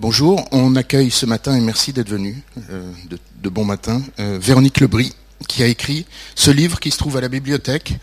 Bonjour, 0.00 0.44
on 0.50 0.74
accueille 0.74 1.12
ce 1.12 1.24
matin, 1.24 1.56
et 1.56 1.60
merci 1.60 1.92
d'être 1.92 2.08
venu, 2.08 2.42
euh, 2.68 2.92
de, 3.40 3.48
bon 3.48 3.64
matin, 3.64 4.02
euh, 4.18 4.40
Véronique 4.40 4.80
Lebris, 4.80 5.12
qui 5.46 5.62
a 5.62 5.68
écrit 5.68 6.04
ce 6.34 6.50
livre 6.50 6.80
qui 6.80 6.90
se 6.90 6.98
trouve 6.98 7.16
à 7.16 7.20
la 7.20 7.28
bibliothèque. 7.28 7.94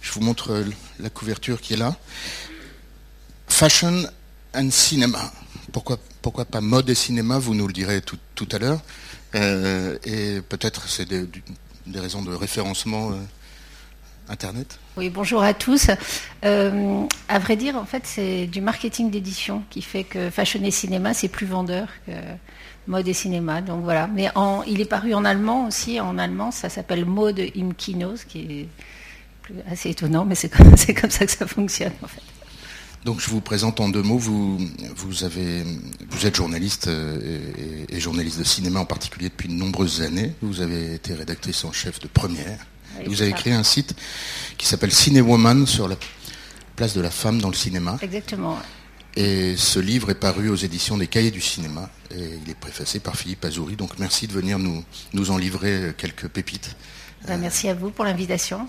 Je 0.00 0.10
vous 0.12 0.20
montre 0.20 0.52
euh, 0.52 0.64
la 0.98 1.10
couverture 1.10 1.60
qui 1.60 1.74
est 1.74 1.76
là. 1.76 1.94
Fashion 3.46 4.04
and 4.54 4.70
Cinema. 4.70 5.30
Pourquoi, 5.70 5.98
pas 6.46 6.62
mode 6.62 6.88
et 6.88 6.94
cinéma 6.94 7.38
Vous 7.38 7.54
nous 7.54 7.66
le 7.66 7.74
direz 7.74 8.00
tout, 8.00 8.48
à 8.50 8.58
l'heure. 8.58 8.80
et 9.34 10.40
peut-être 10.48 10.88
c'est 10.88 11.06
des, 11.06 11.28
raisons 11.94 12.22
de 12.22 12.32
référencement 12.34 13.12
Internet 14.28 14.78
Oui, 14.96 15.10
bonjour 15.10 15.42
à 15.42 15.54
tous. 15.54 15.88
Euh, 16.44 17.02
à 17.28 17.38
vrai 17.38 17.56
dire, 17.56 17.76
en 17.76 17.84
fait, 17.84 18.02
c'est 18.04 18.46
du 18.46 18.60
marketing 18.60 19.10
d'édition 19.10 19.62
qui 19.70 19.82
fait 19.82 20.04
que 20.04 20.30
Fashion 20.30 20.62
et 20.64 20.70
Cinéma, 20.70 21.14
c'est 21.14 21.28
plus 21.28 21.46
vendeur 21.46 21.88
que 22.06 22.12
mode 22.88 23.06
et 23.06 23.12
cinéma. 23.12 23.60
Donc 23.60 23.84
voilà. 23.84 24.08
Mais 24.08 24.28
il 24.66 24.80
est 24.80 24.88
paru 24.88 25.14
en 25.14 25.24
allemand 25.24 25.66
aussi. 25.66 26.00
En 26.00 26.18
allemand, 26.18 26.50
ça 26.50 26.68
s'appelle 26.68 27.04
Mode 27.04 27.40
im 27.56 27.72
Kino, 27.76 28.16
ce 28.16 28.24
qui 28.24 28.40
est 28.40 28.68
assez 29.70 29.90
étonnant, 29.90 30.24
mais 30.24 30.34
c'est 30.34 30.48
comme, 30.48 30.76
ça 30.76 31.26
que 31.26 31.32
ça 31.32 31.46
fonctionne 31.46 31.92
en 32.02 32.08
fait. 32.08 32.22
Donc 33.04 33.20
je 33.20 33.30
vous 33.30 33.40
présente 33.40 33.78
en 33.80 33.88
deux 33.88 34.02
mots, 34.02 34.18
vous, 34.18 34.58
vous, 34.96 35.24
avez, 35.24 35.62
vous 36.10 36.26
êtes 36.26 36.34
journaliste 36.34 36.88
euh, 36.88 37.40
et, 37.88 37.96
et, 37.96 38.00
journaliste 38.00 38.40
de 38.40 38.44
cinéma 38.44 38.80
en 38.80 38.84
particulier 38.84 39.28
depuis 39.28 39.48
de 39.48 39.54
nombreuses 39.54 40.02
années. 40.02 40.34
Vous 40.42 40.60
avez 40.60 40.94
été 40.94 41.14
rédactrice 41.14 41.64
en 41.64 41.72
chef 41.72 42.00
de 42.00 42.08
première 42.08 42.58
vous 43.06 43.22
avez 43.22 43.32
créé 43.32 43.52
un 43.52 43.62
site 43.62 43.94
qui 44.56 44.66
s'appelle 44.66 44.92
Cinéwoman 44.92 45.66
sur 45.66 45.88
la 45.88 45.96
place 46.76 46.94
de 46.94 47.00
la 47.00 47.10
femme 47.10 47.40
dans 47.40 47.48
le 47.48 47.54
cinéma. 47.54 47.98
Exactement. 48.02 48.58
Et 49.16 49.56
ce 49.56 49.80
livre 49.80 50.10
est 50.10 50.14
paru 50.14 50.48
aux 50.48 50.56
éditions 50.56 50.96
des 50.96 51.08
Cahiers 51.08 51.32
du 51.32 51.40
cinéma 51.40 51.90
et 52.14 52.38
il 52.44 52.50
est 52.50 52.54
préfacé 52.54 53.00
par 53.00 53.16
Philippe 53.16 53.44
Azouri. 53.44 53.74
Donc 53.74 53.98
merci 53.98 54.26
de 54.28 54.32
venir 54.32 54.58
nous, 54.58 54.84
nous 55.12 55.30
en 55.30 55.36
livrer 55.36 55.92
quelques 55.96 56.28
pépites. 56.28 56.76
Ben, 57.26 57.38
merci 57.38 57.68
à 57.68 57.74
vous 57.74 57.90
pour 57.90 58.04
l'invitation. 58.04 58.68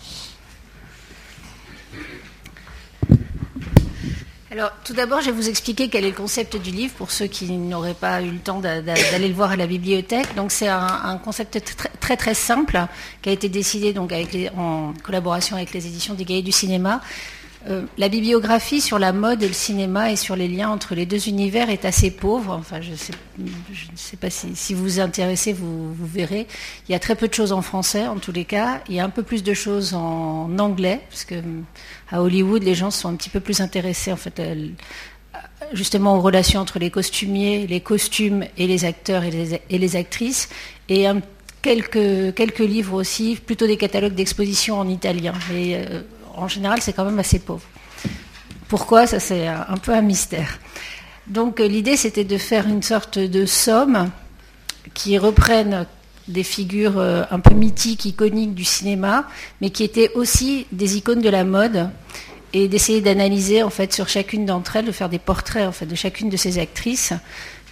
Alors, 4.51 4.71
tout 4.83 4.93
d'abord, 4.93 5.21
je 5.21 5.27
vais 5.27 5.31
vous 5.31 5.47
expliquer 5.47 5.89
quel 5.89 6.05
est 6.05 6.09
le 6.09 6.15
concept 6.15 6.57
du 6.57 6.71
livre 6.71 6.93
pour 6.95 7.11
ceux 7.11 7.27
qui 7.27 7.51
n'auraient 7.51 7.93
pas 7.93 8.19
eu 8.23 8.31
le 8.31 8.39
temps 8.39 8.59
d'aller 8.59 9.27
le 9.27 9.33
voir 9.33 9.51
à 9.51 9.55
la 9.55 9.67
bibliothèque. 9.67 10.33
Donc, 10.35 10.51
c'est 10.51 10.67
un, 10.67 11.19
concept 11.23 11.59
très, 11.99 12.17
très, 12.17 12.33
simple 12.33 12.79
qui 13.21 13.29
a 13.29 13.31
été 13.31 13.47
décidé 13.47 13.93
donc 13.93 14.11
en 14.57 14.93
collaboration 15.03 15.55
avec 15.55 15.71
les 15.71 15.85
éditions 15.85 16.15
des 16.15 16.25
Gaillets 16.25 16.41
du 16.41 16.51
cinéma. 16.51 16.99
Euh, 17.67 17.81
la 17.97 18.07
bibliographie 18.07 18.79
sur 18.79 18.99
la 18.99 19.11
mode 19.11 19.43
et 19.43 19.47
le 19.47 19.53
cinéma 19.53 20.11
et 20.11 20.15
sur 20.15 20.37
les 20.37 20.47
liens 20.47 20.69
entre 20.69 20.95
les 20.95 21.05
deux 21.05 21.27
univers 21.27 21.69
est 21.69 21.83
assez 21.83 22.09
pauvre. 22.09 22.53
Enfin, 22.53 22.79
je, 22.79 22.91
ne 22.91 22.95
sais 23.95 24.17
pas 24.17 24.29
si, 24.29 24.73
vous 24.73 24.83
vous 24.83 24.99
intéressez, 25.01 25.51
vous, 25.51 25.93
verrez. 25.99 26.47
Il 26.87 26.93
y 26.93 26.95
a 26.95 26.99
très 26.99 27.15
peu 27.15 27.27
de 27.27 27.33
choses 27.33 27.51
en 27.51 27.61
français, 27.61 28.07
en 28.07 28.17
tous 28.17 28.31
les 28.31 28.45
cas. 28.45 28.81
Il 28.87 28.95
y 28.95 28.99
a 29.01 29.03
un 29.03 29.09
peu 29.09 29.23
plus 29.23 29.43
de 29.43 29.53
choses 29.53 29.93
en 29.93 30.57
anglais, 30.57 31.01
parce 31.09 31.25
que 31.25 31.35
à 32.11 32.21
Hollywood, 32.21 32.63
les 32.63 32.75
gens 32.75 32.91
sont 32.91 33.09
un 33.09 33.15
petit 33.15 33.29
peu 33.29 33.41
plus 33.41 33.59
intéressés, 33.59 34.13
en 34.13 34.17
fait, 34.17 34.41
justement 35.73 36.15
aux 36.15 36.21
relations 36.21 36.61
entre 36.61 36.79
les 36.79 36.89
costumiers, 36.89 37.67
les 37.67 37.81
costumes 37.81 38.45
et 38.57 38.67
les 38.67 38.85
acteurs 38.85 39.23
et 39.23 39.77
les, 39.77 39.95
actrices, 39.97 40.47
et 40.87 41.07
quelques, 41.61 42.33
quelques 42.35 42.59
livres 42.59 42.93
aussi, 42.93 43.35
plutôt 43.35 43.67
des 43.67 43.77
catalogues 43.77 44.15
d'exposition 44.15 44.79
en 44.79 44.87
italien. 44.87 45.33
Euh, 45.51 46.01
en 46.35 46.47
général, 46.47 46.81
c'est 46.81 46.93
quand 46.93 47.05
même 47.05 47.19
assez 47.19 47.39
pauvre. 47.39 47.65
Pourquoi? 48.67 49.07
Ça, 49.07 49.19
c'est 49.19 49.47
un 49.47 49.77
peu 49.77 49.93
un 49.93 50.01
mystère. 50.01 50.59
Donc, 51.27 51.59
euh, 51.59 51.67
l'idée, 51.67 51.95
c'était 51.95 52.23
de 52.23 52.37
faire 52.37 52.67
une 52.67 52.83
sorte 52.83 53.19
de 53.19 53.45
somme 53.45 54.09
qui 54.93 55.17
reprenne 55.17 55.85
des 56.27 56.43
figures 56.43 56.97
euh, 56.97 57.23
un 57.31 57.39
peu 57.39 57.53
mythiques, 57.53 58.05
iconiques 58.05 58.53
du 58.53 58.63
cinéma, 58.63 59.25
mais 59.61 59.69
qui 59.69 59.83
étaient 59.83 60.11
aussi 60.13 60.67
des 60.71 60.97
icônes 60.97 61.21
de 61.21 61.29
la 61.29 61.43
mode, 61.43 61.89
et 62.53 62.67
d'essayer 62.67 63.01
d'analyser 63.01 63.61
en 63.61 63.69
fait 63.69 63.93
sur 63.93 64.09
chacune 64.09 64.45
d'entre 64.45 64.75
elles, 64.75 64.85
de 64.85 64.91
faire 64.91 65.09
des 65.09 65.19
portraits 65.19 65.67
en 65.67 65.71
fait 65.71 65.85
de 65.85 65.95
chacune 65.95 66.29
de 66.29 66.37
ces 66.37 66.57
actrices, 66.59 67.13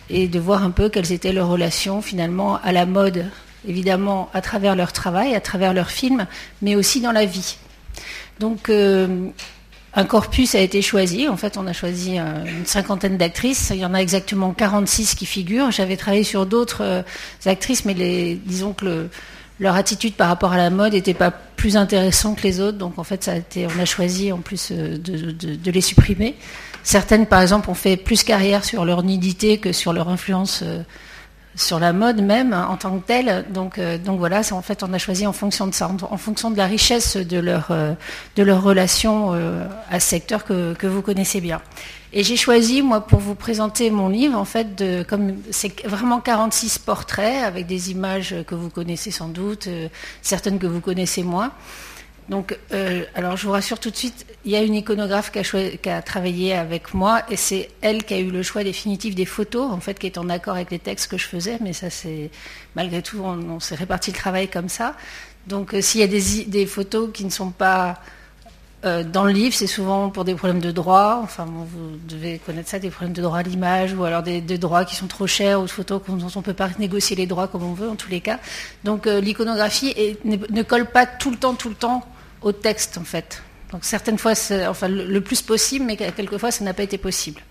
et 0.10 0.28
de 0.28 0.40
voir 0.40 0.64
un 0.64 0.72
peu 0.72 0.90
quelles 0.90 1.12
étaient 1.12 1.34
leurs 1.34 1.50
relations 1.50 2.02
finalement 2.02 2.60
à 2.64 2.72
la 2.72 2.86
mode, 2.86 3.26
évidemment 3.68 4.30
à 4.34 4.42
travers 4.42 4.76
leur 4.76 4.94
travail, 4.94 5.36
à 5.36 5.42
travers 5.42 5.74
leurs 5.74 5.90
films, 5.90 6.28
mais 6.62 6.76
aussi 6.76 7.02
dans 7.02 7.12
la 7.12 7.26
vie. 7.26 7.58
Donc, 8.40 8.70
euh, 8.70 9.30
un 9.94 10.06
corpus 10.06 10.56
a 10.56 10.60
été 10.60 10.82
choisi. 10.82 11.28
En 11.28 11.38
fait, 11.38 11.58
on 11.58 11.66
a 11.68 11.74
choisi 11.74 12.20
euh, 12.20 12.46
une 12.46 12.66
cinquantaine 12.66 13.18
d'actrices. 13.18 13.72
Il 13.74 13.80
y 13.80 13.86
en 13.86 13.94
a 13.94 14.00
exactement 14.00 14.54
46 14.54 15.16
qui 15.16 15.26
figurent. 15.26 15.72
J'avais 15.72 15.98
travaillé 15.98 16.24
sur 16.24 16.46
d'autres 16.46 16.84
euh, 16.84 17.02
actrices, 17.46 17.86
mais 17.86 17.94
disons 18.46 18.74
que 18.74 19.08
leur 19.60 19.76
attitude 19.76 20.14
par 20.14 20.28
rapport 20.28 20.54
à 20.54 20.58
la 20.58 20.70
mode 20.70 20.94
n'était 20.94 21.16
pas 21.16 21.32
plus 21.32 21.78
intéressante 21.78 22.38
que 22.38 22.44
les 22.44 22.60
autres. 22.60 22.78
Donc, 22.78 23.00
en 23.00 23.04
fait, 23.04 23.24
ça 23.24 23.32
a 23.32 23.38
été, 23.38 23.66
on 23.66 23.80
a 23.80 23.86
choisi 23.86 24.32
en 24.32 24.38
plus 24.38 24.72
de, 24.72 25.72
les 25.72 25.82
supprimer. 25.82 26.36
Certaines, 26.84 27.26
par 27.26 27.42
exemple, 27.42 27.70
ont 27.70 27.76
fait 27.76 27.98
plus 27.98 28.24
carrière 28.24 28.64
sur 28.64 28.86
leur 28.86 29.02
nudité 29.02 29.58
que 29.58 29.72
sur 29.72 29.94
leur 29.94 30.10
influence 30.10 30.64
sur 31.58 31.80
la 31.80 31.92
mode 31.92 32.22
même 32.22 32.54
hein, 32.54 32.68
en 32.70 32.78
tant 32.78 32.98
que 32.98 33.06
telle. 33.06 33.46
Donc, 33.50 33.78
euh, 33.80 33.98
donc 33.98 34.20
voilà, 34.20 34.42
en 34.52 34.62
fait, 34.62 34.84
on 34.84 34.94
a 34.94 34.98
choisi 34.98 35.28
en 35.28 35.34
fonction 35.34 35.68
de 35.68 35.74
ça, 35.74 35.90
en, 36.10 36.18
fonction 36.18 36.52
de 36.52 36.58
la 36.58 36.68
richesse 36.68 37.18
de 37.18 37.40
leur, 37.40 37.68
euh, 37.72 37.94
de 38.36 38.44
leur 38.44 38.62
relation 38.64 39.34
euh, 39.34 39.66
à 39.90 40.00
ce 40.00 40.08
secteur 40.08 40.46
que, 40.46 40.74
que, 40.76 40.88
vous 40.88 41.02
connaissez 41.02 41.42
bien. 41.42 41.62
Et 42.14 42.24
j'ai 42.24 42.38
choisi, 42.38 42.82
moi, 42.82 43.02
pour 43.02 43.20
vous 43.20 43.36
présenter 43.36 43.90
mon 43.90 44.08
livre, 44.08 44.38
en 44.38 44.46
fait, 44.46 44.76
de, 44.76 45.04
comme 45.04 45.36
c'est 45.52 45.86
vraiment 45.86 46.22
46 46.22 46.80
portraits 46.80 47.44
avec 47.44 47.66
des 47.66 47.92
images 47.92 48.36
que 48.46 48.56
vous 48.56 48.70
connaissez 48.70 49.12
sans 49.12 49.28
doute, 49.28 49.68
certaines 50.22 50.58
que 50.58 50.68
vous 50.68 50.80
connaissez 50.80 51.24
moins. 51.24 51.52
Donc, 52.30 52.58
euh, 52.74 53.06
alors 53.16 53.38
je 53.38 53.46
vous 53.46 53.54
rassure 53.54 53.80
tout 53.80 53.90
de 53.90 53.96
suite, 53.96 54.26
il 54.44 54.52
y 54.52 54.56
a 54.58 54.62
une 54.62 54.76
iconographe 54.76 55.32
qui 55.32 55.90
a, 55.90 56.02
travaillé 56.02 56.54
avec 56.54 56.94
moi 56.94 57.22
et 57.30 57.38
c'est 57.38 57.70
elle 57.82 58.04
qui 58.04 58.14
a 58.14 58.20
eu 58.20 58.32
le 58.32 58.44
choix 58.44 58.64
définitif 58.64 59.16
des 59.16 59.26
photos, 59.26 59.72
en 59.72 59.80
fait, 59.80 59.98
qui 59.98 60.08
est 60.08 60.18
en 60.18 60.28
accord 60.28 60.56
avec 60.56 60.72
les 60.72 60.80
textes 60.80 61.10
que 61.10 61.18
je 61.18 61.26
faisais, 61.26 61.58
mais 61.62 61.72
ça 61.72 61.90
c'est 61.90 62.30
malgré 62.76 63.02
tout, 63.02 63.22
on, 63.24 63.60
s'est 63.62 63.76
réparti 63.76 64.12
le 64.12 64.18
travail 64.18 64.50
comme 64.50 64.68
ça. 64.68 64.96
Donc, 65.48 65.74
euh, 65.74 65.82
s'il 65.82 66.02
y 66.02 66.04
a 66.04 66.08
des, 66.08 66.66
photos 66.66 67.10
qui 67.14 67.24
ne 67.24 67.30
sont 67.30 67.52
pas 67.52 68.02
euh, 68.84 69.06
dans 69.06 69.24
le 69.24 69.32
livre, 69.32 69.56
c'est 69.56 69.66
souvent 69.66 70.10
pour 70.10 70.26
des 70.26 70.36
problèmes 70.36 70.60
de 70.60 70.72
droit. 70.72 71.22
Enfin, 71.24 71.46
vous 71.46 71.96
devez 72.10 72.40
connaître 72.40 72.70
ça, 72.70 72.80
des 72.80 72.90
problèmes 72.90 73.14
de 73.14 73.22
droit 73.22 73.38
à 73.38 73.44
l'image, 73.44 73.94
ou 73.94 74.04
alors 74.04 74.22
des, 74.22 74.42
droits 74.42 74.84
qui 74.84 74.96
sont 74.96 75.08
trop 75.08 75.28
chers, 75.28 75.62
ou 75.62 75.64
de 75.64 75.70
photos 75.70 76.02
dont 76.06 76.28
on 76.36 76.40
ne 76.40 76.44
peut 76.44 76.54
pas 76.54 76.70
négocier 76.78 77.16
les 77.16 77.26
droits 77.26 77.48
comme 77.48 77.64
on 77.64 77.74
veut, 77.74 77.90
en 77.90 77.96
tous 77.96 78.10
les 78.10 78.20
cas. 78.20 78.40
Donc, 78.84 79.06
l'iconographie 79.06 79.96
ne, 80.26 80.64
colle 80.64 80.88
pas 80.88 81.06
tout 81.06 81.32
le 81.32 81.38
temps, 81.38 81.54
tout 81.54 81.70
le 81.70 81.76
temps 81.76 82.04
au 82.42 82.52
texte 82.52 82.98
en 82.98 83.04
fait. 83.04 83.42
Donc 83.72 83.84
certaines 83.84 84.18
fois, 84.18 84.34
enfin 84.68 84.88
le, 84.88 85.20
plus 85.22 85.42
possible, 85.42 85.86
mais 85.86 85.98
quelquefois 85.98 86.52
ça 86.52 86.64
n'a 86.64 86.74
pas 86.74 86.84
été 86.84 86.98
possible. 86.98 87.42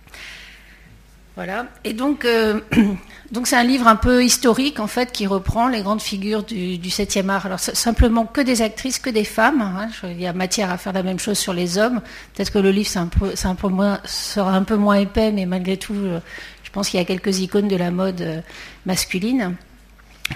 Voilà. 1.37 1.67
Et 1.85 1.93
donc, 1.93 2.25
euh, 2.25 2.61
donc 3.31 3.47
c'est 3.47 3.57
un 3.57 3.63
livre 3.63 3.87
un 3.87 3.97
peu 3.97 4.25
historique 4.25 4.81
en 4.81 4.87
fait 4.87 5.13
qui 5.13 5.27
reprend 5.27 5.69
les 5.69 5.83
grandes 5.83 6.01
figures 6.01 6.43
du, 6.43 6.79
7e 6.79 7.29
art. 7.29 7.45
Alors 7.45 7.61
simplement 7.61 8.25
que 8.25 8.41
des 8.41 8.63
actrices, 8.63 8.99
que 8.99 9.11
des 9.11 9.25
femmes. 9.25 9.61
Hein. 9.61 9.89
Il 10.05 10.21
y 10.21 10.27
a 10.27 10.33
matière 10.33 10.71
à 10.71 10.79
faire 10.79 10.95
la 10.95 11.03
même 11.03 11.19
chose 11.19 11.39
sur 11.39 11.53
les 11.53 11.77
hommes. 11.77 12.01
Peut-être 12.33 12.51
que 12.51 12.59
le 12.59 12.71
livre 12.71 12.89
sera 12.89 14.55
un 14.55 14.63
peu 14.65 14.77
moins 14.77 14.95
épais, 14.95 15.31
mais 15.31 15.45
malgré 15.45 15.77
tout, 15.77 15.95
euh, 15.95 16.21
je 16.63 16.71
pense 16.71 16.89
qu'il 16.89 16.99
y 16.99 17.03
a 17.03 17.07
quelques 17.07 17.41
icônes 17.41 17.69
de 17.69 17.77
la 17.77 17.91
mode 17.91 18.23
euh, 18.23 18.41
masculine 18.87 19.57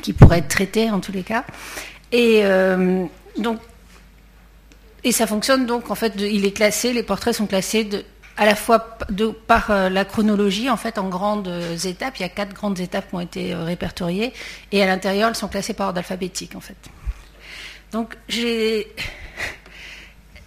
qui 0.03 0.13
pourraient 0.13 0.39
être 0.39 0.49
traitées 0.49 0.91
en 0.91 1.01
tous 1.01 1.13
les 1.13 1.23
cas. 1.23 1.45
Et 2.13 2.43
donc 3.39 3.61
et 5.05 5.13
ça 5.13 5.27
fonctionne 5.27 5.67
donc, 5.67 5.91
en 5.91 5.95
fait, 5.95 6.15
il 6.19 6.45
est 6.45 6.53
classé, 6.53 6.93
les 6.93 7.03
portraits 7.03 7.35
sont 7.35 7.47
classés 7.47 7.89
à 8.37 8.47
la 8.47 8.55
fois 8.55 8.99
par 9.47 9.71
euh, 9.71 9.89
la 9.89 10.05
chronologie, 10.05 10.71
en 10.71 10.77
fait, 10.77 10.99
en 10.99 11.09
grandes 11.09 11.49
euh, 11.49 11.77
étapes. 11.77 12.19
Il 12.19 12.23
y 12.23 12.25
a 12.25 12.29
quatre 12.29 12.55
grandes 12.55 12.81
étapes 12.81 13.09
qui 13.09 13.15
ont 13.15 13.21
été 13.21 13.53
euh, 13.53 13.65
répertoriées. 13.65 14.33
Et 14.73 14.83
à 14.83 14.87
l'intérieur, 14.87 15.29
elles 15.29 15.37
sont 15.37 15.49
classées 15.49 15.75
par 15.75 15.89
ordre 15.89 15.99
alphabétique, 15.99 16.55
en 16.55 16.61
fait. 16.61 16.77
Donc, 17.93 18.17
j'ai, 18.29 18.89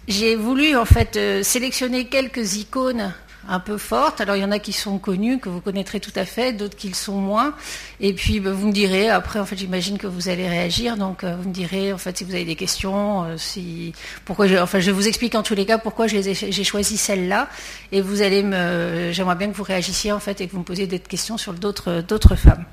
j'ai 0.08 0.34
voulu, 0.34 0.76
en 0.76 0.84
fait, 0.84 1.18
sélectionner 1.44 2.06
quelques 2.06 2.56
icônes 2.56 3.14
un 3.48 3.60
peu 3.60 3.78
forte. 3.78 4.20
Alors 4.20 4.36
il 4.36 4.42
y 4.42 4.44
en 4.44 4.50
a 4.50 4.58
qui 4.58 4.72
sont 4.72 4.98
connus, 4.98 5.38
que 5.38 5.48
vous 5.48 5.60
connaîtrez 5.60 6.00
tout 6.00 6.12
à 6.16 6.24
fait, 6.24 6.52
d'autres 6.52 6.76
qui 6.76 6.88
le 6.88 6.94
sont 6.94 7.16
moins. 7.16 7.54
Et 8.00 8.12
puis 8.12 8.40
ben, 8.40 8.52
vous 8.52 8.68
me 8.68 8.72
direz, 8.72 9.10
après 9.10 9.38
en 9.38 9.46
fait 9.46 9.56
j'imagine 9.56 9.98
que 9.98 10.06
vous 10.06 10.28
allez 10.28 10.48
réagir, 10.48 10.96
donc 10.96 11.24
euh, 11.24 11.36
vous 11.36 11.48
me 11.48 11.54
direz 11.54 11.92
en 11.92 11.98
fait 11.98 12.18
si 12.18 12.24
vous 12.24 12.34
avez 12.34 12.44
des 12.44 12.56
questions, 12.56 13.24
euh, 13.24 13.36
si 13.36 13.92
pourquoi 14.24 14.46
enfin 14.60 14.80
je 14.80 14.90
vous 14.90 15.08
explique 15.08 15.34
en 15.34 15.42
tous 15.42 15.54
les 15.54 15.66
cas 15.66 15.78
pourquoi 15.78 16.06
j'ai 16.06 16.64
choisi 16.64 16.96
celle-là. 16.96 17.48
Et 17.92 18.00
vous 18.00 18.22
allez 18.22 18.42
me, 18.42 19.10
j'aimerais 19.12 19.36
bien 19.36 19.48
que 19.48 19.56
vous 19.56 19.62
réagissiez 19.62 20.12
en 20.12 20.20
fait 20.20 20.40
et 20.40 20.46
que 20.46 20.52
vous 20.52 20.60
me 20.60 20.64
posiez 20.64 20.86
des 20.86 20.98
questions 20.98 21.38
sur 21.38 21.54
d'autres 21.54 22.00
d'autres 22.00 22.36
femmes. 22.36 22.64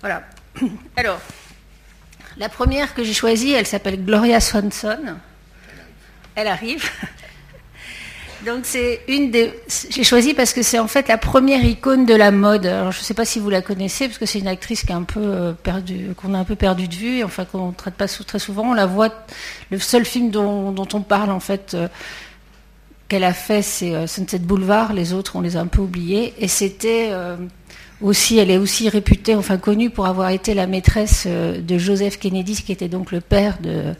Voilà. 0.00 0.22
Alors 0.96 1.20
la 2.38 2.50
première 2.50 2.94
que 2.94 3.02
j'ai 3.02 3.14
choisie, 3.14 3.52
elle 3.52 3.66
s'appelle 3.66 4.04
Gloria 4.04 4.40
Swanson. 4.40 5.16
Elle 6.34 6.48
arrive. 6.48 6.90
Donc 8.46 8.60
c'est 8.62 9.00
une 9.08 9.32
des. 9.32 9.52
J'ai 9.90 10.04
choisi 10.04 10.32
parce 10.32 10.52
que 10.52 10.62
c'est 10.62 10.78
en 10.78 10.86
fait 10.86 11.08
la 11.08 11.18
première 11.18 11.64
icône 11.64 12.06
de 12.06 12.14
la 12.14 12.30
mode. 12.30 12.64
Alors 12.64 12.92
je 12.92 13.00
ne 13.00 13.02
sais 13.02 13.12
pas 13.12 13.24
si 13.24 13.40
vous 13.40 13.50
la 13.50 13.60
connaissez 13.60 14.06
parce 14.06 14.18
que 14.18 14.26
c'est 14.26 14.38
une 14.38 14.46
actrice 14.46 14.84
qui 14.84 14.92
est 14.92 14.94
un 14.94 15.02
peu 15.02 15.18
euh, 15.20 15.52
perdue, 15.52 16.10
qu'on 16.16 16.32
a 16.32 16.38
un 16.38 16.44
peu 16.44 16.54
perdu 16.54 16.86
de 16.86 16.94
vue, 16.94 17.24
enfin 17.24 17.44
qu'on 17.44 17.68
ne 17.68 17.74
traite 17.74 17.94
pas 17.94 18.06
très 18.06 18.38
souvent. 18.38 18.70
On 18.70 18.74
la 18.74 18.86
voit. 18.86 19.12
Le 19.72 19.80
seul 19.80 20.04
film 20.04 20.30
dont, 20.30 20.76
on 20.76 21.00
parle 21.00 21.32
en 21.32 21.40
fait 21.40 21.74
euh, 21.74 21.88
qu'elle 23.08 23.24
a 23.24 23.32
fait, 23.32 23.62
c'est 23.62 23.96
euh, 23.96 24.06
Sunset 24.06 24.38
Boulevard. 24.38 24.92
Les 24.92 25.12
autres, 25.12 25.34
on 25.34 25.40
les 25.40 25.56
a 25.56 25.60
un 25.60 25.66
peu 25.66 25.80
oubliés. 25.80 26.32
Et 26.38 26.46
c'était 26.46 27.10
aussi, 28.00 28.38
elle 28.38 28.52
est 28.52 28.58
aussi 28.58 28.88
réputée, 28.88 29.34
enfin 29.34 29.56
connue 29.56 29.90
pour 29.90 30.06
avoir 30.06 30.30
été 30.30 30.54
la 30.54 30.68
maîtresse 30.68 31.26
de 31.26 31.78
Joseph 31.78 32.20
Kennedy, 32.20 32.62
qui 32.62 32.70
était 32.70 32.88
donc 32.88 33.10
le 33.10 33.20
père 33.20 33.58
de, 33.60 33.96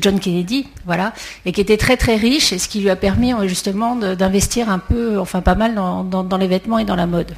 John 0.00 0.20
Kennedy, 0.20 0.66
voilà, 0.84 1.12
et 1.46 1.52
qui 1.52 1.60
était 1.60 1.76
très 1.76 1.96
très 1.96 2.16
riche, 2.16 2.52
et 2.52 2.58
ce 2.58 2.68
qui 2.68 2.80
lui 2.80 2.90
a 2.90 2.96
permis 2.96 3.32
euh, 3.32 3.48
justement 3.48 3.96
d'investir 3.96 4.68
un 4.68 4.78
peu, 4.78 5.18
enfin 5.18 5.40
pas 5.40 5.54
mal 5.54 5.74
dans, 5.74 6.38
les 6.38 6.46
vêtements 6.46 6.78
et 6.78 6.84
dans 6.84 6.96
la 6.96 7.06
mode. 7.06 7.32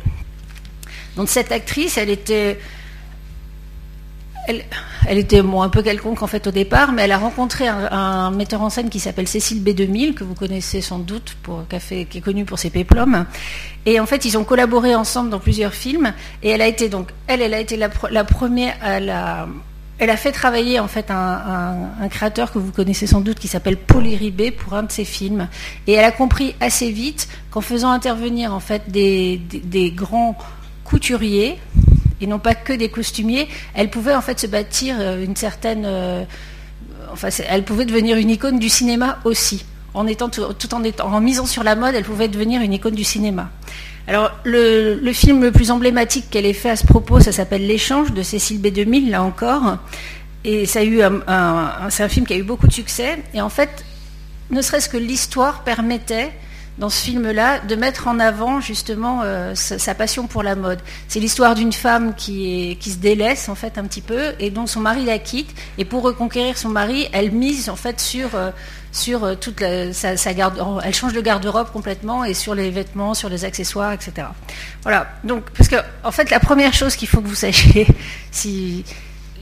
Donc 1.17 1.29
cette 1.29 1.53
actrice, 1.53 1.97
elle 1.97 2.11
était, 2.11 2.59
elle, 4.49 5.19
était 5.19 5.41
un 5.41 5.69
peu 5.69 5.83
quelconque 5.83 6.23
en 6.23 6.27
fait 6.27 6.47
au 6.47 6.51
départ, 6.51 6.93
mais 6.93 7.03
elle 7.03 7.13
a 7.13 7.19
rencontré 7.19 7.69
un, 7.69 8.31
metteur 8.33 8.63
en 8.63 8.71
scène 8.71 8.91
qui 8.91 9.01
s'appelle 9.01 9.29
Cécile 9.29 9.63
B2000, 9.63 10.15
que 10.15 10.25
vous 10.25 10.35
connaissez 10.35 10.81
sans 10.81 10.99
doute, 10.99 11.37
pour, 11.43 11.65
qui, 11.69 12.19
est 12.19 12.21
connu 12.21 12.45
pour 12.45 12.59
ses 12.59 12.71
péplums. 12.71 13.27
Et 13.87 14.01
en 14.01 14.07
fait, 14.07 14.25
ils 14.25 14.37
ont 14.37 14.45
collaboré 14.45 14.95
ensemble 14.95 15.31
dans 15.31 15.41
plusieurs 15.41 15.75
films, 15.75 16.13
et 16.43 16.51
elle 16.51 16.63
a 16.63 16.67
été 16.67 16.89
donc, 16.89 17.11
elle, 17.29 17.43
elle 17.43 17.55
a 17.55 17.61
été 17.61 17.77
la 17.77 18.25
première 18.25 18.77
à 18.83 18.99
la 18.99 19.47
elle 20.01 20.09
a 20.09 20.17
fait 20.17 20.33
travailler 20.33 20.81
en 20.81 20.89
fait 20.89 21.11
un, 21.11 21.77
créateur 22.11 22.53
que 22.53 22.59
vous 22.59 22.73
connaissez 22.73 23.07
sans 23.07 23.21
doute 23.21 23.39
qui 23.39 23.49
s'appelle 23.49 23.77
Paul 23.77 24.05
Ribé 24.05 24.51
pour 24.51 24.73
un 24.73 24.83
de 24.83 24.91
ses 24.91 25.05
films. 25.05 25.47
Et 25.87 25.93
elle 25.93 26.05
a 26.05 26.11
compris 26.11 26.57
assez 26.59 26.91
vite 26.91 27.29
qu'en 27.51 27.61
faisant 27.61 27.91
intervenir 27.91 28.55
en 28.55 28.61
fait 28.61 28.91
des, 28.91 29.93
grands 29.95 30.37
couturiers 30.85 31.59
et 32.23 32.27
non 32.27 32.39
pas 32.39 32.55
que 32.55 32.73
des 32.73 32.89
costumiers, 32.89 33.47
elle 33.75 33.91
pouvait 33.91 34.15
en 34.15 34.23
fait 34.23 34.41
se 34.41 34.47
bâtir 34.47 34.97
euh, 34.99 35.25
une 35.25 35.37
certaine, 35.37 35.85
euh, 35.87 36.25
elle 37.49 37.65
pouvait 37.65 37.87
devenir 37.87 38.17
une 38.17 38.31
icône 38.31 38.59
du 38.59 38.69
cinéma 38.69 39.19
aussi. 39.25 39.65
En, 39.93 40.07
étant, 40.07 40.31
en 41.03 41.21
misant 41.21 41.47
sur 41.47 41.63
la 41.63 41.77
mode, 41.77 41.95
elle 41.95 42.05
pouvait 42.05 42.29
devenir 42.29 42.63
une 42.63 42.73
icône 42.73 42.95
du 42.95 43.05
cinéma. 43.05 43.51
Alors, 44.11 44.33
le, 44.43 45.13
film 45.13 45.41
le 45.41 45.53
plus 45.53 45.71
emblématique 45.71 46.31
qu'elle 46.31 46.45
ait 46.45 46.53
fait 46.53 46.71
à 46.71 46.75
ce 46.75 46.85
propos, 46.85 47.21
ça 47.21 47.31
s'appelle 47.31 47.65
L'échange 47.65 48.13
de 48.13 48.25
Cécile 48.25 48.61
B2000, 48.61 49.09
là 49.09 49.23
encore. 49.23 49.77
Et 50.45 50.67
c'est 50.67 50.81
un 50.81 52.09
film 52.09 52.27
qui 52.27 52.33
a 52.33 52.37
eu 52.37 52.43
beaucoup 52.43 52.67
de 52.67 52.73
succès. 52.73 53.21
Et 53.35 53.41
en 53.41 53.49
fait, 53.49 53.85
ne 54.51 54.63
serait-ce 54.63 54.89
que 54.89 54.97
l'histoire 54.97 55.63
permettait, 55.63 56.33
dans 56.79 56.89
ce 56.89 57.05
film-là, 57.05 57.61
de 57.61 57.77
mettre 57.77 58.09
en 58.09 58.19
avant 58.19 58.61
justement 58.61 59.21
euh, 59.23 59.55
sa, 59.55 59.95
passion 59.95 60.27
pour 60.27 60.43
la 60.43 60.57
mode. 60.57 60.81
C'est 61.07 61.21
l'histoire 61.21 61.55
d'une 61.55 61.73
femme 61.73 62.17
qui, 62.17 62.77
se 62.81 62.97
délaisse 62.97 63.49
en 63.49 63.55
fait 63.55 63.79
un 63.79 63.85
petit 63.85 64.01
peu 64.01 64.33
et 64.41 64.51
dont 64.51 64.67
son 64.67 64.81
mari 64.81 65.05
la 65.05 65.21
quitte. 65.21 65.55
Et 65.79 65.85
pour 65.85 66.03
reconquérir 66.03 66.59
son 66.59 66.71
mari, 66.71 67.07
elle 67.13 67.31
mise 67.31 67.71
en 67.71 67.77
fait 67.77 68.01
sur 68.01 68.35
euh, 68.35 68.51
sur 68.93 69.25
euh, 69.25 69.35
toute 69.35 69.63
sa, 69.93 70.35
garde, 70.35 70.63
elle 70.83 70.95
change 70.95 71.13
de 71.13 71.21
garde-robe 71.21 71.71
complètement 71.71 72.25
et 72.25 72.35
sur 72.35 72.55
les 72.55 72.71
vêtements, 72.71 73.15
sur 73.15 73.29
les 73.29 73.45
accessoires, 73.45 73.93
etc. 73.93 74.29
Voilà. 74.83 75.09
Donc, 75.25 75.51
parce 75.51 75.69
que 75.69 75.77
en 76.05 76.11
fait, 76.11 76.31
la 76.31 76.41
première 76.41 76.73
chose 76.73 76.97
qu'il 76.97 77.09
faut 77.09 77.21
que 77.21 77.29
vous 77.29 77.35
sachiez, 77.35 77.87
si 78.31 78.85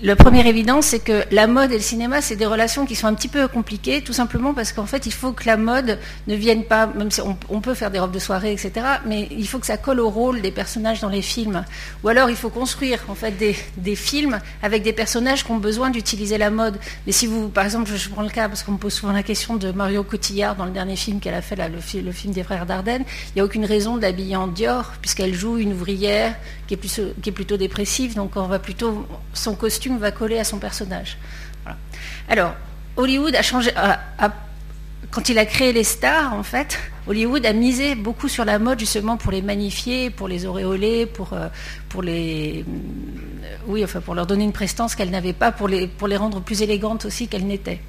la 0.01 0.15
première 0.15 0.47
évidence, 0.47 0.87
c'est 0.87 1.01
que 1.01 1.25
la 1.33 1.49
mode 1.49 1.73
et 1.73 1.77
le 1.77 1.83
cinéma, 1.83 2.21
c'est 2.21 2.37
des 2.37 2.47
relations 2.47 2.87
qui 2.87 2.95
sont 2.95 3.09
un 3.09 3.15
petit 3.15 3.27
peu 3.27 3.49
compliquées, 3.49 4.01
tout 4.01 4.13
simplement 4.13 4.55
parce 4.55 4.73
qu'en 4.73 4.87
fait, 4.87 5.07
il 5.07 5.13
faut 5.13 5.33
que 5.33 5.45
la 5.45 5.57
mode 5.57 5.99
ne 6.29 6.37
vienne 6.37 6.65
pas, 6.65 6.87
même 6.87 7.11
si 7.11 7.21
on, 7.21 7.61
peut 7.61 7.75
faire 7.75 7.91
des 7.91 7.99
robes 7.99 8.13
de 8.13 8.21
soirée, 8.21 8.53
etc., 8.53 8.73
mais 9.07 9.27
il 9.33 9.49
faut 9.49 9.59
que 9.59 9.67
ça 9.67 9.77
colle 9.77 9.99
au 9.99 10.09
rôle 10.09 10.41
des 10.41 10.53
personnages 10.53 11.01
dans 11.01 11.09
les 11.09 11.23
films. 11.23 11.65
Ou 12.05 12.09
alors, 12.09 12.31
il 12.31 12.37
faut 12.37 12.49
construire 12.49 13.01
en 13.09 13.17
fait 13.17 13.33
des, 13.33 13.97
films 13.97 14.39
avec 14.63 14.85
des 14.85 14.93
personnages 14.93 15.45
qui 15.45 15.51
ont 15.51 15.59
besoin 15.59 15.91
d'utiliser 15.91 16.39
la 16.39 16.51
mode. 16.51 16.79
Mais 17.07 17.13
si 17.13 17.27
vous, 17.27 17.49
par 17.49 17.65
exemple, 17.65 17.91
je 17.93 18.09
prends 18.09 18.23
le 18.23 18.29
cas 18.29 18.49
parce 18.49 18.63
qu'on 18.63 18.73
me 18.73 18.79
pose 18.79 18.93
souvent 18.93 19.13
la 19.13 19.25
question 19.25 19.57
de 19.57 19.73
Mario 19.73 20.05
Cotillard 20.05 20.55
dans 20.55 20.67
le 20.67 20.71
dernier 20.71 20.95
film 20.95 21.19
qu'elle 21.19 21.35
a 21.35 21.43
fait, 21.43 21.57
le, 21.57 22.03
le, 22.03 22.13
film 22.13 22.33
des 22.33 22.45
frères 22.45 22.67
Dardenne, 22.67 23.03
il 23.31 23.33
n'y 23.37 23.41
a 23.41 23.45
aucune 23.45 23.65
raison 23.65 23.97
d'habiller 23.97 24.37
en 24.37 24.47
Dior 24.47 24.93
puisqu'elle 25.01 25.35
joue 25.35 25.59
une 25.59 25.73
ouvrière 25.73 26.37
qui 26.69 26.75
est, 26.75 27.21
qui 27.21 27.31
est 27.31 27.33
plutôt 27.33 27.57
dépressive, 27.57 28.15
donc 28.15 28.37
on 28.37 28.47
va 28.47 28.59
plutôt 28.59 29.07
son 29.33 29.55
costume 29.55 29.88
va 29.97 30.11
coller 30.11 30.39
à 30.39 30.45
son 30.45 30.59
personnage. 30.59 31.17
Alors, 32.29 32.55
Hollywood 32.97 33.35
a 33.35 33.43
changé. 33.43 33.71
Quand 35.11 35.29
il 35.29 35.39
a 35.39 35.47
créé 35.47 35.73
les 35.73 35.85
stars, 35.85 36.35
en 36.35 36.43
fait, 36.43 36.79
Hollywood 37.07 37.45
a 37.47 37.55
misé 37.55 37.95
beaucoup 37.95 38.29
sur 38.29 38.45
la 38.45 38.59
mode 38.59 38.79
justement 38.79 39.17
pour 39.17 39.33
les 39.33 39.41
magnifier, 39.41 40.11
pour 40.11 40.29
les 40.29 40.45
auréoler, 40.45 41.07
pour, 41.07 41.33
euh, 41.33 41.49
pour 41.89 42.03
les, 42.03 42.65
euh, 42.69 43.57
oui, 43.67 43.83
enfin 43.83 44.03
pour 44.03 44.15
leur 44.15 44.27
donner 44.27 44.45
une 44.45 44.53
prestance 44.53 44.95
qu'elles 44.95 45.11
n'avaient 45.11 45.33
pas, 45.33 45.51
pour 45.51 45.69
les, 45.69 45.87
pour 45.87 46.09
les 46.09 46.19
rendre 46.19 46.41
plus 46.41 46.61
élégantes 46.61 47.07
aussi 47.07 47.27
qu'elles 47.27 47.47
n'étaient. 47.47 47.81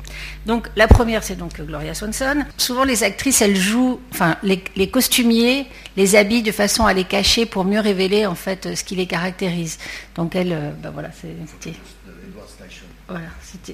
Donc 0.45 0.69
la 0.77 0.87
première, 0.87 1.23
c'est 1.23 1.35
donc 1.35 1.59
Gloria 1.59 1.93
Swanson. 1.93 2.45
Souvent 2.55 2.85
les 2.85 3.03
actrices, 3.03 3.41
elles 3.41 3.57
jouent, 3.57 3.99
enfin 4.13 4.37
les, 4.41 4.89
costumiers 4.89 5.67
les 5.97 6.15
habillent 6.15 6.43
de 6.43 6.53
façon 6.53 6.85
à 6.85 6.93
les 6.93 7.03
cacher 7.03 7.45
pour 7.45 7.65
mieux 7.65 7.81
révéler 7.81 8.25
en 8.25 8.35
fait 8.35 8.75
ce 8.75 8.83
qui 8.85 8.95
les 8.95 9.07
caractérise. 9.07 9.77
Donc 10.15 10.35
elles, 10.35 10.53
euh, 10.53 10.71
ben 10.81 10.91
voilà, 10.91 11.09
c'est 11.11 11.73
voilà, 13.09 13.25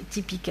typique 0.10 0.50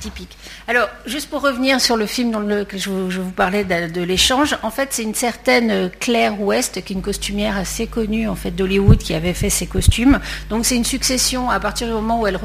typique. 0.00 0.36
Alors, 0.66 0.88
juste 1.06 1.30
pour 1.30 1.42
revenir 1.42 1.80
sur 1.80 1.96
le 1.96 2.06
film 2.06 2.48
lequel 2.48 2.80
je 2.80 2.90
vous, 3.20 3.30
parlais 3.30 3.64
de, 3.64 4.02
l'échange, 4.02 4.56
en 4.62 4.70
fait, 4.70 4.88
c'est 4.92 5.02
une 5.02 5.14
certaine 5.14 5.90
Claire 6.00 6.40
West, 6.40 6.82
qui 6.84 6.92
est 6.92 6.96
une 6.96 7.02
costumière 7.02 7.56
assez 7.56 7.86
connue 7.86 8.28
en 8.28 8.34
fait 8.34 8.50
d'Hollywood, 8.50 8.98
qui 8.98 9.14
avait 9.14 9.34
fait 9.34 9.50
ses 9.50 9.66
costumes. 9.66 10.18
Donc, 10.48 10.66
c'est 10.66 10.76
une 10.76 10.84
succession 10.84 11.50
à 11.50 11.60
partir 11.60 11.86
du 11.86 11.92
moment 11.92 12.20
où 12.20 12.26
elle, 12.26 12.38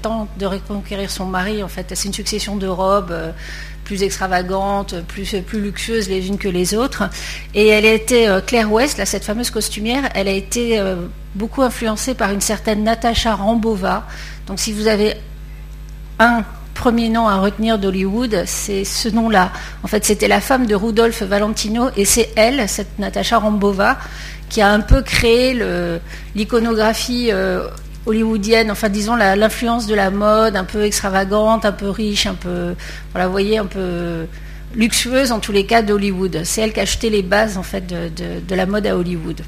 tente 0.00 0.28
de 0.38 0.46
reconquérir 0.46 1.10
son 1.10 1.26
mari. 1.26 1.62
En 1.62 1.68
fait, 1.68 1.86
c'est 1.94 2.08
une 2.08 2.14
succession 2.14 2.56
de 2.56 2.66
robes. 2.66 3.12
Euh, 3.12 3.32
plus 3.82 4.04
extravagantes, 4.04 5.02
plus, 5.08 5.34
plus 5.44 5.60
luxueuses 5.60 6.08
les 6.08 6.28
unes 6.28 6.38
que 6.38 6.48
les 6.48 6.74
autres. 6.74 7.10
Et 7.54 7.66
elle 7.68 7.84
a 7.84 7.92
été, 7.92 8.28
euh, 8.28 8.40
Claire 8.40 8.70
West, 8.70 8.98
là, 8.98 9.06
cette 9.06 9.24
fameuse 9.24 9.50
costumière, 9.50 10.08
elle 10.14 10.28
a 10.28 10.32
été 10.32 10.78
euh, 10.78 11.06
beaucoup 11.34 11.62
influencée 11.62 12.14
par 12.14 12.30
une 12.30 12.40
certaine 12.40 12.84
Natasha 12.84 13.34
Rambova. 13.34 14.06
Donc 14.46 14.60
si 14.60 14.72
vous 14.72 14.86
avez 14.86 15.14
un 16.20 16.44
premier 16.80 17.10
nom 17.10 17.28
à 17.28 17.36
retenir 17.36 17.78
d'Hollywood, 17.78 18.44
c'est 18.46 18.84
ce 18.84 19.10
nom-là. 19.10 19.52
En 19.82 19.86
fait, 19.86 20.02
c'était 20.02 20.28
la 20.28 20.40
femme 20.40 20.64
de 20.64 20.74
Rudolph 20.74 21.22
Valentino 21.22 21.90
et 21.94 22.06
c'est 22.06 22.30
elle, 22.36 22.66
cette 22.70 22.98
Natasha 22.98 23.36
Rambova, 23.36 23.98
qui 24.48 24.62
a 24.62 24.70
un 24.70 24.80
peu 24.80 25.02
créé 25.02 25.54
l'iconographie 26.34 27.28
euh, 27.32 27.68
hollywoodienne, 28.06 28.70
enfin 28.70 28.88
disons 28.88 29.14
l'influence 29.14 29.86
de 29.86 29.94
la 29.94 30.10
mode, 30.10 30.56
un 30.56 30.64
peu 30.64 30.84
extravagante, 30.84 31.66
un 31.66 31.72
peu 31.72 31.90
riche, 31.90 32.24
un 32.26 32.34
peu, 32.34 32.74
voilà, 33.12 33.26
vous 33.26 33.32
voyez, 33.32 33.58
un 33.58 33.66
peu 33.66 34.24
luxueuse 34.74 35.32
en 35.32 35.38
tous 35.38 35.52
les 35.52 35.66
cas 35.66 35.82
d'Hollywood. 35.82 36.40
C'est 36.44 36.62
elle 36.62 36.72
qui 36.72 36.80
a 36.80 36.84
acheté 36.84 37.10
les 37.10 37.22
bases 37.22 37.58
en 37.58 37.62
fait 37.62 37.86
de 37.88 38.54
la 38.54 38.64
mode 38.64 38.86
à 38.86 38.96
Hollywood. 38.96 39.42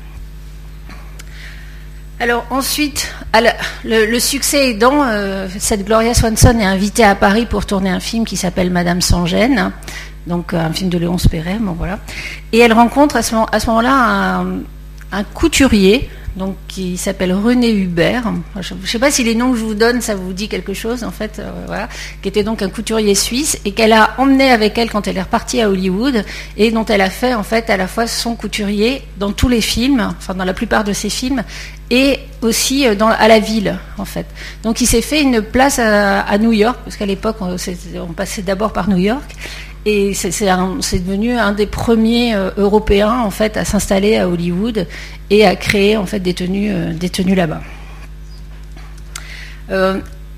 Alors 2.23 2.47
ensuite, 2.50 3.12
le, 3.85 4.19
succès 4.21 4.71
aidant, 4.71 5.02
euh, 5.02 5.49
cette 5.59 5.85
Gloria 5.85 6.14
Swanson 6.14 6.57
est 6.61 6.64
invitée 6.64 7.02
à 7.02 7.17
Paris 7.17 7.47
pour 7.47 7.67
tourner 7.67 7.91
un 7.91 7.99
film 7.99 8.25
qui 8.25 8.37
s'appelle 8.37 8.71
Madame 8.71 9.00
sans 9.00 9.26
gêne, 9.26 9.73
donc 10.29 10.55
euh, 10.55 10.61
un 10.64 10.73
film 10.73 10.88
de 10.88 10.99
Léonce 10.99 11.26
Perret, 11.26 11.57
bon 11.61 11.73
voilà. 11.73 11.99
Et 12.52 12.61
elle 12.61 12.75
rencontre 12.75 13.17
à 13.17 13.23
ce, 13.23 13.35
moment-là 13.35 14.45
un, 15.11 15.25
couturier 15.35 16.09
donc 16.37 16.57
qui 16.69 16.97
s'appelle 16.97 17.33
René 17.33 17.73
Hubert. 17.73 18.25
Je 18.61 18.75
ne 18.75 18.87
sais 18.87 18.99
pas 18.99 19.11
si 19.11 19.23
les 19.25 19.35
noms 19.35 19.53
que 19.53 19.59
je 19.59 19.65
vous 19.65 19.75
donne, 19.75 20.01
ça 20.01 20.15
vous 20.15 20.33
dit 20.33 20.49
quelque 20.49 20.75
chose, 20.75 21.05
en 21.05 21.11
fait, 21.11 21.39
euh, 21.39 21.87
qui 22.23 22.29
était 22.29 22.43
donc 22.43 22.62
un 22.62 22.69
couturier 22.69 23.15
suisse 23.15 23.59
et 23.65 23.73
qu'elle 23.73 23.93
a 23.93 24.15
emmené 24.19 24.51
avec 24.51 24.79
elle 24.79 24.91
quand 24.91 25.07
elle 25.07 25.19
est 25.19 25.23
repartie 25.23 25.61
à 25.61 25.69
Hollywood 25.69 26.25
et 26.57 26.71
dont 26.71 26.85
elle 26.87 27.01
a 27.01 27.11
fait 27.11 27.35
en 27.35 27.43
fait 27.43 27.69
à 27.71 27.77
la 27.77 27.87
fois 27.87 28.07
son 28.07 28.35
couturier 28.35 29.03
dans 29.19 29.33
tous 29.33 29.49
les 29.49 29.61
films, 29.61 30.15
enfin 30.19 30.35
dans 30.35 30.45
la 30.45 30.55
plupart 30.55 30.85
de 30.85 30.93
ses 30.93 31.11
films, 31.11 31.43
et 31.91 32.21
aussi 32.41 32.87
euh, 32.87 32.95
à 33.01 33.29
la 33.29 33.39
ville, 33.39 33.79
en 33.99 34.05
fait. 34.05 34.27
Donc 34.62 34.81
il 34.81 34.87
s'est 34.87 35.03
fait 35.03 35.21
une 35.23 35.43
place 35.43 35.79
à, 35.79 36.39
New 36.39 36.53
York, 36.53 36.79
parce 36.85 36.97
qu'à 36.97 37.07
l'époque 37.07 37.37
on 37.41 38.12
passait 38.12 38.43
d'abord 38.43 38.73
par 38.73 38.89
New 38.89 38.97
York. 38.97 39.37
Et 39.85 40.15
c'est 40.15 40.31
devenu 40.31 41.33
un 41.33 41.53
des 41.53 41.67
premiers 41.67 42.35
euh, 42.35 42.51
Européens 42.57 43.19
en 43.19 43.31
fait 43.31 43.57
à 43.57 43.65
s'installer 43.65 44.17
à 44.17 44.29
Hollywood 44.29 44.87
et 45.31 45.45
à 45.45 45.57
créer 45.57 45.97
en 45.97 46.07
fait 46.07 46.21
des 46.21 46.35
tenues, 46.35 46.71
euh, 46.73 46.93
des 46.93 47.11
tenues 47.11 47.35
là-bas. 47.35 47.62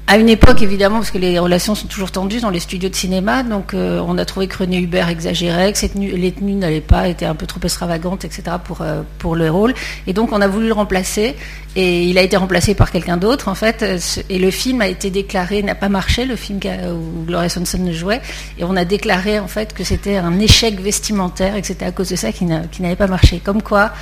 Euh, 0.09 0.15
à 0.15 0.17
une 0.17 0.29
époque, 0.29 0.63
évidemment, 0.63 0.97
parce 0.97 1.11
que 1.11 1.19
les 1.19 1.39
relations 1.39 1.75
sont 1.75 1.87
toujours 1.87 2.11
tendues 2.11 2.41
dans 2.41 2.51
les 2.51 2.61
studios 2.61 2.89
de 2.89 2.95
cinéma, 2.95 3.43
donc 3.43 3.75
euh, 3.75 4.01
on 4.07 4.17
a 4.19 4.25
trouvé 4.25 4.47
que 4.47 4.59
René 4.59 4.79
Hubert 4.79 5.09
exagérait, 5.09 5.73
que 5.73 5.79
les 5.99 6.33
tenues 6.33 6.55
n'allaient 6.55 6.81
pas, 6.81 7.09
étaient 7.09 7.27
un 7.27 7.35
peu 7.35 7.47
trop 7.47 7.61
extravagantes, 7.63 8.25
etc. 8.25 8.57
pour, 8.63 8.83
euh, 8.83 9.03
pour 9.19 9.35
le 9.35 9.51
rôle. 9.51 9.75
Et 10.07 10.13
donc 10.13 10.33
on 10.33 10.41
a 10.41 10.47
voulu 10.47 10.69
le 10.69 10.73
remplacer, 10.73 11.35
et 11.77 12.05
il 12.05 12.19
a 12.19 12.23
été 12.23 12.37
remplacé 12.37 12.75
par 12.75 12.91
quelqu'un 12.91 13.17
d'autre, 13.17 13.49
en 13.49 13.55
fait. 13.55 13.85
Et 14.31 14.39
le 14.39 14.51
film 14.51 14.81
a 14.81 14.89
été 14.89 15.11
déclaré, 15.11 15.63
n'a 15.63 15.75
pas 15.75 15.89
marché, 15.89 16.25
le 16.25 16.37
film 16.37 16.61
où 16.63 17.25
Gloria 17.27 17.49
Swanson 17.49 17.93
jouait, 17.93 18.21
et 18.59 18.65
on 18.65 18.77
a 18.77 18.85
déclaré, 18.85 19.39
en 19.41 19.49
fait, 19.49 19.73
que 19.73 19.83
c'était 19.85 20.17
un 20.17 20.39
échec 20.39 20.81
vestimentaire, 20.81 21.57
et 21.57 21.61
que 21.61 21.67
c'était 21.67 21.87
à 21.87 21.93
cause 21.93 22.11
de 22.11 22.17
ça 22.17 22.31
qu'il 22.31 22.47
n'avait 22.47 22.97
pas 22.97 23.09
marché. 23.09 23.41
Comme 23.45 23.63
quoi, 23.63 23.93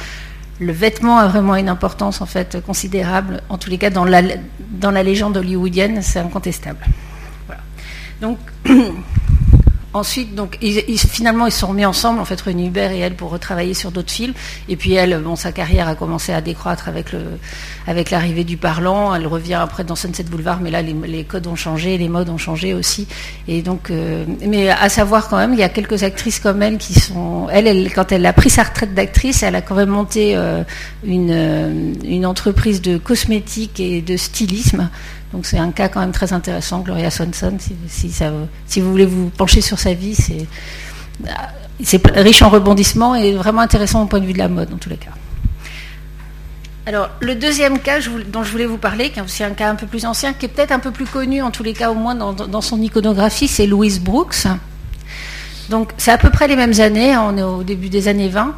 le 0.63 0.73
vêtement 0.73 1.19
a 1.19 1.27
vraiment 1.27 1.57
une 1.57 1.69
importance 1.69 2.21
en 2.21 2.27
fait 2.27 2.63
considérable. 2.65 3.43
En 3.49 3.59
tous 3.59 3.71
les 3.71 3.79
cas, 3.79 3.91
dans 3.91 4.05
la, 4.05 5.03
légende 5.03 5.37
hollywoodienne, 5.37 6.01
c'est 6.03 6.21
incontestable. 6.21 6.85
Ensuite, 9.95 10.35
donc, 10.35 10.59
finalement, 10.97 11.47
ils 11.47 11.53
se 11.53 11.61
sont 11.61 11.67
remis 11.67 11.85
ensemble, 11.85 12.19
en 12.19 12.25
fait, 12.25 12.41
René 12.41 12.67
Hubert 12.67 12.93
et 12.93 12.99
elle, 12.99 13.15
pour 13.15 13.31
retravailler 13.31 13.75
sur 13.75 13.91
d'autres 13.91 14.11
films. 14.11 14.33
Et 14.69 14.77
puis 14.77 14.95
elle, 14.95 15.19
bon, 15.19 15.37
sa 15.37 15.53
carrière 15.53 15.87
a 15.87 15.95
commencé 15.95 16.33
à 16.33 16.41
décroître 16.41 16.89
avec 17.87 18.11
l'arrivée 18.11 18.45
du 18.45 18.57
parlant. 18.57 19.15
Elle 19.15 19.27
revient 19.27 19.55
après 19.55 19.85
dans 19.85 19.95
Sunset 19.95 20.25
Boulevard, 20.25 20.61
mais 20.61 20.71
là, 20.71 20.81
les, 20.81 21.25
codes 21.25 21.47
ont 21.47 21.57
changé, 21.57 21.99
les 21.99 22.09
modes 22.09 22.31
ont 22.31 22.39
changé 22.39 22.73
aussi. 22.73 23.07
Et 23.49 23.61
donc, 23.61 23.91
euh, 23.91 24.25
mais 24.47 24.71
à 24.71 24.89
savoir 24.89 25.29
quand 25.29 25.37
même, 25.37 25.53
il 25.53 25.59
y 25.59 25.63
a 25.63 25.69
quelques 25.69 26.03
actrices 26.03 26.41
comme 26.41 26.63
elle 26.63 26.79
qui 26.79 26.95
sont, 26.95 27.49
elle, 27.51 27.67
elle 27.67 27.93
quand 27.93 28.13
elle 28.13 28.25
a 28.25 28.33
pris 28.33 28.51
sa 28.51 28.63
retraite 28.63 28.95
d'actrice, 28.95 29.43
elle 29.43 29.57
a 29.57 29.61
quand 29.61 29.75
même 29.75 29.91
monté 29.91 30.37
euh, 30.37 30.63
une, 31.05 31.31
euh, 31.31 31.93
une 32.05 32.25
entreprise 32.25 32.81
de 32.81 32.97
cosmétiques 32.97 33.79
et 33.81 34.01
de 34.01 34.17
stylisme. 34.17 34.89
Donc 35.33 35.47
c'est 35.47 35.59
un 35.59 35.71
cas 35.71 35.89
quand 35.89 36.01
même 36.01 36.13
très 36.13 36.33
intéressant, 36.33 36.81
Gloria 36.81 37.11
Swanson, 37.11 37.57
si, 37.89 38.81
vous 38.81 38.91
voulez 38.91 39.07
vous 39.07 39.31
pencher 39.31 39.61
sur 39.61 39.79
sa 39.79 39.95
vie, 39.95 40.15
c'est 40.15 40.47
riche 42.15 42.43
en 42.43 42.51
rebondissements 42.51 43.15
et 43.15 43.33
vraiment 43.33 43.63
intéressant 43.63 44.03
au 44.03 44.07
point 44.07 44.21
de 44.21 44.27
vue 44.27 44.35
de 44.35 44.39
la 44.39 44.49
mode 44.49 44.73
en 44.73 44.77
tous 44.77 44.91
les 44.91 44.97
cas. 44.97 45.11
Alors, 46.85 47.11
le 47.21 47.37
deuxième 47.37 47.79
cas 47.79 48.01
dont 48.33 48.43
je 48.43 48.51
voulais 48.51 48.67
vous 48.67 48.77
parler, 48.77 49.11
qui 49.11 49.21
est 49.21 49.23
aussi 49.23 49.45
un 49.45 49.51
cas 49.51 49.71
un 49.71 49.77
peu 49.77 49.87
plus 49.87 50.05
ancien, 50.05 50.33
qui 50.33 50.47
est 50.47 50.49
peut-être 50.49 50.73
un 50.73 50.81
peu 50.81 50.91
plus 50.91 51.07
connu, 51.07 51.41
en 51.41 51.53
tous 51.53 51.63
les 51.63 51.75
cas 51.75 51.91
au 51.91 51.95
moins 51.95 52.17
dans, 52.17 52.33
dans 52.33 52.61
son 52.61 52.81
iconographie, 52.83 53.47
c'est 53.47 53.67
Louise 53.67 54.01
Brooks. 54.01 54.47
Donc, 55.71 55.93
c'est 55.97 56.11
à 56.11 56.19
peu 56.19 56.29
près 56.29 56.49
les 56.49 56.57
mêmes 56.57 56.81
années, 56.81 57.13
hein, 57.13 57.25
on 57.25 57.39
est 57.39 57.43
au 57.43 57.63
début 57.63 57.89
des 57.89 58.09
années 58.09 58.29
20. 58.29 58.55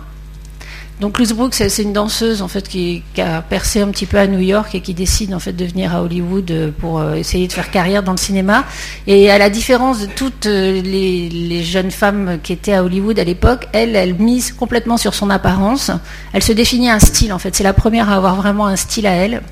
Donc 1.01 1.19
Louise 1.19 1.33
Brooks, 1.33 1.55
c'est 1.55 1.83
une 1.83 1.93
danseuse 1.93 2.41
en 2.41 2.47
fait 2.47 2.69
qui, 2.69 3.03
a 3.19 3.43
percé 3.43 3.81
un 3.81 3.89
petit 3.89 4.07
peu 4.07 4.17
à 4.17 4.29
New 4.29 4.39
York 4.39 4.75
et 4.77 4.81
qui 4.81 4.95
décide 4.95 5.35
en 5.35 5.41
fait 5.41 5.53
de 5.53 5.65
venir 5.65 5.95
à 5.95 6.03
Hollywood 6.03 6.49
euh, 6.51 6.71
pour 6.71 7.01
euh, 7.01 7.15
essayer 7.15 7.49
de 7.49 7.53
faire 7.53 7.71
carrière 7.73 8.05
dans 8.05 8.13
le 8.13 8.19
cinéma. 8.19 8.65
Et 9.09 9.29
à 9.29 9.39
la 9.39 9.51
différence 9.51 10.01
de 10.01 10.07
toutes 10.07 10.47
euh, 10.47 10.81
les, 10.81 11.65
jeunes 11.65 11.91
femmes 11.91 12.39
qui 12.43 12.53
étaient 12.53 12.75
à 12.75 12.85
Hollywood 12.85 13.19
à 13.19 13.25
l'époque, 13.25 13.67
elle, 13.73 13.97
elle 13.97 14.15
mise 14.15 14.53
complètement 14.53 14.97
sur 14.97 15.15
son 15.15 15.31
apparence. 15.31 15.91
Elle 16.33 16.43
se 16.43 16.53
définit 16.53 16.91
un 16.91 17.01
style 17.01 17.33
en 17.33 17.39
fait. 17.41 17.57
C'est 17.57 17.65
la 17.65 17.73
première 17.73 18.09
à 18.09 18.15
avoir 18.15 18.37
vraiment 18.37 18.67
un 18.67 18.77
style 18.77 19.09
à 19.09 19.13
elle. 19.13 19.43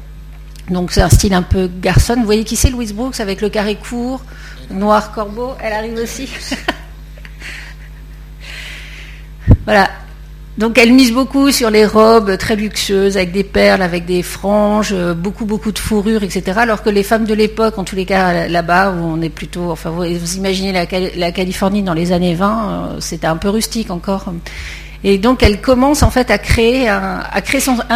Donc 0.71 0.93
c'est 0.93 1.03
un 1.03 1.11
style 1.11 1.35
un 1.35 1.43
peu 1.43 1.69
garçon. 1.81 2.15
Vous 2.17 2.25
voyez 2.25 2.45
qui 2.45 2.55
c'est 2.55 2.71
Louise 2.71 2.95
Brooks 2.95 3.19
avec 3.19 3.41
le 3.41 3.49
carré 3.49 3.75
court, 3.75 4.23
noir 4.71 5.11
corbeau? 5.11 5.55
Elle 5.61 5.73
arrive 5.73 5.95
aussi. 5.95 6.29
voilà. 9.65 9.91
Donc 10.59 10.77
elle 10.77 10.93
mise 10.93 11.13
beaucoup 11.13 11.51
sur 11.51 11.71
les 11.71 11.87
robes 11.87 12.37
très 12.37 12.57
luxueuses, 12.57 13.17
avec 13.17 13.33
des 13.33 13.43
perles, 13.43 13.81
avec 13.81 14.05
des 14.05 14.23
franges, 14.23 14.93
euh, 14.93 15.15
beaucoup 15.15 15.47
beaucoup 15.47 15.73
de 15.73 15.79
fourrures, 15.79 16.23
etc. 16.23 16.53
Alors 16.57 16.83
que 16.83 16.91
les 16.91 17.03
femmes 17.03 17.25
de 17.25 17.33
l'époque, 17.33 17.79
en 17.79 17.85
tous 17.85 17.97
les 17.97 18.05
cas 18.05 18.49
là-bas, 18.49 18.91
où 18.91 19.03
on 19.03 19.23
est 19.23 19.31
plutôt, 19.31 19.71
enfin 19.71 19.89
vous, 19.89 20.05
imaginez 20.37 20.73
la, 20.73 20.85
la, 21.17 21.33
Californie 21.33 21.83
dans 21.83 21.95
les 21.95 22.13
années 22.13 22.35
20, 22.35 22.71
euh, 22.71 23.01
c'était 23.01 23.27
un 23.27 23.39
peu 23.39 23.49
rustique 23.49 23.91
encore. 23.91 24.27
Et 25.05 25.19
donc 25.19 25.43
elle 25.43 25.61
commence 25.61 26.03
en 26.03 26.11
fait 26.11 26.31
à 26.31 26.39
créer 26.39 26.89
un, 26.89 27.23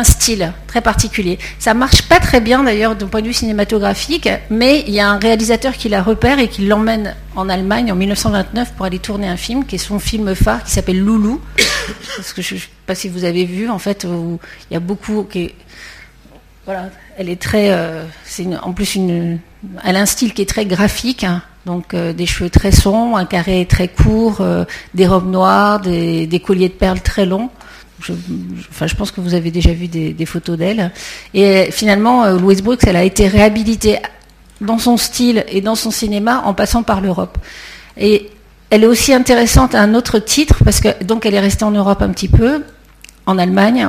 style 0.03 0.53
très 0.67 0.81
particulier. 0.81 1.39
Ça 1.59 1.75
marche 1.75 2.03
pas 2.03 2.19
très 2.19 2.41
bien 2.41 2.65
d'ailleurs 2.65 2.97
d'un 2.97 3.07
point 3.07 3.23
de 3.23 3.27
vue 3.27 3.33
cinématographique, 3.33 4.29
mais 4.51 4.85
il 4.87 4.95
y 4.95 5.01
a 5.01 5.09
un 5.09 5.19
réalisateur 5.19 5.75
qui 5.75 5.89
la 5.89 6.03
repère 6.03 6.39
et 6.39 6.49
qui 6.49 6.67
l'emmène 6.67 7.15
en 7.37 7.49
Allemagne 7.49 7.93
en 7.93 7.97
1929 7.97 8.73
pour 8.75 8.87
aller 8.87 8.99
tourner 8.99 9.29
un 9.29 9.37
film 9.37 9.65
qui 9.65 9.77
est 9.77 9.79
son 9.79 9.99
film 9.99 10.35
phare 10.35 10.65
qui 10.65 10.73
s'appelle 10.73 10.99
Loulou. 10.99 11.41
Parce 12.17 12.33
que 12.33 12.43
je 12.43 12.55
ne 12.55 12.61
sais 12.61 12.69
pas 12.87 12.95
si 12.95 13.09
vous 13.09 13.25
avez 13.25 13.45
vu 13.45 13.69
en 13.71 13.79
fait 13.79 14.05
où 14.05 14.41
il 14.71 14.75
y 14.75 14.77
a 14.77 14.81
beaucoup 14.81 15.25
qui 15.25 15.53
voilà, 16.65 16.91
elle 17.17 17.31
est 17.31 17.41
très, 17.41 17.71
euh, 17.71 18.05
c'est 18.25 18.47
en 18.63 18.73
plus 18.73 18.95
une, 18.95 19.39
elle 19.85 19.97
a 19.97 20.01
un 20.01 20.07
style 20.07 20.35
qui 20.35 20.43
est 20.43 20.49
très 20.49 20.67
graphique. 20.67 21.25
Hein. 21.25 21.43
Donc 21.65 21.95
euh, 21.95 22.13
des 22.13 22.27
cheveux 22.27 22.51
très 22.51 22.71
sombres, 22.71 23.17
un 23.17 23.25
carré 23.25 23.67
très 23.69 23.89
court, 23.89 24.41
euh, 24.41 24.65
des 24.95 25.07
robes 25.07 25.31
noires, 25.31 25.81
des, 25.81 26.43
colliers 26.45 26.69
de 26.69 26.75
perles 26.75 27.01
très 27.01 27.27
longs. 27.27 27.51
Je, 28.01 28.13
enfin, 28.71 28.87
je 28.87 28.95
pense 28.95 29.11
que 29.11 29.21
vous 29.21 29.35
avez 29.35 29.51
déjà 29.51 29.73
vu 29.73 29.89
des, 29.89 30.27
photos 30.27 30.59
d'elle. 30.59 30.93
Et 31.33 31.71
finalement, 31.73 32.31
Louise 32.33 32.63
Brooks, 32.63 32.85
elle 32.87 32.97
a 32.97 33.03
été 33.03 33.27
réhabilitée 33.27 33.99
dans 34.61 34.79
son 34.79 34.97
style 34.97 35.45
et 35.49 35.63
dans 35.63 35.75
son 35.75 35.91
cinéma 35.91 36.43
en 36.45 36.53
passant 36.53 36.83
par 36.83 37.01
l'Europe. 37.01 37.39
Et 37.97 38.31
elle 38.69 38.85
est 38.85 38.87
aussi 38.87 39.15
intéressante 39.15 39.75
à 39.75 39.81
un 39.81 39.95
autre 39.95 40.19
titre 40.19 40.63
parce 40.63 40.81
que 40.81 41.03
donc 41.05 41.25
elle 41.25 41.35
est 41.35 41.41
restée 41.41 41.65
en 41.65 41.71
Europe 41.71 42.03
un 42.03 42.11
petit 42.11 42.29
peu, 42.29 42.65
en 43.25 43.39
Allemagne. 43.39 43.89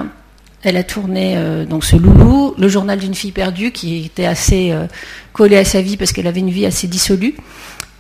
Elle 0.64 0.78
a 0.78 0.84
tourné 0.84 1.38
donc 1.70 1.86
ce 1.86 1.96
Loulou, 1.96 2.56
le 2.58 2.68
journal 2.68 2.98
d'une 2.98 3.14
fille 3.14 3.32
perdue 3.32 3.72
qui 3.72 4.04
était 4.06 4.26
assez 4.26 4.74
collé 5.32 5.56
à 5.56 5.64
sa 5.64 5.82
vie 5.82 5.98
parce 5.98 6.12
qu'elle 6.12 6.28
avait 6.28 6.40
une 6.40 6.50
vie 6.50 6.66
assez 6.66 6.88
dissolue. 6.88 7.36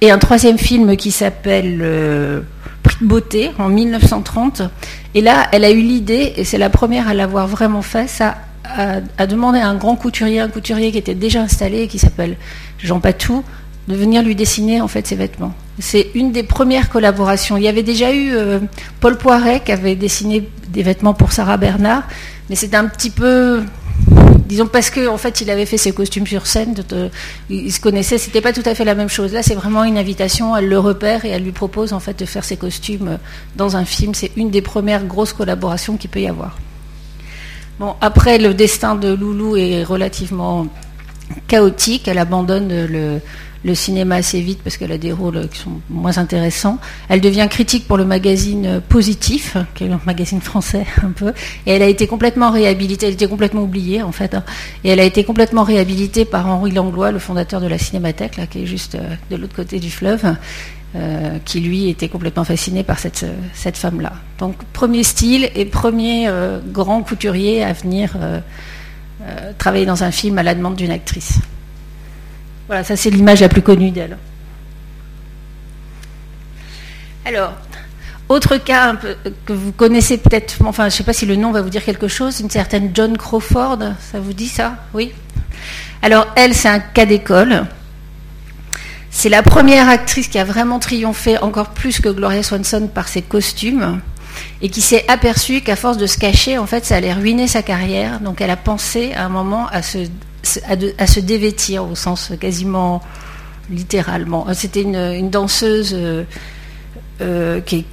Et 0.02 0.12
un 0.12 0.20
troisième 0.20 0.60
film 0.60 0.96
qui 0.96 1.12
s'appelle 1.12 1.80
euh, 1.82 2.42
Prix 2.84 2.98
de 3.02 3.08
beauté 3.08 3.52
en 3.58 3.70
1930. 3.70 4.62
Et 5.16 5.22
là, 5.22 5.48
elle 5.52 5.64
a 5.64 5.72
eu 5.72 5.82
l'idée, 5.82 6.34
et 6.38 6.44
c'est 6.44 6.60
la 6.60 6.70
première 6.70 7.08
à 7.08 7.16
l'avoir 7.16 7.48
vraiment 7.48 7.82
fait, 7.82 8.08
ça 8.08 8.38
a, 8.64 9.26
demandé 9.26 9.60
à 9.60 9.68
un 9.68 9.76
grand 9.76 9.96
couturier, 9.96 10.40
un 10.40 10.50
couturier 10.50 10.92
qui 10.92 11.00
était 11.00 11.16
déjà 11.16 11.42
installé, 11.42 11.88
qui 11.88 11.98
s'appelle 11.98 12.38
Jean 12.78 13.00
Patou, 13.00 13.44
de 13.88 13.96
venir 13.96 14.22
lui 14.22 14.36
dessiner 14.36 14.82
en 14.82 14.88
fait 14.88 15.08
ses 15.08 15.16
vêtements. 15.16 15.54
C'est 15.80 16.12
une 16.14 16.32
des 16.32 16.44
premières 16.44 16.90
collaborations. 16.90 17.58
Il 17.58 17.64
y 17.64 17.68
avait 17.68 17.84
déjà 17.84 18.14
eu 18.14 18.34
euh, 18.34 18.60
Paul 19.00 19.18
Poiret 19.18 19.62
qui 19.66 19.72
avait 19.72 19.96
dessiné 19.96 20.48
des 20.70 20.84
vêtements 20.84 21.14
pour 21.14 21.32
Sarah 21.32 21.58
Bernard, 21.58 22.04
mais 22.50 22.56
c'était 22.56 22.78
un 22.78 22.88
petit 22.88 23.10
peu 23.10 23.64
disons 24.48 24.68
parce 24.68 24.90
que 24.90 25.08
en 25.08 25.18
fait 25.18 25.42
il 25.42 25.50
avait 25.50 25.66
fait 25.66 25.78
ses 25.78 25.92
costumes 25.92 26.26
sur 26.26 26.48
scène, 26.48 26.74
il 27.50 27.72
se 27.72 27.80
connaissait, 27.80 28.18
c'était 28.18 28.42
pas 28.42 28.54
tout 28.54 28.64
à 28.66 28.74
fait 28.76 28.86
la 28.86 28.96
même 28.96 29.10
chose. 29.10 29.34
Là 29.34 29.44
c'est 29.44 29.56
vraiment 29.56 29.84
une 29.84 29.98
invitation, 29.98 30.56
elle 30.56 30.70
le 30.70 30.80
repère 30.80 31.26
et 31.26 31.30
elle 31.30 31.44
lui 31.44 31.52
propose 31.52 31.94
en 31.94 32.00
fait 32.00 32.18
de 32.18 32.26
faire 32.26 32.44
ses 32.44 32.58
costumes 32.58 33.20
dans 33.56 33.76
un 33.76 33.86
film. 33.86 34.14
C'est 34.16 34.32
une 34.36 34.50
des 34.50 34.62
premières 34.62 35.06
grosses 35.06 35.34
collaborations 35.34 35.98
qu'il 35.98 36.10
peut 36.10 36.22
y 36.22 36.28
avoir. 36.28 36.58
Bon 37.80 37.96
après 38.02 38.38
le 38.38 38.54
destin 38.54 38.96
de 38.96 39.14
Loulou 39.14 39.58
est 39.58 39.84
relativement 39.84 40.68
chaotique, 41.48 42.08
elle 42.08 42.20
abandonne 42.20 42.86
le, 42.86 43.20
le 43.64 43.76
cinéma 43.76 44.16
assez 44.16 44.42
vite 44.42 44.60
parce 44.64 44.78
qu'elle 44.78 44.92
a 44.92 44.98
des 44.98 45.12
rôles 45.12 45.48
qui 45.50 45.60
sont 45.60 45.82
moins 45.90 46.18
intéressants. 46.18 46.80
Elle 47.10 47.22
devient 47.22 47.48
critique 47.50 47.88
pour 47.88 47.98
le 47.98 48.06
magazine 48.06 48.82
Positif, 48.88 49.58
qui 49.76 49.86
est 49.86 49.92
un 49.92 50.00
magazine 50.06 50.42
français 50.42 50.86
un 51.04 51.12
peu, 51.12 51.34
et 51.66 51.72
elle 51.72 51.82
a 51.82 51.88
été 51.88 52.08
complètement 52.08 52.52
réhabilitée, 52.52 53.08
elle 53.08 53.14
était 53.14 53.28
complètement 53.28 53.64
oubliée 53.64 54.02
en 54.02 54.12
fait, 54.12 54.34
hein. 54.34 54.44
et 54.84 54.90
elle 54.90 55.00
a 55.00 55.04
été 55.04 55.24
complètement 55.24 55.64
réhabilitée 55.64 56.26
par 56.26 56.48
Henri 56.48 56.72
Langlois, 56.72 57.12
le 57.12 57.20
fondateur 57.20 57.62
de 57.62 57.68
la 57.68 57.78
Cinémathèque, 57.78 58.40
qui 58.50 58.64
est 58.64 58.66
juste 58.66 58.96
euh, 58.96 59.16
de 59.30 59.36
l'autre 59.36 59.56
côté 59.56 59.80
du 59.80 59.92
fleuve. 59.92 60.36
Euh, 60.96 61.38
qui 61.44 61.60
lui 61.60 61.90
était 61.90 62.08
complètement 62.08 62.46
fasciné 62.46 62.82
par 62.82 62.98
cette, 62.98 63.26
cette 63.54 63.76
femme-là. 63.76 64.14
Donc 64.40 64.56
premier 64.72 65.04
style 65.04 65.50
et 65.54 65.66
premier 65.66 66.30
euh, 66.30 66.60
grand 66.66 67.04
couturier 67.04 67.62
à 67.62 67.74
venir 67.74 68.18
travailler 69.58 69.86
dans 69.86 70.06
un 70.06 70.12
film 70.12 70.38
à 70.38 70.44
la 70.44 70.56
demande 70.56 70.76
d'une 70.78 70.92
actrice. 70.92 71.40
Voilà, 72.68 72.84
ça 72.84 72.96
c'est 72.96 73.10
l'image 73.10 73.42
la 73.42 73.50
plus 73.50 73.62
connue 73.62 73.92
d'elle. 73.92 74.18
Alors, 77.26 77.54
autre 78.30 78.58
cas 78.58 78.94
peu, 78.96 79.16
que 79.46 79.54
vous 79.54 79.72
connaissez 79.72 80.18
peut-être, 80.18 80.56
enfin 80.66 80.84
je 80.84 80.88
ne 80.88 80.98
sais 80.98 81.04
pas 81.04 81.14
si 81.14 81.26
le 81.26 81.36
nom 81.36 81.52
va 81.52 81.62
vous 81.62 81.70
dire 81.70 81.84
quelque 81.84 82.08
chose, 82.08 82.40
une 82.40 82.50
certaine 82.50 82.92
John 82.94 83.18
Crawford, 83.18 83.80
ça 84.12 84.20
vous 84.20 84.34
dit 84.34 84.48
ça? 84.48 84.76
Oui 84.94 85.14
Alors 86.02 86.28
elle, 86.36 86.54
c'est 86.54 86.70
un 86.70 86.80
cas 86.80 87.06
d'école. 87.06 87.66
C'est 89.10 89.30
la 89.30 89.42
première 89.42 89.90
actrice 89.90 90.28
qui 90.28 90.38
a 90.38 90.44
vraiment 90.44 90.80
triomphé 90.80 91.38
encore 91.38 91.70
plus 91.70 92.02
que 92.02 92.10
Gloria 92.10 92.44
Swanson 92.44 92.90
par 92.94 93.08
ses 93.08 93.22
costumes 93.22 94.00
et 94.62 94.70
qui 94.70 94.82
s'est 94.82 95.06
aperçue 95.08 95.62
qu'à 95.62 95.76
force 95.76 95.98
de 95.98 96.06
se 96.06 96.18
cacher, 96.18 96.58
en 96.58 96.68
fait, 96.68 96.86
ça 96.86 96.98
allait 96.98 97.14
ruiner 97.14 97.48
sa 97.48 97.64
carrière. 97.64 98.20
Donc 98.20 98.42
elle 98.42 98.52
a 98.52 98.58
pensé 98.58 99.14
à 99.14 99.26
un 99.26 99.30
moment 99.30 99.68
à 99.72 99.82
se 99.82 100.00
à, 100.98 101.08
se 101.08 101.20
dévêtir 101.20 101.90
au 101.90 101.96
sens 101.96 102.32
quasiment 102.40 103.02
littéralement. 103.70 104.48
C'était 104.54 104.82
une, 104.82 105.30
danseuse 105.30 105.94
euh, 105.94 106.24
euh, 107.22 107.60
qui, 107.62 107.86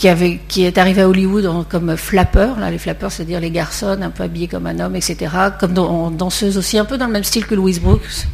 est 0.64 0.78
arrivée 0.78 1.02
à 1.02 1.08
Hollywood 1.08 1.66
comme 1.68 1.96
flapper. 1.96 2.50
Là, 2.58 2.70
les 2.70 2.78
flappers, 2.78 3.11
c'est-à-dire 3.11 3.40
les 3.40 3.50
garçons 3.50 3.99
un 4.00 4.11
peu 4.11 4.23
habillés 4.23 4.49
comme 4.49 4.66
un 4.66 4.78
homme, 4.80 4.96
etc. 4.96 5.32
Comme 5.58 5.75
danseuse 5.75 6.58
aussi, 6.58 6.78
un 6.78 6.84
peu 6.84 6.99
dans 6.99 7.06
le 7.06 7.12
même 7.12 7.25
style 7.25 7.46
que 7.46 7.54
Louise 7.54 7.80
Brooks. 7.80 8.26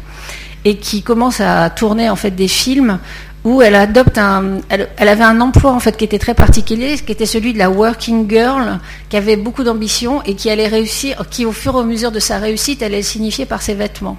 et 0.64 0.76
qui 0.76 1.02
commence 1.02 1.40
à 1.40 1.70
tourner 1.70 2.10
en 2.10 2.16
fait 2.16 2.32
des 2.32 2.48
films 2.48 2.98
où 3.44 3.62
elle 3.62 3.74
adopte 3.74 4.18
un, 4.18 4.58
elle, 4.68 4.88
avait 4.98 5.24
un 5.24 5.40
emploi 5.40 5.72
en 5.72 5.80
fait 5.80 5.96
qui 5.96 6.04
était 6.04 6.18
très 6.18 6.34
particulier, 6.34 6.96
qui 6.98 7.12
était 7.12 7.26
celui 7.26 7.52
de 7.52 7.58
la 7.58 7.70
working 7.70 8.28
girl, 8.28 8.78
qui 9.08 9.16
avait 9.16 9.36
beaucoup 9.36 9.64
d'ambition 9.64 10.22
et 10.24 10.34
qui 10.34 10.50
allait 10.50 10.68
réussir, 10.68 11.24
qui 11.30 11.46
au 11.46 11.52
fur 11.52 11.74
et 11.76 11.80
à 11.80 11.82
mesure 11.82 12.12
de 12.12 12.20
sa 12.20 12.38
réussite, 12.38 12.82
allait 12.82 13.02
signifier 13.02 13.46
par 13.46 13.62
ses 13.62 13.74
vêtements. 13.74 14.18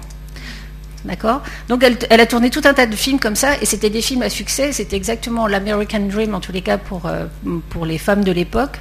D'accord? 1.04 1.42
Donc 1.68 1.84
elle, 1.84 2.20
a 2.20 2.26
tourné 2.26 2.50
tout 2.50 2.62
un 2.64 2.74
tas 2.74 2.86
de 2.86 2.96
films 2.96 3.18
comme 3.18 3.36
ça, 3.36 3.60
et 3.60 3.66
c'était 3.66 3.90
des 3.90 4.02
films 4.02 4.22
à 4.22 4.30
succès, 4.30 4.72
c'était 4.72 4.96
exactement 4.96 5.46
l'American 5.46 6.00
Dream 6.00 6.34
en 6.34 6.40
tous 6.40 6.52
les 6.52 6.62
cas 6.62 6.78
pour, 6.78 7.06
euh, 7.06 7.26
pour 7.70 7.86
les 7.86 7.98
femmes 7.98 8.24
de 8.24 8.32
l'époque. 8.32 8.78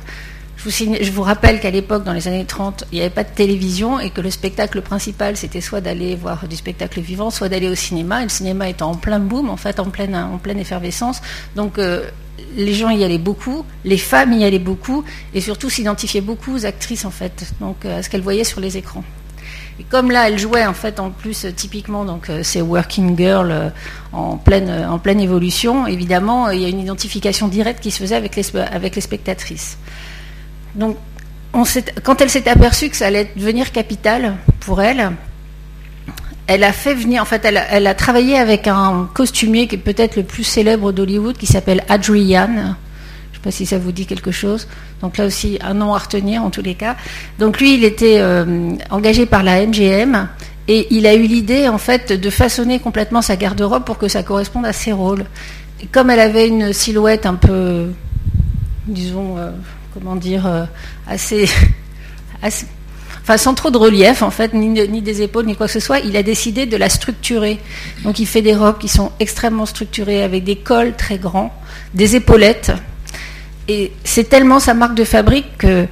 Je 0.63 1.11
vous, 1.11 1.23
rappelle 1.23 1.59
qu'à 1.59 1.71
l'époque, 1.71 2.03
dans 2.03 2.13
les 2.13 2.27
années 2.27 2.45
30, 2.45 2.83
il 2.91 2.95
n'y 2.95 3.01
avait 3.01 3.09
pas 3.09 3.23
de 3.23 3.33
télévision 3.33 3.99
et 3.99 4.11
que 4.11 4.21
le 4.21 4.29
spectacle 4.29 4.81
principal, 4.81 5.35
c'était 5.35 5.59
soit 5.59 5.81
d'aller 5.81 6.15
voir 6.15 6.47
du 6.47 6.55
spectacle 6.55 6.99
vivant, 7.01 7.31
soit 7.31 7.49
d'aller 7.49 7.67
au 7.67 7.73
cinéma. 7.73 8.19
Et 8.19 8.23
le 8.23 8.29
cinéma 8.29 8.69
étant 8.69 8.91
en 8.91 8.95
plein 8.95 9.17
boom, 9.17 9.49
en 9.49 9.57
fait, 9.57 9.79
en 9.79 9.85
pleine, 9.85 10.15
en 10.15 10.37
pleine 10.37 10.59
effervescence. 10.59 11.21
Donc, 11.55 11.79
euh, 11.79 12.05
les 12.55 12.75
gens 12.75 12.91
y 12.91 13.03
allaient 13.03 13.17
beaucoup, 13.17 13.65
les 13.85 13.97
femmes 13.97 14.33
y 14.33 14.43
allaient 14.43 14.59
beaucoup, 14.59 15.03
et 15.33 15.41
surtout 15.41 15.71
s'identifiaient 15.71 16.21
beaucoup 16.21 16.53
aux 16.53 16.65
actrices, 16.67 17.05
en 17.05 17.11
fait, 17.11 17.53
donc 17.59 17.83
euh, 17.85 17.97
à 17.97 18.03
ce 18.03 18.09
qu'elles 18.11 18.21
voyaient 18.21 18.43
sur 18.43 18.59
les 18.59 18.77
écrans. 18.77 19.03
Et 19.79 19.83
comme 19.83 20.11
là, 20.11 20.29
elle 20.29 20.37
jouait 20.37 20.65
en 20.67 20.75
fait 20.75 20.99
en 20.99 21.09
plus 21.09 21.47
typiquement 21.55 22.05
donc 22.05 22.29
euh, 22.29 22.43
ces 22.43 22.61
working 22.61 23.17
girls 23.17 23.71
en 24.11 24.37
pleine 24.37 25.19
évolution, 25.19 25.87
évidemment, 25.87 26.51
il 26.51 26.61
y 26.61 26.65
a 26.65 26.67
une 26.67 26.81
identification 26.81 27.47
directe 27.47 27.81
qui 27.81 27.89
se 27.89 27.97
faisait 27.97 28.15
avec 28.15 28.95
les 28.95 29.01
spectatrices. 29.01 29.77
Donc, 30.75 30.97
quand 32.03 32.21
elle 32.21 32.29
s'est 32.29 32.47
aperçue 32.47 32.89
que 32.89 32.95
ça 32.95 33.07
allait 33.07 33.31
devenir 33.35 33.71
capital 33.71 34.35
pour 34.61 34.81
elle, 34.81 35.11
elle 36.47 36.63
a 36.63 36.73
fait 36.73 36.93
venir, 36.93 37.21
en 37.21 37.25
fait, 37.25 37.45
elle, 37.45 37.87
a 37.87 37.93
travaillé 37.93 38.37
avec 38.37 38.67
un 38.67 39.09
costumier 39.13 39.67
qui 39.67 39.75
est 39.75 39.77
peut-être 39.77 40.15
le 40.15 40.23
plus 40.23 40.43
célèbre 40.43 40.91
d'Hollywood, 40.91 41.37
qui 41.37 41.45
s'appelle 41.45 41.83
Adrian. 41.87 42.49
Je 42.53 42.59
ne 42.59 42.65
sais 43.35 43.41
pas 43.43 43.51
si 43.51 43.65
ça 43.65 43.77
vous 43.77 43.91
dit 43.91 44.05
quelque 44.05 44.31
chose. 44.31 44.67
Donc 45.01 45.17
là 45.17 45.25
aussi, 45.25 45.59
un 45.61 45.73
nom 45.73 45.93
à 45.93 45.97
retenir 45.97 46.43
en 46.43 46.49
tous 46.49 46.61
les 46.61 46.75
cas. 46.75 46.95
Donc 47.39 47.59
lui, 47.59 47.75
il 47.75 47.83
était 47.83 48.17
euh, 48.19 48.73
engagé 48.89 49.25
par 49.25 49.43
la 49.43 49.65
MGM 49.65 50.27
et 50.67 50.87
il 50.91 51.07
a 51.07 51.13
eu 51.13 51.23
l'idée, 51.23 51.67
en 51.67 51.77
fait, 51.77 52.11
de 52.11 52.29
façonner 52.29 52.79
complètement 52.79 53.21
sa 53.21 53.35
garde-robe 53.35 53.83
pour 53.83 53.97
que 53.97 54.07
ça 54.07 54.23
corresponde 54.23 54.65
à 54.65 54.73
ses 54.73 54.91
rôles. 54.91 55.25
comme 55.91 56.09
elle 56.09 56.19
avait 56.19 56.47
une 56.47 56.73
silhouette 56.73 57.25
un 57.25 57.35
peu, 57.35 57.91
disons, 58.87 59.37
euh, 59.37 59.51
comment 59.93 60.15
dire, 60.15 60.45
euh, 60.45 60.65
assez, 61.07 61.49
enfin 63.21 63.37
sans 63.37 63.53
trop 63.53 63.69
de 63.69 63.77
relief 63.77 64.21
en 64.21 64.31
fait, 64.31 64.53
ni, 64.53 65.01
des 65.01 65.21
épaules 65.21 65.45
ni 65.45 65.55
quoi 65.55 65.67
que 65.67 65.73
ce 65.73 65.79
soit, 65.79 65.99
il 65.99 66.15
a 66.17 66.23
décidé 66.23 66.65
de 66.65 66.77
la 66.77 66.89
structurer. 66.89 67.59
Donc 68.03 68.19
il 68.19 68.25
fait 68.25 68.41
des 68.41 68.55
robes 68.55 68.77
qui 68.77 68.87
sont 68.87 69.11
extrêmement 69.19 69.65
structurées 69.65 70.23
avec 70.23 70.43
des 70.43 70.55
cols 70.55 70.95
très 70.95 71.17
grands, 71.17 71.53
des 71.93 72.15
épaulettes. 72.15 72.71
Et 73.67 73.91
c'est 74.03 74.27
tellement 74.27 74.59
sa 74.59 74.73
marque 74.73 74.95
de 74.95 75.03
fabrique 75.03 75.57
que 75.59 75.87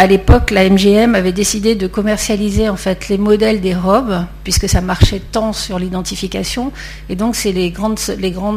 à 0.00 0.06
l'époque, 0.06 0.50
la 0.50 0.66
MGM 0.66 1.14
avait 1.14 1.30
décidé 1.30 1.74
de 1.74 1.86
commercialiser 1.86 2.70
en 2.70 2.76
fait 2.76 3.10
les 3.10 3.18
modèles 3.18 3.60
des 3.60 3.74
robes, 3.74 4.24
puisque 4.44 4.66
ça 4.66 4.80
marchait 4.80 5.20
tant 5.20 5.52
sur 5.52 5.78
l'identification. 5.78 6.72
Et 7.10 7.16
donc, 7.16 7.36
c'est 7.36 7.52
les 7.52 7.70
grandes, 7.70 8.00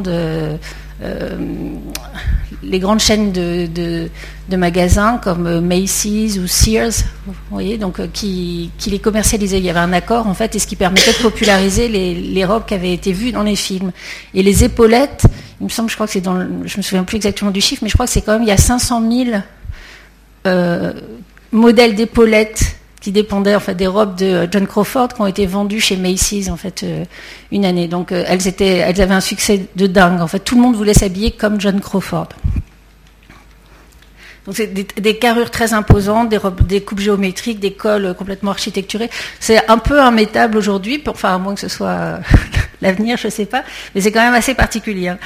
euh, 0.08 0.56
les 2.64 2.80
grandes 2.80 3.00
chaînes 3.00 3.32
de, 3.32 4.10
magasins 4.56 5.20
comme 5.24 5.48
euh, 5.48 5.62
Macy's 5.62 6.38
ou 6.38 6.48
Sears, 6.48 6.92
vous 7.26 7.34
voyez, 7.50 7.78
donc 7.78 8.00
euh, 8.00 8.08
qui, 8.12 8.72
les 8.86 9.00
commercialisaient. 9.00 9.58
Il 9.58 9.66
y 9.66 9.70
avait 9.70 9.80
un 9.80 9.94
accord 9.94 10.28
en 10.28 10.34
fait, 10.34 10.56
et 10.56 10.60
ce 10.60 10.68
qui 10.68 10.76
permettait 10.76 11.14
de 11.14 11.18
populariser 11.18 11.88
les, 11.88 12.46
robes 12.46 12.66
qui 12.66 12.74
avaient 12.74 12.94
été 12.94 13.12
vues 13.14 13.32
dans 13.32 13.44
les 13.44 13.56
films. 13.56 13.92
Et 14.34 14.44
les 14.44 14.64
épaulettes, 14.64 15.24
il 15.60 15.66
me 15.66 15.70
semble, 15.70 15.90
je 15.90 15.96
crois 15.96 16.08
que 16.08 16.14
c'est 16.14 16.22
dans, 16.22 16.40
je 16.66 16.78
me 16.78 16.82
souviens 16.82 17.04
plus 17.04 17.18
exactement 17.18 17.52
du 17.52 17.62
chiffre, 17.62 17.84
mais 17.84 17.90
je 17.90 17.96
crois 17.96 18.06
que 18.06 18.12
c'est 18.12 18.22
quand 18.22 18.34
même 18.34 18.44
il 18.44 18.50
y 18.50 18.52
a 18.52 18.58
500 18.58 19.04
000 20.46 20.56
modèles 21.52 21.96
d'épaulettes 21.96 22.76
qui 23.04 23.12
dépendaient 23.12 23.54
en 23.54 23.60
fait 23.60 23.76
des 23.76 23.86
robes 23.86 24.16
de 24.16 24.26
euh, 24.26 24.48
John 24.50 24.66
Crawford 24.66 25.10
qui 25.10 25.20
ont 25.20 25.28
été 25.28 25.46
vendues 25.46 25.82
chez 25.82 25.98
Macy's 25.98 26.50
en 26.50 26.56
fait 26.56 26.84
euh, 26.84 27.04
une 27.52 27.66
année. 27.66 27.90
Donc 27.90 28.14
euh, 28.14 28.24
elles 28.26 28.40
elles 28.62 29.02
avaient 29.02 29.14
un 29.14 29.20
succès 29.20 29.68
de 29.76 29.88
dingue. 29.88 30.22
En 30.22 30.28
fait, 30.28 30.40
tout 30.40 30.56
le 30.56 30.62
monde 30.62 30.76
voulait 30.76 30.94
s'habiller 30.94 31.32
comme 31.32 31.60
John 31.60 31.82
Crawford. 31.82 32.30
Donc 34.46 34.56
c'est 34.58 34.68
des, 34.68 35.18
carrures 35.18 35.52
très 35.52 35.74
imposantes, 35.74 36.30
des, 36.30 36.38
robes, 36.38 36.68
des 36.68 36.82
coupes 36.82 37.00
géométriques, 37.00 37.60
des 37.60 37.74
cols 37.74 38.14
complètement 38.18 38.52
architecturés. 38.52 39.10
C'est 39.40 39.70
un 39.70 39.78
peu 39.78 40.02
immétable 40.02 40.58
aujourd'hui, 40.58 41.02
enfin 41.08 41.36
à 41.36 41.38
moins 41.38 41.54
que 41.54 41.62
ce 41.62 41.70
soit 41.70 42.20
l'avenir, 42.84 43.18
je 43.18 43.28
ne 43.28 43.32
sais 43.32 43.46
pas, 43.46 43.64
mais 43.96 44.02
c'est 44.02 44.12
quand 44.12 44.24
même 44.24 44.34
assez 44.34 44.54
particulier. 44.54 45.08
Hein. 45.08 45.18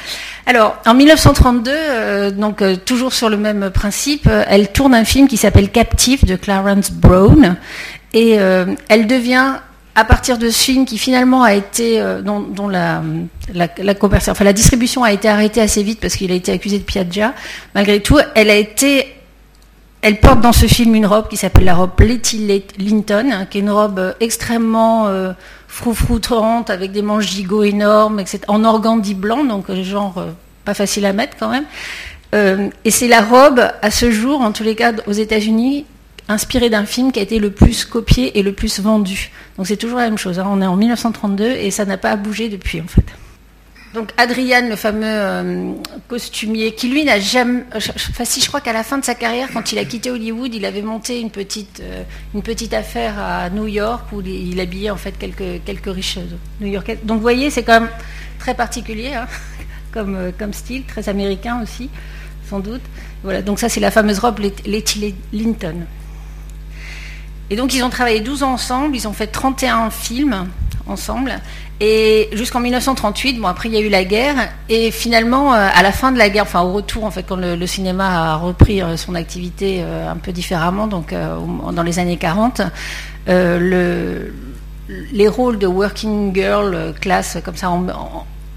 Alors, 0.45 0.77
en 0.85 0.93
1932, 0.93 1.71
euh, 1.73 2.31
donc 2.31 2.61
euh, 2.61 2.75
toujours 2.77 3.13
sur 3.13 3.29
le 3.29 3.37
même 3.37 3.71
principe, 3.71 4.27
euh, 4.27 4.45
elle 4.47 4.71
tourne 4.71 4.93
un 4.93 5.03
film 5.03 5.27
qui 5.27 5.37
s'appelle 5.37 5.69
Captive 5.69 6.23
de 6.25 6.35
Clarence 6.35 6.91
Brown, 6.91 7.57
et 8.13 8.31
elle 8.31 9.05
devient 9.05 9.57
à 9.97 10.05
partir 10.05 10.37
de 10.37 10.49
ce 10.49 10.57
film 10.57 10.85
qui 10.85 10.97
finalement 10.97 11.43
a 11.43 11.55
été, 11.55 11.99
dont, 12.23 12.67
la, 12.69 13.01
la, 13.53 13.67
la 13.83 14.53
distribution 14.53 15.03
a 15.03 15.11
été 15.11 15.27
arrêtée 15.27 15.59
assez 15.59 15.83
vite 15.83 15.99
parce 15.99 16.15
qu'il 16.15 16.31
a 16.31 16.35
été 16.35 16.51
accusé 16.53 16.77
de 16.77 16.83
piaggia, 16.83 17.33
malgré 17.75 17.99
tout, 17.99 18.19
elle 18.35 18.49
a 18.49 18.55
été 18.55 19.13
elle 20.03 20.19
porte 20.19 20.39
dans 20.39 20.53
ce 20.53 20.67
film 20.67 20.93
une 20.93 21.07
robe 21.07 21.27
qui 21.27 21.35
s'appelle 21.35 21.65
la 21.65 21.73
robe 21.73 21.99
Letty 21.99 22.63
Linton, 22.77 23.31
hein, 23.31 23.47
qui 23.49 23.57
est 23.57 23.61
une 23.61 23.71
robe 23.71 24.15
extrêmement 24.19 25.09
froufroutrante 25.77 26.69
avec 26.69 26.91
des 26.91 27.01
manches 27.01 27.27
gigots 27.27 27.63
énormes, 27.63 28.19
etc., 28.19 28.39
en 28.47 28.63
organdie 28.63 29.13
blanc, 29.13 29.43
donc 29.43 29.69
euh, 29.69 29.83
genre 29.83 30.17
euh, 30.17 30.31
pas 30.65 30.73
facile 30.73 31.05
à 31.05 31.13
mettre 31.13 31.37
quand 31.37 31.49
même. 31.49 31.65
Euh, 32.33 32.69
et 32.83 32.91
c'est 32.91 33.07
la 33.07 33.21
robe, 33.21 33.61
à 33.81 33.91
ce 33.91 34.09
jour, 34.09 34.41
en 34.41 34.51
tous 34.51 34.63
les 34.63 34.75
cas 34.75 34.93
aux 35.05 35.13
États-Unis, 35.13 35.85
inspirée 36.29 36.69
d'un 36.69 36.85
film 36.85 37.11
qui 37.11 37.19
a 37.19 37.23
été 37.23 37.39
le 37.39 37.51
plus 37.51 37.85
copié 37.85 38.37
et 38.37 38.43
le 38.43 38.53
plus 38.53 38.79
vendu. 38.79 39.31
Donc 39.57 39.67
c'est 39.67 39.77
toujours 39.77 39.97
la 39.99 40.05
même 40.05 40.17
chose. 40.17 40.39
Hein. 40.39 40.47
On 40.49 40.61
est 40.61 40.67
en 40.67 40.75
1932 40.75 41.45
et 41.45 41.71
ça 41.71 41.85
n'a 41.85 41.97
pas 41.97 42.15
bougé 42.15 42.49
depuis 42.49 42.81
en 42.81 42.87
fait. 42.87 43.05
Donc 43.93 44.11
Adrian, 44.17 44.67
le 44.67 44.75
fameux 44.75 45.05
euh, 45.05 45.71
costumier, 46.07 46.73
qui 46.73 46.89
lui 46.89 47.05
n'a 47.05 47.19
jamais... 47.19 47.63
Enfin 47.73 48.25
si, 48.25 48.41
je 48.41 48.47
crois 48.47 48.59
qu'à 48.59 48.73
la 48.73 48.83
fin 48.83 48.97
de 48.97 49.05
sa 49.05 49.15
carrière, 49.15 49.49
quand 49.53 49.71
il 49.71 49.79
a 49.79 49.85
quitté 49.85 50.11
Hollywood, 50.11 50.53
il 50.53 50.65
avait 50.65 50.81
monté 50.81 51.19
une 51.19 51.31
petite, 51.31 51.81
euh, 51.81 52.73
affaire 52.73 53.17
à 53.17 53.49
New 53.49 53.65
York 53.65 54.11
où 54.11 54.21
il 54.21 54.59
habillait 54.59 54.89
en 54.89 54.97
fait 54.97 55.17
quelques, 55.17 55.63
quelques 55.65 55.91
riches 55.91 56.19
new-yorkais. 56.59 56.99
Donc 57.03 57.17
vous 57.17 57.21
voyez, 57.21 57.49
c'est 57.49 57.63
quand 57.63 57.79
même 57.79 57.89
très 58.39 58.53
particulier 58.53 59.13
hein, 59.15 59.25
comme, 59.91 60.15
euh, 60.15 60.31
comme 60.37 60.53
style, 60.53 60.83
très 60.83 61.07
américain 61.07 61.61
aussi, 61.63 61.89
sans 62.49 62.59
doute. 62.59 62.83
Voilà, 63.23 63.41
donc 63.41 63.57
ça 63.57 63.69
c'est 63.69 63.79
la 63.79 63.89
fameuse 63.89 64.19
robe 64.19 64.39
Letty 64.65 65.15
Linton. 65.33 65.87
Et 67.49 67.55
donc 67.55 67.73
ils 67.73 67.83
ont 67.83 67.89
travaillé 67.89 68.19
12 68.19 68.43
ans 68.43 68.53
ensemble, 68.53 68.95
ils 68.95 69.07
ont 69.07 69.13
fait 69.13 69.27
31 69.27 69.89
films 69.89 70.47
ensemble. 70.87 71.39
Et 71.79 72.29
jusqu'en 72.33 72.59
1938, 72.59 73.39
bon 73.39 73.47
après 73.47 73.69
il 73.69 73.75
y 73.75 73.77
a 73.77 73.81
eu 73.81 73.89
la 73.89 74.03
guerre, 74.03 74.49
et 74.67 74.89
finalement 74.89 75.53
euh, 75.53 75.69
à 75.73 75.83
la 75.83 75.91
fin 75.91 76.11
de 76.11 76.17
la 76.17 76.29
guerre, 76.29 76.43
enfin 76.43 76.61
au 76.61 76.73
retour 76.73 77.03
en 77.03 77.11
fait 77.11 77.23
quand 77.23 77.35
le, 77.35 77.67
cinéma 77.67 78.31
a 78.31 78.35
repris 78.35 78.81
euh, 78.81 78.97
son 78.97 79.13
activité 79.13 79.81
euh, 79.81 80.11
un 80.11 80.15
peu 80.15 80.31
différemment, 80.31 80.87
donc 80.87 81.13
dans 81.13 81.83
les 81.83 81.99
années 81.99 82.17
40, 82.17 82.61
le, 83.27 84.33
les 84.87 85.27
rôles 85.27 85.59
de 85.59 85.67
working 85.67 86.33
girl 86.33 86.93
classe 86.99 87.37
comme 87.45 87.55
ça 87.55 87.69
en, 87.69 87.85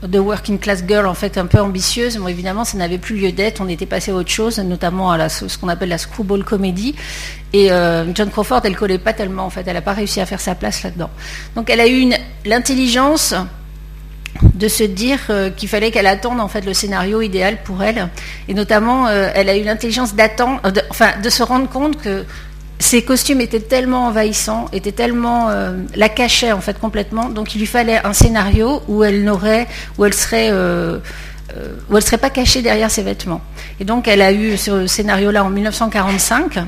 de 0.02 0.18
working 0.18 0.58
class 0.58 0.82
girl 0.86 1.06
en 1.06 1.14
fait 1.14 1.36
un 1.36 1.46
peu 1.46 1.60
ambitieuse, 1.60 2.16
bon, 2.16 2.28
évidemment 2.28 2.64
ça 2.64 2.78
n'avait 2.78 2.98
plus 2.98 3.16
lieu 3.16 3.32
d'être, 3.32 3.60
on 3.60 3.68
était 3.68 3.86
passé 3.86 4.10
à 4.10 4.14
autre 4.14 4.30
chose, 4.30 4.58
notamment 4.58 5.12
à 5.12 5.28
ce 5.28 5.58
qu'on 5.58 5.68
appelle 5.68 5.90
la 5.90 5.98
screwball 5.98 6.44
comedy. 6.44 6.94
Et 7.52 7.70
euh, 7.70 8.04
John 8.14 8.30
Crawford, 8.30 8.60
elle 8.64 8.76
collait 8.76 8.98
pas 8.98 9.12
tellement 9.12 9.44
en 9.44 9.50
fait, 9.50 9.64
elle 9.66 9.74
n'a 9.74 9.82
pas 9.82 9.92
réussi 9.92 10.20
à 10.20 10.26
faire 10.26 10.40
sa 10.40 10.54
place 10.54 10.82
là-dedans. 10.82 11.10
Donc 11.54 11.68
elle 11.68 11.80
a 11.80 11.88
eu 11.88 12.10
l'intelligence 12.44 13.34
de 14.54 14.68
se 14.68 14.84
dire 14.84 15.18
euh, 15.28 15.50
qu'il 15.50 15.68
fallait 15.68 15.90
qu'elle 15.90 16.06
attende 16.06 16.40
en 16.40 16.48
fait 16.48 16.64
le 16.64 16.72
scénario 16.72 17.20
idéal 17.20 17.58
pour 17.62 17.82
elle, 17.82 18.08
et 18.48 18.54
notamment 18.54 19.06
euh, 19.08 19.28
elle 19.34 19.48
a 19.48 19.56
eu 19.56 19.64
l'intelligence 19.64 20.14
d'attendre, 20.14 20.60
enfin 20.88 21.10
de 21.22 21.28
se 21.28 21.42
rendre 21.42 21.68
compte 21.68 22.00
que 22.00 22.24
ses 22.80 23.02
costumes 23.02 23.42
étaient 23.42 23.60
tellement 23.60 24.06
envahissants, 24.06 24.66
étaient 24.72 24.90
tellement 24.90 25.50
euh, 25.50 25.76
la 25.94 26.08
cachaient 26.08 26.50
en 26.50 26.62
fait 26.62 26.78
complètement. 26.78 27.28
Donc 27.28 27.54
il 27.54 27.58
lui 27.58 27.66
fallait 27.66 28.04
un 28.04 28.14
scénario 28.14 28.82
où 28.88 29.04
elle 29.04 29.22
n'aurait, 29.22 29.68
où 29.98 30.06
elle 30.06 30.14
serait, 30.14 30.48
euh, 30.50 30.98
euh, 31.56 31.74
où 31.90 31.96
elle 31.98 32.02
serait 32.02 32.18
pas 32.18 32.30
cachée 32.30 32.62
derrière 32.62 32.90
ses 32.90 33.02
vêtements. 33.02 33.42
Et 33.80 33.84
donc 33.84 34.08
elle 34.08 34.22
a 34.22 34.32
eu 34.32 34.56
ce 34.56 34.86
scénario-là 34.86 35.44
en 35.44 35.50
1945. 35.50 36.58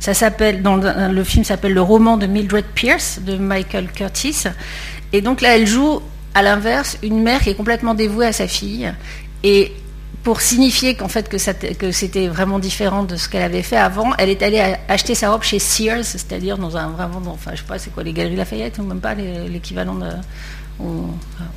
Ça 0.00 0.14
s'appelle, 0.14 0.62
le 0.62 1.24
film 1.24 1.44
s'appelle 1.44 1.74
le 1.74 1.82
roman 1.82 2.16
de 2.16 2.26
Mildred 2.26 2.64
Pierce 2.74 3.20
de 3.20 3.36
Michael 3.36 3.88
Curtis. 3.92 4.44
Et 5.12 5.20
donc 5.20 5.42
là, 5.42 5.58
elle 5.58 5.66
joue 5.66 6.00
à 6.34 6.40
l'inverse 6.40 6.96
une 7.02 7.22
mère 7.22 7.42
qui 7.42 7.50
est 7.50 7.54
complètement 7.54 7.92
dévouée 7.92 8.24
à 8.24 8.32
sa 8.32 8.48
fille 8.48 8.90
pour 10.22 10.40
signifier 10.40 10.94
qu'en 10.94 11.08
fait 11.08 11.28
que, 11.28 11.38
c'était 11.92 12.28
vraiment 12.28 12.58
différent 12.58 13.04
de 13.04 13.16
ce 13.16 13.28
qu'elle 13.28 13.42
avait 13.42 13.62
fait 13.62 13.76
avant, 13.76 14.14
elle 14.18 14.28
est 14.28 14.42
allée 14.42 14.76
acheter 14.88 15.14
sa 15.14 15.30
robe 15.30 15.42
chez 15.42 15.58
Sears, 15.58 16.04
c'est-à-dire 16.04 16.58
dans 16.58 16.76
un 16.76 16.88
vraiment, 16.88 17.22
enfin 17.26 17.52
je 17.54 17.58
sais 17.58 17.66
pas, 17.66 17.78
c'est 17.78 17.90
quoi 17.90 18.02
les 18.02 18.12
Galeries 18.12 18.36
Lafayette 18.36 18.78
ou 18.78 18.82
même 18.82 19.00
pas 19.00 19.14
l'équivalent 19.14 19.94
de, 19.94 20.08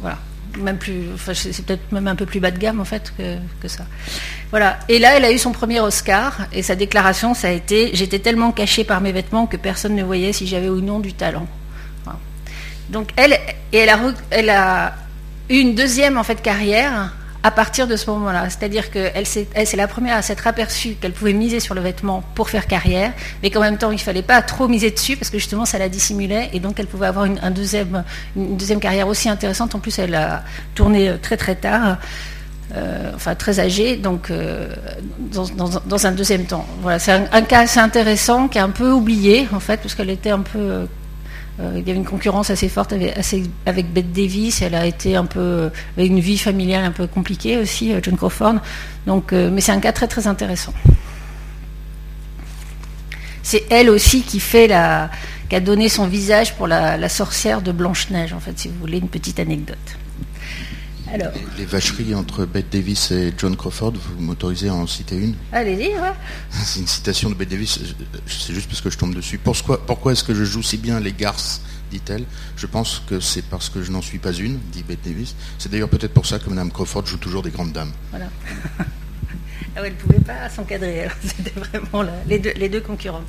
voilà 0.02 0.17
même 0.60 0.78
plus, 0.78 1.08
c'est 1.34 1.65
peut-être 1.65 1.91
même 1.91 2.08
un 2.08 2.15
peu 2.15 2.28
plus 2.28 2.39
bas 2.39 2.52
de 2.52 2.60
gamme 2.60 2.80
en 2.80 2.86
fait 2.86 3.12
que, 3.17 3.67
ça. 3.67 3.86
Voilà. 4.52 4.78
Et 4.88 4.99
là, 4.99 5.17
elle 5.17 5.26
a 5.26 5.32
eu 5.32 5.39
son 5.39 5.52
premier 5.52 5.80
Oscar 5.80 6.45
et 6.54 6.62
sa 6.62 6.76
déclaration, 6.76 7.34
ça 7.34 7.47
a 7.47 7.52
été 7.52 7.91
j'étais 7.93 8.19
tellement 8.19 8.52
cachée 8.52 8.84
par 8.84 9.02
mes 9.02 9.12
vêtements 9.12 9.47
que 9.47 9.58
personne 9.58 9.95
ne 9.95 10.04
voyait 10.04 10.32
si 10.32 10.45
j'avais 10.45 10.69
ou 10.69 10.82
non 10.82 10.99
du 10.99 11.13
talent. 11.13 11.47
Donc 12.89 13.12
elle, 13.15 13.34
et 13.71 13.78
elle 13.78 13.89
a, 13.89 13.99
elle 14.30 14.49
a 14.49 14.93
eu 15.49 15.56
une 15.56 15.73
deuxième 15.73 16.17
en 16.17 16.23
fait 16.23 16.41
carrière 16.41 17.13
à 17.43 17.51
partir 17.51 17.88
de 17.88 17.97
ce 17.97 18.10
moment-là. 18.10 18.49
C'est-à-dire 18.49 18.89
qu'elle 18.89 19.25
c'est 19.27 19.75
la 19.75 19.88
première 19.88 20.15
à 20.15 20.21
s'être 20.21 20.47
aperçue 20.47 20.95
qu'elle 20.95 21.12
pouvait 21.12 21.34
miser 21.34 21.60
sur 21.60 21.75
le 21.75 21.82
vêtement 21.82 22.23
pour 22.36 22.49
faire 22.49 22.67
carrière, 22.67 23.12
mais 23.43 23.51
qu'en 23.51 23.60
même 23.60 23.77
temps, 23.77 23.91
il 23.91 23.95
ne 23.95 23.99
fallait 23.99 24.21
pas 24.21 24.41
trop 24.41 24.69
miser 24.69 24.91
dessus 24.91 25.17
parce 25.17 25.29
que 25.29 25.38
justement, 25.38 25.65
ça 25.65 25.77
la 25.77 25.89
dissimulait 25.89 26.49
et 26.53 26.62
donc 26.62 26.79
elle 26.79 26.88
pouvait 26.88 27.08
avoir 27.08 27.25
une, 27.25 27.39
un 27.43 27.51
deuxième, 27.51 28.03
carrière 28.79 29.08
aussi 29.08 29.27
intéressante. 29.27 29.75
En 29.75 29.79
plus, 29.79 29.99
elle 29.99 30.15
a 30.15 30.43
tourné 30.73 31.10
euh, 31.10 31.17
très 31.21 31.38
très 31.38 31.56
tard. 31.56 31.97
Euh, 32.75 33.12
enfin 33.13 33.36
très 33.36 33.60
âgée, 33.60 33.97
donc 33.97 34.32
euh, 34.32 34.73
dans, 35.32 36.06
un 36.08 36.12
deuxième 36.12 36.45
temps. 36.45 36.65
Voilà, 36.82 36.97
c'est 36.97 37.12
un, 37.12 37.41
cas 37.43 37.60
assez 37.60 37.79
intéressant 37.79 38.47
qui 38.47 38.58
est 38.58 38.62
un 38.62 38.71
peu 38.71 38.89
oublié 38.89 39.47
en 39.53 39.60
fait, 39.60 39.77
parce 39.77 39.93
qu'elle 39.93 40.10
était 40.10 40.32
un 40.32 40.39
peu 40.39 40.88
il 41.60 41.88
y 41.88 41.92
avait 41.92 42.00
une 42.00 42.06
concurrence 42.06 42.50
assez 42.50 42.68
forte 42.68 42.94
avec, 42.94 43.16
avec, 43.66 43.94
Bette 43.94 44.12
Davis. 44.12 44.62
Elle 44.62 44.76
a 44.76 44.86
été 44.86 45.16
un 45.16 45.26
peu 45.26 45.70
avec 45.98 46.10
une 46.10 46.20
vie 46.20 46.38
familiale 46.38 46.84
un 46.84 46.92
peu 46.92 47.06
compliquée 47.06 47.58
aussi, 47.58 47.94
euh, 47.94 48.00
John 48.02 48.18
Crawford. 48.18 48.56
Donc, 49.06 49.34
euh, 49.34 49.52
mais 49.52 49.62
c'est 49.62 49.72
un 49.72 49.80
cas 49.80 49.92
très 49.92 50.08
très 50.08 50.26
intéressant. 50.26 50.74
C'est 53.44 53.66
elle 53.70 53.89
aussi 53.89 54.22
qui 54.22 54.39
fait 54.39 54.68
la, 54.68 55.12
qui 55.50 55.56
a 55.56 55.60
donné 55.60 55.89
son 55.89 56.08
visage 56.08 56.56
pour 56.56 56.66
la, 56.66 56.98
la 56.98 57.10
sorcière 57.10 57.62
de 57.62 57.72
Blanche 57.72 58.10
Neige. 58.10 58.34
En 58.34 58.39
fait, 58.39 58.58
si 58.58 58.68
vous 58.70 58.80
voulez 58.80 58.98
une 58.98 59.10
petite 59.10 59.39
anecdote. 59.39 59.78
Les 61.58 61.65
vacheries 61.65 62.15
entre 62.15 62.45
Bette 62.45 62.71
Davis 62.71 63.12
et 63.12 63.34
John 63.38 63.56
Crawford, 63.56 63.93
vous 63.93 64.21
m'autorisez 64.21 64.69
à 64.69 64.73
en 64.73 64.88
citer 64.88 65.15
une? 65.15 65.36
Allez-y, 65.52 65.89
ouais. 65.89 66.13
C'est 66.49 66.80
une 66.80 66.88
citation 66.88 67.30
de 67.30 67.36
Bette 67.36 67.49
Davis, 67.49 67.80
c'est 68.26 68.54
juste 68.54 68.67
parce 68.67 68.82
que 68.82 68.89
je 68.89 68.97
tombe 68.97 69.13
dessus. 69.13 69.38
Pourquoi, 69.38 69.86
pourquoi 69.86 70.13
est-ce 70.13 70.23
que 70.23 70.34
je 70.34 70.43
joue 70.43 70.63
si 70.63 70.78
bien 70.78 70.99
les 70.99 71.13
garces? 71.13 71.62
dit-elle. 71.93 72.26
Je 72.58 72.65
pense 72.65 73.04
que 73.08 73.19
c'est 73.19 73.43
parce 73.43 73.69
que 73.69 73.84
je 73.84 73.91
n'en 73.91 74.02
suis 74.02 74.17
pas 74.17 74.34
une, 74.34 74.60
dit 74.71 74.84
Bette 74.84 75.04
Davis. 75.04 75.36
C'est 75.60 75.71
d'ailleurs 75.71 75.89
peut-être 75.89 76.13
pour 76.13 76.26
ça 76.26 76.39
que 76.39 76.49
Mme 76.49 76.71
Crawford 76.71 77.06
joue 77.06 77.17
toujours 77.17 77.43
des 77.43 77.52
grandes 77.52 77.71
dames. 77.71 77.91
Voilà. 78.10 78.26
ah 79.76 79.82
ouais, 79.82 79.88
elle 79.88 79.93
ne 79.93 79.97
pouvait 79.97 80.19
pas 80.19 80.49
s'encadrer, 80.49 81.08
c'était 81.21 81.58
vraiment 81.60 82.04
les, 82.28 82.39
deux, 82.39 82.54
les 82.56 82.69
deux 82.69 82.82
concurrentes. 82.82 83.28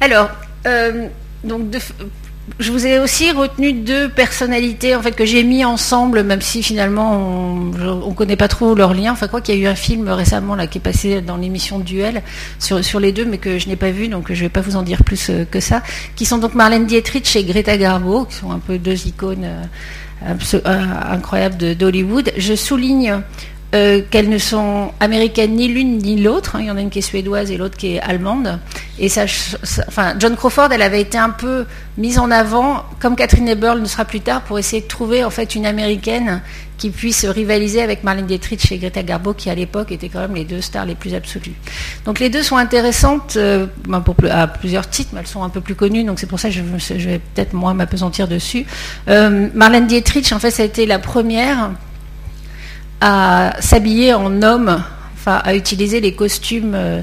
Alors, 0.00 0.30
euh, 0.66 1.08
donc 1.44 1.70
de, 1.70 1.78
je 2.58 2.72
vous 2.72 2.86
ai 2.86 2.98
aussi 2.98 3.30
retenu 3.30 3.72
deux 3.72 4.08
personnalités 4.08 4.94
en 4.94 5.00
que 5.02 5.24
j'ai 5.24 5.44
mis 5.44 5.64
ensemble, 5.64 6.22
même 6.22 6.40
si 6.40 6.62
finalement 6.62 7.16
on 7.16 8.08
ne 8.08 8.14
connaît 8.14 8.36
pas 8.36 8.48
trop 8.48 8.74
leur 8.74 8.94
lien. 8.94 9.12
Enfin 9.12 9.28
quoi 9.28 9.40
qu'il 9.40 9.54
y 9.54 9.58
a 9.58 9.60
eu 9.62 9.66
un 9.66 9.74
film 9.74 10.08
récemment 10.08 10.56
qui 10.66 10.78
est 10.78 10.80
passé 10.80 11.20
dans 11.20 11.36
l'émission 11.36 11.78
Duel 11.78 12.22
sur, 12.58 13.00
les 13.00 13.12
deux, 13.12 13.24
mais 13.24 13.38
que 13.38 13.58
je 13.58 13.68
n'ai 13.68 13.76
pas 13.76 13.90
vu, 13.90 14.08
donc 14.08 14.26
je 14.28 14.34
ne 14.34 14.40
vais 14.40 14.48
pas 14.48 14.60
vous 14.60 14.76
en 14.76 14.82
dire 14.82 15.04
plus 15.04 15.30
euh, 15.30 15.44
que 15.44 15.60
ça. 15.60 15.82
Qui 16.16 16.24
sont 16.24 16.38
donc 16.38 16.54
Marlène 16.54 16.86
Dietrich 16.86 17.36
et 17.36 17.44
Greta 17.44 17.76
Garbo, 17.76 18.24
qui 18.24 18.34
sont 18.34 18.50
un 18.50 18.58
peu 18.58 18.78
deux 18.78 19.06
icônes 19.06 19.44
euh, 19.44 20.34
euh, 20.54 20.84
incroyables 21.10 21.76
d'Hollywood. 21.76 22.32
Je 22.36 22.54
souligne 22.54 23.20
qu'elles 23.70 24.30
ne 24.30 24.38
sont 24.38 24.92
américaines 24.98 25.54
ni 25.54 25.68
l'une 25.68 25.98
ni 25.98 26.20
l'autre. 26.20 26.56
Hein. 26.56 26.60
Il 26.62 26.66
y 26.66 26.70
en 26.70 26.76
a 26.78 26.80
une 26.80 26.88
qui 26.88 27.00
est 27.00 27.02
suédoise 27.02 27.50
et 27.50 27.58
l'autre 27.58 27.76
qui 27.76 27.94
est 27.94 28.00
allemande. 28.00 28.58
Et 29.00 29.08
enfin, 29.86 30.14
John 30.18 30.36
Crawford, 30.36 30.68
elle 30.72 30.82
avait 30.82 31.00
été 31.00 31.18
un 31.18 31.30
peu 31.30 31.66
mise 31.96 32.18
en 32.18 32.30
avant, 32.30 32.84
comme 33.00 33.14
Catherine 33.16 33.48
Eberle 33.48 33.80
ne 33.80 33.86
sera 33.86 34.04
plus 34.04 34.20
tard, 34.20 34.42
pour 34.42 34.58
essayer 34.58 34.82
de 34.82 34.88
trouver 34.88 35.24
en 35.24 35.30
fait 35.30 35.54
une 35.54 35.66
américaine 35.66 36.42
qui 36.78 36.90
puisse 36.90 37.24
rivaliser 37.24 37.82
avec 37.82 38.04
Marlene 38.04 38.26
Dietrich 38.26 38.70
et 38.72 38.78
Greta 38.78 39.02
Garbo, 39.02 39.34
qui 39.34 39.50
à 39.50 39.54
l'époque 39.54 39.92
étaient 39.92 40.08
quand 40.08 40.20
même 40.20 40.34
les 40.34 40.44
deux 40.44 40.60
stars 40.60 40.86
les 40.86 40.94
plus 40.94 41.14
absolues. 41.14 41.54
Donc 42.04 42.20
les 42.20 42.30
deux 42.30 42.42
sont 42.42 42.56
intéressantes 42.56 43.34
euh, 43.36 43.66
ben, 43.88 44.02
à 44.30 44.46
plusieurs 44.46 44.88
titres, 44.88 45.10
mais 45.12 45.20
elles 45.20 45.26
sont 45.26 45.42
un 45.42 45.48
peu 45.48 45.60
plus 45.60 45.74
connues, 45.74 46.04
donc 46.04 46.18
c'est 46.18 46.26
pour 46.26 46.40
ça 46.40 46.48
que 46.48 46.54
je, 46.54 46.62
vais 46.62 47.18
peut-être 47.18 47.52
moi 47.52 47.74
m'apesantir 47.74 48.28
dessus. 48.28 48.64
Euh, 49.08 49.48
Marlène 49.54 49.86
Dietrich, 49.86 50.32
en 50.32 50.38
fait, 50.38 50.50
ça 50.50 50.62
a 50.62 50.66
été 50.66 50.86
la 50.86 50.98
première 50.98 51.72
à 53.00 53.54
s'habiller 53.60 54.14
en 54.14 54.42
homme, 54.42 54.82
enfin 55.14 55.40
à 55.44 55.54
utiliser 55.54 56.00
les 56.00 56.14
costumes 56.14 56.74
euh, 56.74 57.00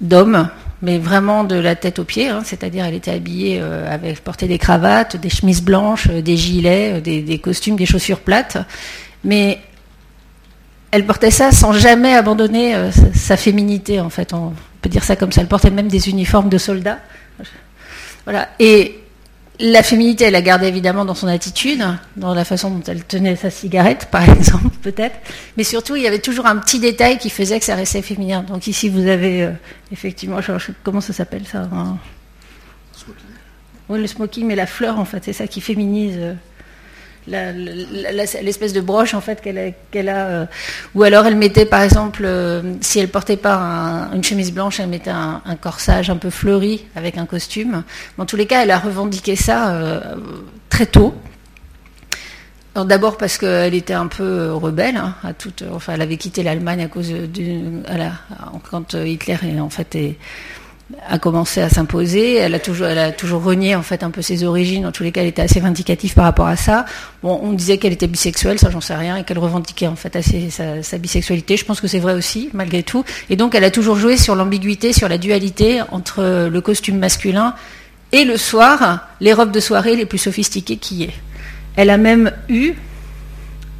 d'homme, 0.00 0.48
mais 0.82 0.98
vraiment 0.98 1.44
de 1.44 1.56
la 1.56 1.74
tête 1.74 1.98
aux 1.98 2.04
pieds, 2.04 2.28
hein. 2.28 2.42
c'est-à-dire 2.44 2.84
elle 2.84 2.94
était 2.94 3.10
habillée 3.10 3.58
euh, 3.60 3.92
avec 3.92 4.22
portait 4.22 4.48
des 4.48 4.58
cravates, 4.58 5.16
des 5.16 5.30
chemises 5.30 5.62
blanches, 5.62 6.08
euh, 6.10 6.20
des 6.20 6.36
gilets, 6.36 7.00
des, 7.00 7.38
costumes, 7.38 7.76
des 7.76 7.86
chaussures 7.86 8.20
plates, 8.20 8.58
mais 9.24 9.58
elle 10.90 11.06
portait 11.06 11.30
ça 11.30 11.50
sans 11.50 11.72
jamais 11.72 12.14
abandonner 12.14 12.74
sa, 13.14 13.36
féminité 13.36 14.00
en 14.00 14.10
fait, 14.10 14.32
on 14.32 14.52
peut 14.80 14.88
dire 14.88 15.04
ça 15.04 15.16
comme 15.16 15.32
ça. 15.32 15.40
Elle 15.40 15.48
portait 15.48 15.70
même 15.70 15.88
des 15.88 16.08
uniformes 16.08 16.48
de 16.48 16.58
soldats, 16.58 17.00
voilà. 18.24 18.48
Et 18.58 19.00
la 19.58 19.82
féminité, 19.82 20.24
elle 20.24 20.32
la 20.32 20.42
gardait 20.42 20.68
évidemment 20.68 21.04
dans 21.04 21.14
son 21.14 21.28
attitude, 21.28 21.82
dans 22.16 22.34
la 22.34 22.44
façon 22.44 22.70
dont 22.70 22.82
elle 22.86 23.04
tenait 23.04 23.36
sa 23.36 23.50
cigarette, 23.50 24.08
par 24.10 24.28
exemple, 24.28 24.68
peut-être. 24.82 25.16
Mais 25.56 25.64
surtout, 25.64 25.96
il 25.96 26.02
y 26.02 26.06
avait 26.06 26.18
toujours 26.18 26.46
un 26.46 26.56
petit 26.56 26.78
détail 26.78 27.18
qui 27.18 27.30
faisait 27.30 27.58
que 27.58 27.64
ça 27.64 27.74
restait 27.74 28.02
féminin. 28.02 28.42
Donc 28.42 28.66
ici, 28.66 28.88
vous 28.88 29.06
avez 29.06 29.44
euh, 29.44 29.50
effectivement, 29.92 30.38
comment 30.82 31.00
ça 31.00 31.12
s'appelle 31.12 31.46
ça 31.46 31.68
Oui, 33.88 34.00
le 34.00 34.06
smoking, 34.06 34.46
mais 34.46 34.56
la 34.56 34.66
fleur, 34.66 34.98
en 34.98 35.04
fait, 35.04 35.24
c'est 35.24 35.32
ça 35.32 35.46
qui 35.46 35.60
féminise. 35.60 36.16
Euh, 36.18 36.34
l'espèce 37.26 38.72
de 38.72 38.80
broche 38.80 39.14
en 39.14 39.20
fait 39.20 39.40
qu'elle 39.40 40.08
a, 40.08 40.26
euh, 40.26 40.46
ou 40.94 41.02
alors 41.02 41.26
elle 41.26 41.36
mettait 41.36 41.66
par 41.66 41.82
exemple, 41.82 42.22
euh, 42.24 42.74
si 42.80 42.98
elle 42.98 43.08
portait 43.08 43.36
pas 43.36 44.08
une 44.14 44.22
chemise 44.22 44.52
blanche, 44.52 44.80
elle 44.80 44.88
mettait 44.88 45.10
un, 45.10 45.40
corsage 45.60 46.10
un 46.10 46.16
peu 46.16 46.30
fleuri 46.30 46.84
avec 46.94 47.18
un 47.18 47.26
costume. 47.26 47.82
Dans 48.18 48.26
tous 48.26 48.36
les 48.36 48.46
cas, 48.46 48.62
elle 48.62 48.70
a 48.70 48.78
revendiqué 48.78 49.36
ça 49.36 49.70
euh, 49.70 50.00
très 50.68 50.86
tôt. 50.86 51.14
D'abord 52.74 53.16
parce 53.16 53.38
qu'elle 53.38 53.72
était 53.72 53.94
un 53.94 54.06
peu 54.06 54.52
rebelle, 54.52 54.98
hein, 54.98 55.14
à 55.24 55.32
toute, 55.32 55.64
enfin 55.72 55.94
elle 55.94 56.02
avait 56.02 56.18
quitté 56.18 56.42
l'Allemagne 56.42 56.82
à 56.82 56.88
cause 56.88 57.08
de, 57.08 57.82
quand 58.70 58.92
Hitler 58.92 59.38
est, 59.44 59.58
en 59.60 59.70
fait 59.70 59.94
est, 59.94 60.18
a 61.08 61.18
commencé 61.18 61.60
à 61.60 61.68
s'imposer. 61.68 62.34
Elle 62.34 62.54
a 62.54 62.58
toujours, 62.58 63.42
renié 63.42 63.74
en 63.74 63.82
fait 63.82 64.02
un 64.02 64.10
peu 64.10 64.22
ses 64.22 64.44
origines. 64.44 64.86
En 64.86 64.92
tous 64.92 65.02
les 65.02 65.12
cas, 65.12 65.22
elle 65.22 65.28
était 65.28 65.42
assez 65.42 65.60
vindicative 65.60 66.14
par 66.14 66.24
rapport 66.24 66.46
à 66.46 66.56
ça. 66.56 66.84
On 67.22 67.52
disait 67.52 67.78
qu'elle 67.78 67.92
était 67.92 68.06
bisexuelle, 68.06 68.58
ça 68.58 68.70
j'en 68.70 68.80
sais 68.80 68.94
rien, 68.94 69.16
et 69.16 69.24
qu'elle 69.24 69.38
revendiquait 69.38 69.88
en 69.88 69.96
fait 69.96 70.16
sa, 70.82 70.98
bisexualité. 70.98 71.56
Je 71.56 71.64
pense 71.64 71.80
que 71.80 71.88
c'est 71.88 71.98
vrai 71.98 72.14
aussi, 72.14 72.50
malgré 72.52 72.82
tout. 72.82 73.04
Et 73.30 73.36
donc, 73.36 73.54
elle 73.54 73.64
a 73.64 73.70
toujours 73.70 73.96
joué 73.96 74.16
sur 74.16 74.34
l'ambiguïté, 74.34 74.92
sur 74.92 75.08
la 75.08 75.18
dualité 75.18 75.82
entre 75.90 76.48
le 76.48 76.60
costume 76.60 76.98
masculin 76.98 77.54
et 78.12 78.24
le 78.24 78.36
soir, 78.36 79.08
les 79.20 79.32
robes 79.32 79.50
de 79.50 79.60
soirée 79.60 79.96
les 79.96 80.06
plus 80.06 80.18
sophistiquées 80.18 80.76
qui 80.76 81.04
est. 81.04 81.14
Elle 81.76 81.90
a 81.90 81.98
même 81.98 82.32
eu, 82.48 82.72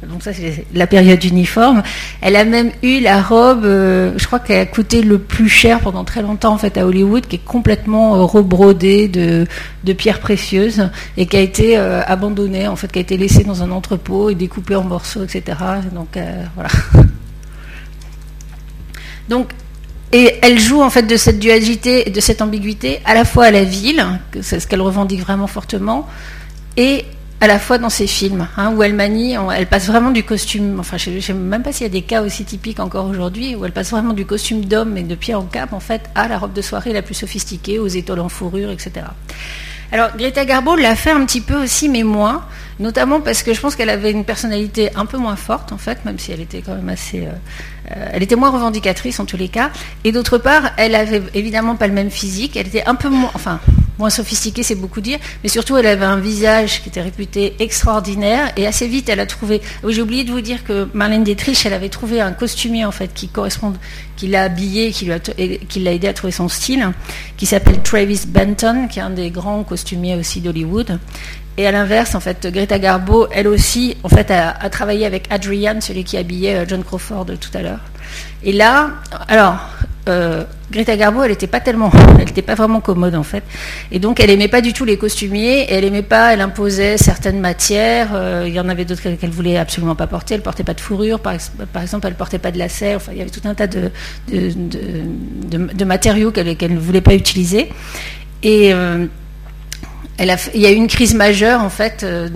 donc 0.05 0.21
ça 0.21 0.31
c'est 0.31 0.65
la 0.73 0.85
période 0.85 1.23
uniforme. 1.23 1.81
Elle 2.21 2.35
a 2.35 2.45
même 2.45 2.71
eu 2.83 2.99
la 2.99 3.21
robe, 3.21 3.65
euh, 3.65 4.13
je 4.17 4.27
crois 4.27 4.39
qu'elle 4.39 4.59
a 4.59 4.65
coûté 4.67 5.01
le 5.01 5.17
plus 5.17 5.49
cher 5.49 5.79
pendant 5.79 6.03
très 6.03 6.21
longtemps 6.21 6.53
en 6.53 6.57
fait 6.59 6.77
à 6.77 6.85
Hollywood, 6.85 7.25
qui 7.25 7.37
est 7.37 7.43
complètement 7.43 8.15
euh, 8.15 8.23
rebrodée 8.23 9.07
de, 9.07 9.47
pierres 9.93 10.19
précieuses 10.19 10.89
et 11.15 11.25
qui 11.25 11.37
a 11.37 11.39
été 11.39 11.77
euh, 11.77 12.01
abandonnée 12.05 12.67
en 12.67 12.75
fait, 12.75 12.91
qui 12.91 12.99
a 12.99 13.01
été 13.01 13.17
laissée 13.17 13.43
dans 13.43 13.63
un 13.63 13.71
entrepôt 13.71 14.29
et 14.29 14.35
découpée 14.35 14.75
en 14.75 14.83
morceaux, 14.83 15.23
etc. 15.23 15.57
Donc 15.93 16.19
voilà. 16.55 16.69
Donc 19.29 19.49
et 20.13 20.35
elle 20.41 20.59
joue 20.59 20.81
en 20.81 20.89
fait 20.89 21.03
de 21.03 21.17
cette 21.17 21.39
dualité 21.39 22.07
et 22.07 22.11
de 22.11 22.19
cette 22.21 22.41
ambiguïté 22.41 22.99
à 23.03 23.13
la 23.13 23.25
fois 23.25 23.45
à 23.45 23.51
la 23.51 23.63
ville, 23.63 24.05
c'est 24.41 24.59
ce 24.59 24.67
qu'elle 24.67 24.81
revendique 24.81 25.19
vraiment 25.19 25.47
fortement, 25.47 26.07
et 26.77 27.05
à 27.39 27.47
la 27.47 27.59
fois 27.59 27.77
dans 27.77 27.89
ses 27.89 28.07
films, 28.07 28.47
hein, 28.57 28.73
où 28.73 28.81
elle 28.81 28.93
manie, 28.93 29.35
elle 29.55 29.67
passe 29.67 29.87
vraiment 29.87 30.11
du 30.11 30.23
costume, 30.23 30.79
enfin 30.79 30.97
je 30.97 31.11
ne 31.11 31.19
sais 31.19 31.33
même 31.33 31.61
pas 31.61 31.71
s'il 31.71 31.83
y 31.83 31.89
a 31.89 31.91
des 31.91 32.01
cas 32.01 32.21
aussi 32.23 32.45
typiques 32.45 32.79
encore 32.79 33.05
aujourd'hui, 33.05 33.55
où 33.55 33.63
elle 33.65 33.71
passe 33.71 33.91
vraiment 33.91 34.13
du 34.13 34.25
costume 34.25 34.65
d'homme 34.65 34.97
et 34.97 35.03
de 35.03 35.15
pied 35.15 35.35
en 35.35 35.43
cap, 35.43 35.73
en 35.73 35.79
fait, 35.79 36.01
à 36.15 36.27
la 36.27 36.39
robe 36.39 36.53
de 36.53 36.61
soirée 36.61 36.93
la 36.93 37.03
plus 37.03 37.13
sophistiquée, 37.13 37.77
aux 37.77 37.87
étoiles 37.87 38.21
en 38.21 38.29
fourrure, 38.29 38.71
etc. 38.71 39.05
Alors 39.91 40.09
Greta 40.17 40.43
Garbo 40.43 40.75
l'a 40.75 40.95
fait 40.95 41.11
un 41.11 41.23
petit 41.25 41.39
peu 41.39 41.55
aussi, 41.63 41.87
mais 41.87 42.03
moins, 42.03 42.45
notamment 42.79 43.21
parce 43.21 43.41
que 43.43 43.53
je 43.53 43.61
pense 43.61 43.75
qu'elle 43.75 43.89
avait 43.89 44.11
une 44.11 44.25
personnalité 44.25 44.89
un 44.95 45.05
peu 45.05 45.17
moins 45.17 45.37
forte, 45.37 45.71
en 45.71 45.77
fait, 45.77 46.03
même 46.05 46.19
si 46.19 46.31
elle 46.31 46.41
était 46.41 46.61
quand 46.61 46.75
même 46.75 46.89
assez... 46.89 47.25
Euh, 47.25 47.31
euh, 47.95 48.09
elle 48.11 48.23
était 48.23 48.35
moins 48.35 48.49
revendicatrice 48.49 49.19
en 49.19 49.25
tous 49.25 49.37
les 49.37 49.47
cas, 49.47 49.69
et 50.03 50.11
d'autre 50.11 50.39
part, 50.39 50.71
elle 50.77 50.95
avait 50.95 51.21
évidemment 51.35 51.75
pas 51.75 51.87
le 51.87 51.93
même 51.93 52.09
physique, 52.11 52.57
elle 52.57 52.67
était 52.67 52.85
un 52.85 52.95
peu 52.95 53.09
moins... 53.09 53.31
Enfin, 53.33 53.59
moins 53.97 54.09
sophistiquée, 54.09 54.63
c'est 54.63 54.75
beaucoup 54.75 55.01
dire, 55.01 55.19
mais 55.43 55.49
surtout 55.49 55.77
elle 55.77 55.87
avait 55.87 56.05
un 56.05 56.19
visage 56.19 56.81
qui 56.81 56.89
était 56.89 57.01
réputé 57.01 57.55
extraordinaire 57.59 58.51
et 58.57 58.67
assez 58.67 58.87
vite 58.87 59.09
elle 59.09 59.19
a 59.19 59.25
trouvé. 59.25 59.61
Oui, 59.83 59.93
j'ai 59.93 60.01
oublié 60.01 60.23
de 60.23 60.31
vous 60.31 60.41
dire 60.41 60.63
que 60.63 60.87
Marlène 60.93 61.23
Dietrich, 61.23 61.65
elle 61.65 61.73
avait 61.73 61.89
trouvé 61.89 62.21
un 62.21 62.31
costumier 62.31 62.85
en 62.85 62.91
fait 62.91 63.13
qui 63.13 63.27
correspond, 63.27 63.73
qui 64.15 64.27
l'a 64.27 64.43
habillé, 64.43 64.91
qui 64.91 65.09
qui 65.69 65.79
l'a 65.79 65.93
aidé 65.93 66.07
à 66.07 66.13
trouver 66.13 66.31
son 66.31 66.49
style, 66.49 66.91
qui 67.37 67.45
s'appelle 67.45 67.81
Travis 67.81 68.21
Benton, 68.27 68.87
qui 68.89 68.99
est 68.99 69.03
un 69.03 69.09
des 69.09 69.29
grands 69.29 69.63
costumiers 69.63 70.15
aussi 70.15 70.41
d'Hollywood. 70.41 70.99
Et 71.59 71.65
à 71.65 71.71
l'inverse, 71.71 72.13
en 72.13 72.19
fait, 72.19 72.45
Greta 72.53 72.77
Garbo, 72.77 73.27
elle 73.31 73.47
aussi, 73.47 73.97
en 74.03 74.09
fait, 74.09 74.29
a, 74.29 74.69
travaillé 74.69 75.07
avec 75.07 75.25
Adrian, 75.31 75.81
celui 75.81 76.03
qui 76.03 76.15
habillait 76.15 76.55
euh, 76.55 76.65
John 76.67 76.83
Crawford 76.83 77.25
tout 77.41 77.49
à 77.55 77.63
l'heure. 77.63 77.79
Et 78.43 78.53
là, 78.53 78.91
alors, 79.27 79.57
euh, 80.07 80.43
Greta 80.71 80.95
Garbo, 80.97 81.23
elle 81.23 81.31
n'était 81.31 81.47
pas 81.47 81.59
tellement, 81.59 81.91
elle 82.19 82.25
n'était 82.25 82.41
pas 82.41 82.55
vraiment 82.55 82.81
commode 82.81 83.15
en 83.15 83.23
fait, 83.23 83.43
et 83.91 83.99
donc 83.99 84.19
elle 84.19 84.29
aimait 84.29 84.47
pas 84.47 84.61
du 84.61 84.73
tout 84.73 84.85
les 84.85 84.97
costumiers, 84.97 85.65
elle 85.71 85.83
aimait 85.83 86.01
pas, 86.01 86.33
elle 86.33 86.41
imposait 86.41 86.97
certaines 86.97 87.39
matières, 87.39 88.09
euh, 88.13 88.45
il 88.47 88.53
y 88.53 88.59
en 88.59 88.67
avait 88.69 88.85
d'autres 88.85 89.01
qu'elle, 89.01 89.17
ne 89.21 89.33
voulait 89.33 89.57
absolument 89.57 89.95
pas 89.95 90.07
porter, 90.07 90.35
elle 90.35 90.41
portait 90.41 90.63
pas 90.63 90.73
de 90.73 90.81
fourrure, 90.81 91.19
par, 91.19 91.33
exemple, 91.33 92.07
elle 92.07 92.15
portait 92.15 92.39
pas 92.39 92.51
de 92.51 92.57
lacets, 92.57 92.95
enfin 92.95 93.11
il 93.13 93.17
y 93.17 93.21
avait 93.21 93.29
tout 93.29 93.41
un 93.45 93.53
tas 93.53 93.67
de, 93.67 93.91
de, 94.29 95.85
matériaux 95.85 96.31
qu'elle, 96.31 96.73
ne 96.73 96.79
voulait 96.79 97.01
pas 97.01 97.15
utiliser, 97.15 97.69
et 98.43 98.73
euh, 98.73 99.07
il 100.19 100.61
y 100.61 100.65
a 100.65 100.71
eu 100.71 100.75
une 100.75 100.87
crise 100.87 101.13
majeure 101.13 101.61
en 101.61 101.69
fait 101.69 102.03
euh, 102.03 102.27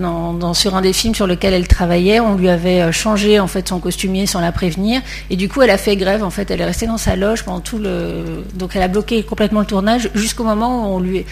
sur 0.54 0.76
un 0.76 0.82
des 0.82 0.92
films 0.92 1.14
sur 1.14 1.26
lequel 1.26 1.52
elle 1.52 1.66
travaillait. 1.66 2.20
On 2.20 2.36
lui 2.36 2.48
avait 2.48 2.80
euh, 2.80 2.92
changé 2.92 3.40
en 3.40 3.48
fait 3.48 3.68
son 3.68 3.80
costumier 3.80 4.26
sans 4.26 4.40
la 4.40 4.52
prévenir 4.52 5.00
et 5.30 5.36
du 5.36 5.48
coup 5.48 5.62
elle 5.62 5.70
a 5.70 5.78
fait 5.78 5.96
grève 5.96 6.22
en 6.22 6.30
fait. 6.30 6.50
Elle 6.50 6.60
est 6.60 6.64
restée 6.64 6.86
dans 6.86 6.98
sa 6.98 7.16
loge 7.16 7.42
pendant 7.44 7.60
tout 7.60 7.78
le 7.78 8.44
donc 8.54 8.76
elle 8.76 8.82
a 8.82 8.88
bloqué 8.88 9.24
complètement 9.24 9.60
le 9.60 9.66
tournage 9.66 10.10
jusqu'au 10.14 10.44
moment 10.44 10.94
où 10.94 10.96
on 10.96 11.00
lui 11.00 11.24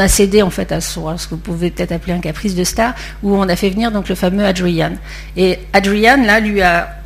a 0.00 0.08
cédé 0.08 0.40
en 0.40 0.50
fait 0.50 0.72
à, 0.72 0.80
ce 0.80 0.98
que 0.98 1.30
vous 1.30 1.36
pouvez 1.36 1.70
peut-être 1.70 1.92
appeler 1.92 2.14
un 2.14 2.20
caprice 2.20 2.54
de 2.54 2.64
star 2.64 2.94
où 3.22 3.36
on 3.36 3.48
a 3.48 3.56
fait 3.56 3.68
venir 3.68 3.92
donc 3.92 4.08
le 4.08 4.14
fameux 4.14 4.44
Adrian 4.44 4.92
et 5.36 5.58
Adrian 5.74 6.24
là 6.24 6.40
lui 6.40 6.62
a 6.62 7.01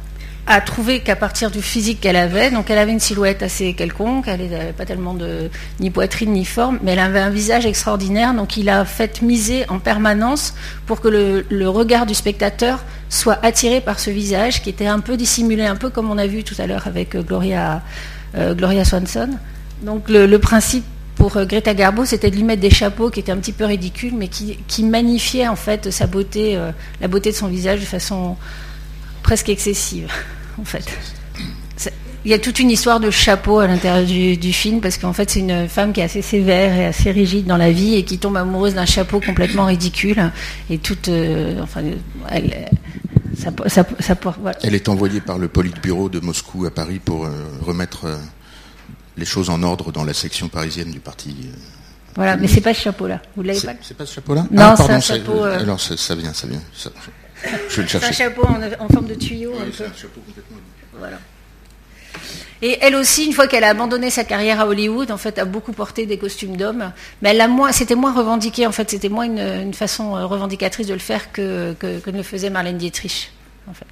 a 0.46 0.60
trouvé 0.60 1.00
qu'à 1.00 1.16
partir 1.16 1.50
du 1.50 1.60
physique 1.60 2.00
qu'elle 2.00 2.16
avait, 2.16 2.52
donc 2.52 2.70
elle 2.70 2.78
avait 2.78 2.92
une 2.92 3.00
silhouette 3.00 3.42
assez 3.42 3.74
quelconque, 3.74 4.28
elle 4.28 4.48
n'avait 4.48 4.72
pas 4.72 4.86
tellement 4.86 5.14
de 5.14 5.50
ni 5.80 5.90
poitrine 5.90 6.32
ni 6.32 6.44
forme, 6.44 6.78
mais 6.82 6.92
elle 6.92 7.00
avait 7.00 7.18
un 7.18 7.30
visage 7.30 7.66
extraordinaire, 7.66 8.32
donc 8.32 8.56
il 8.56 8.68
a 8.68 8.84
fait 8.84 9.22
miser 9.22 9.68
en 9.68 9.80
permanence 9.80 10.54
pour 10.86 11.00
que 11.00 11.08
le, 11.08 11.68
regard 11.68 12.06
du 12.06 12.14
spectateur 12.14 12.84
soit 13.08 13.44
attiré 13.44 13.80
par 13.80 13.98
ce 13.98 14.10
visage 14.10 14.62
qui 14.62 14.70
était 14.70 14.86
un 14.86 15.00
peu 15.00 15.16
dissimulé, 15.16 15.64
un 15.64 15.74
peu 15.74 15.90
comme 15.90 16.10
on 16.12 16.18
a 16.18 16.28
vu 16.28 16.44
tout 16.44 16.54
à 16.58 16.68
l'heure 16.68 16.86
avec 16.86 17.16
euh, 17.16 17.22
Gloria, 17.22 17.82
euh, 18.36 18.54
Gloria 18.54 18.84
Swanson. 18.84 19.30
Donc 19.82 20.08
le, 20.08 20.36
principe 20.38 20.84
pour 21.16 21.36
euh, 21.36 21.44
Greta 21.44 21.74
Garbo, 21.74 22.04
c'était 22.04 22.30
de 22.30 22.36
lui 22.36 22.44
mettre 22.44 22.62
des 22.62 22.70
chapeaux 22.70 23.10
qui 23.10 23.18
étaient 23.18 23.32
un 23.32 23.38
petit 23.38 23.52
peu 23.52 23.64
ridicules, 23.64 24.14
mais 24.14 24.28
qui, 24.28 24.58
qui 24.68 24.84
magnifiaient 24.84 25.48
en 25.48 25.56
fait 25.56 25.90
sa 25.90 26.06
beauté, 26.06 26.56
la 27.00 27.08
beauté 27.08 27.32
de 27.32 27.36
son 27.36 27.48
visage 27.48 27.80
de 27.80 27.84
façon 27.84 28.36
presque 29.24 29.48
excessive 29.48 30.08
en 30.60 30.64
fait. 30.64 30.86
Il 32.24 32.30
y 32.30 32.34
a 32.34 32.40
toute 32.40 32.58
une 32.58 32.72
histoire 32.72 32.98
de 32.98 33.08
chapeau 33.08 33.60
à 33.60 33.68
l'intérieur 33.68 34.04
du, 34.04 34.52
film 34.52 34.80
parce 34.80 34.98
qu'en 34.98 35.12
fait 35.12 35.30
c'est 35.30 35.38
une 35.38 35.68
femme 35.68 35.92
qui 35.92 36.00
est 36.00 36.02
assez 36.04 36.22
sévère 36.22 36.74
et 36.74 36.84
assez 36.84 37.12
rigide 37.12 37.46
dans 37.46 37.56
la 37.56 37.70
vie 37.70 37.94
et 37.94 38.04
qui 38.04 38.18
tombe 38.18 38.36
amoureuse 38.36 38.74
d'un 38.74 38.84
chapeau 38.84 39.20
complètement 39.20 39.66
ridicule 39.66 40.32
et 40.68 40.78
toute, 40.78 41.06
euh, 41.06 41.62
enfin, 41.62 41.82
elle, 42.28 42.68
elle 44.62 44.74
est 44.74 44.88
envoyée 44.88 45.20
par 45.20 45.38
le 45.38 45.48
Politburo 45.48 46.08
de 46.08 46.20
Moscou 46.20 46.66
à 46.66 46.70
Paris 46.70 47.00
pour 47.04 47.26
euh, 47.26 47.30
remettre 47.62 48.06
euh, 48.06 48.16
les 49.16 49.24
choses 49.24 49.50
en 49.50 49.62
ordre 49.62 49.92
dans 49.92 50.04
la 50.04 50.14
section 50.14 50.48
parisienne 50.48 50.90
du 50.90 51.00
parti. 51.00 51.36
voilà, 52.16 52.36
mais 52.36 52.48
c'est 52.48 52.60
pas 52.60 52.74
ce 52.74 52.80
chapeau-là. 52.80 53.20
Vous 53.36 53.42
l'avez 53.42 53.60
pas 53.60 53.74
C'est 53.82 53.96
pas 53.96 54.06
ce 54.06 54.14
chapeau-là? 54.14 54.46
Non, 54.50 54.62
ah, 54.62 54.76
c'est 54.76 54.92
un 54.92 55.00
chapeau. 55.00 55.42
Alors 55.44 55.80
ça, 55.80 56.14
vient, 56.14 56.32
ça 56.32 56.46
vient. 56.46 56.62
Un 58.02 58.12
chapeau 58.12 58.42
en, 58.78 58.88
forme 58.88 59.06
de 59.06 59.14
tuyau. 59.14 59.52
un 59.54 59.64
peu. 59.70 59.84
Voilà. 60.98 61.18
Et 62.62 62.78
elle 62.80 62.94
aussi, 62.94 63.26
une 63.26 63.32
fois 63.32 63.46
qu'elle 63.46 63.64
a 63.64 63.68
abandonné 63.68 64.08
sa 64.08 64.24
carrière 64.24 64.60
à 64.60 64.66
Hollywood, 64.66 65.10
en 65.10 65.18
fait, 65.18 65.38
a 65.38 65.44
beaucoup 65.44 65.72
porté 65.72 66.06
des 66.06 66.16
costumes 66.16 66.56
d'hommes. 66.56 66.92
Mais 67.20 67.30
elle 67.30 67.40
a 67.40 67.48
moins, 67.48 67.72
c'était 67.72 67.94
moins 67.94 68.14
revendiqué, 68.14 68.66
en 68.66 68.72
fait, 68.72 68.90
c'était 68.90 69.10
moins 69.10 69.24
une, 69.26 69.74
façon 69.74 70.16
euh, 70.16 70.24
revendicatrice 70.24 70.86
de 70.86 70.94
le 70.94 70.98
faire 70.98 71.32
que, 71.32 71.74
que, 71.78 72.10
ne 72.10 72.16
le 72.16 72.22
faisait 72.22 72.48
Marlène 72.48 72.78
Dietrich. 72.78 73.30
En 73.68 73.74
fait. 73.74 73.86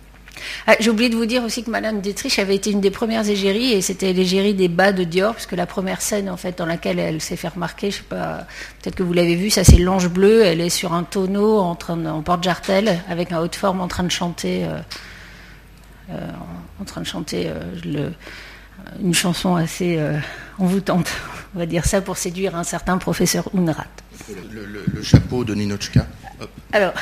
Ah, 0.67 0.77
j'ai 0.81 0.91
oublié 0.91 1.11
de 1.11 1.17
vous 1.17 1.27
dire 1.27 1.43
aussi 1.45 1.63
que 1.63 1.71
Madame 1.71 2.01
Dietrich 2.01 2.39
avait 2.39 2.57
été 2.57 2.71
une 2.71 2.81
des 2.81 2.91
premières 2.91 3.29
égéries, 3.29 3.73
et 3.73 3.83
c'était 3.83 4.13
l'égérie 4.13 4.55
des 4.55 4.69
bas 4.69 4.93
de 4.93 5.05
Dior, 5.05 5.35
puisque 5.35 5.53
la 5.53 5.67
première 5.67 6.01
scène 6.01 6.31
en 6.31 6.37
fait 6.37 6.59
dans 6.59 6.67
laquelle 6.67 6.99
elle 6.99 7.21
s'est 7.21 7.37
fait 7.37 7.49
remarquer, 7.49 7.91
je 7.91 7.97
sais 7.99 8.03
pas, 8.03 8.47
peut-être 8.83 8.97
que 8.97 9.03
vous 9.03 9.13
l'avez 9.13 9.37
vu, 9.37 9.51
ça 9.51 9.65
c'est 9.65 9.79
l'ange 9.79 10.09
bleu, 10.09 10.43
elle 10.45 10.61
est 10.61 10.71
sur 10.71 10.93
un 10.93 11.03
tonneau 11.03 11.59
en, 11.59 11.75
train 11.75 12.05
en 12.07 12.23
porte-jartel, 12.23 13.01
avec 13.09 13.33
un 13.33 13.41
haute 13.41 13.57
forme 13.57 13.81
en 13.81 13.89
train 13.89 14.05
de 14.05 14.11
chanter, 14.11 14.65
euh, 14.65 14.79
euh, 16.11 16.31
en 16.81 16.85
train 16.85 17.01
de 17.01 17.07
chanter 17.07 17.49
euh, 17.49 17.61
le, 17.85 18.13
une 19.03 19.15
chanson 19.15 19.57
assez 19.57 19.99
envoûtante, 20.59 21.11
on 21.55 21.59
va 21.59 21.67
dire 21.67 21.85
ça, 21.85 22.01
pour 22.01 22.17
séduire 22.17 22.57
un 22.57 22.65
certain 22.65 22.99
professeur 22.99 23.49
Unrat. 23.55 23.87
Le, 24.53 25.03
chapeau 25.03 25.45
de 25.45 25.55
Ninochka. 25.55 26.07
Alors. 26.73 26.95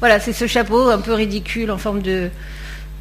Voilà, 0.00 0.18
c'est 0.20 0.32
ce 0.32 0.46
chapeau 0.46 0.88
un 0.88 0.98
peu 0.98 1.14
ridicule 1.14 1.70
en 1.70 1.78
forme 1.78 2.02
de, 2.02 2.30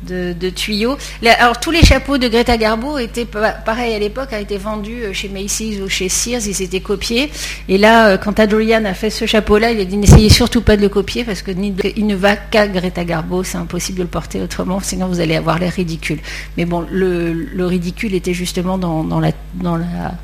de, 0.08 0.50
tuyau. 0.50 0.98
Alors 1.40 1.60
tous 1.60 1.72
les 1.72 1.82
chapeaux 1.82 2.18
de 2.18 2.28
Greta 2.28 2.58
Garbo 2.58 2.98
étaient 2.98 3.26
pareil 3.26 3.94
à 3.94 4.00
l'époque, 4.00 4.34
a 4.34 4.40
été 4.40 4.58
vendus 4.58 5.04
euh, 5.04 5.14
chez 5.14 5.30
Macy's 5.30 5.82
ou 5.82 5.90
chez 5.90 6.10
Sears, 6.10 6.42
ils 6.48 6.62
étaient 6.62 6.80
copiés. 6.80 7.32
Et 7.68 7.78
là, 7.78 8.08
euh, 8.08 8.18
quand 8.18 8.40
Adrian 8.40 8.86
a 8.86 8.94
fait 8.94 9.10
ce 9.10 9.26
chapeau-là, 9.26 9.72
il 9.72 9.80
a 9.80 9.86
dit 9.86 9.98
n'essayez 9.98 10.30
surtout 10.30 10.62
pas 10.62 10.78
de 10.78 10.82
le 10.82 10.90
copier 10.90 11.24
parce 11.24 11.42
que 11.42 11.52
il 11.52 12.08
ne 12.08 12.16
va 12.16 12.36
qu'à 12.36 12.68
Greta 12.68 13.04
Garbo, 13.04 13.44
c'est 13.44 13.58
impossible 13.58 14.00
de 14.00 14.04
le 14.04 14.10
porter 14.10 14.42
autrement, 14.42 14.80
sinon 14.80 15.08
vous 15.08 15.20
allez 15.20 15.36
avoir 15.36 15.60
l'air 15.60 15.74
ridicule. 15.74 16.20
Mais 16.58 16.66
bon, 16.66 16.86
le, 16.90 17.66
ridicule 17.66 18.14
était 18.16 18.34
justement 18.34 18.78
dans, 18.78 19.20
la, 19.20 19.32
dans 19.56 19.76
la, 19.76 20.16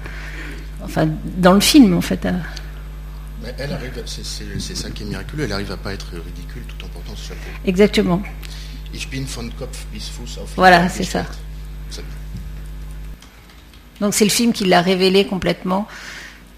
dans 1.37 1.53
le 1.53 1.59
film 1.59 1.95
en 1.95 2.01
fait. 2.01 2.27
Elle 3.57 3.71
arrive, 3.71 4.03
c'est 4.05 4.75
ça 4.75 4.89
qui 4.89 5.03
est 5.03 5.05
miraculeux, 5.05 5.43
elle 5.45 5.53
arrive 5.53 5.71
à 5.71 5.77
pas 5.77 5.93
être 5.93 6.07
ridicule 6.13 6.63
tout 6.67 6.85
en 6.85 6.89
portant 6.89 7.15
ce 7.15 7.29
chapeau. 7.29 7.49
Exactement. 7.65 8.21
Ich 8.93 9.09
bin 9.09 9.25
von 9.25 9.49
Kopf 9.57 9.85
bis 9.91 10.09
Fuß 10.09 10.39
auf 10.41 10.53
Voilà, 10.55 10.87
c'est 10.89 11.03
ça. 11.03 11.25
Donc 14.01 14.13
c'est 14.13 14.25
le 14.25 14.31
film 14.31 14.53
qui 14.53 14.65
l'a 14.65 14.81
révélée 14.81 15.25
complètement. 15.25 15.87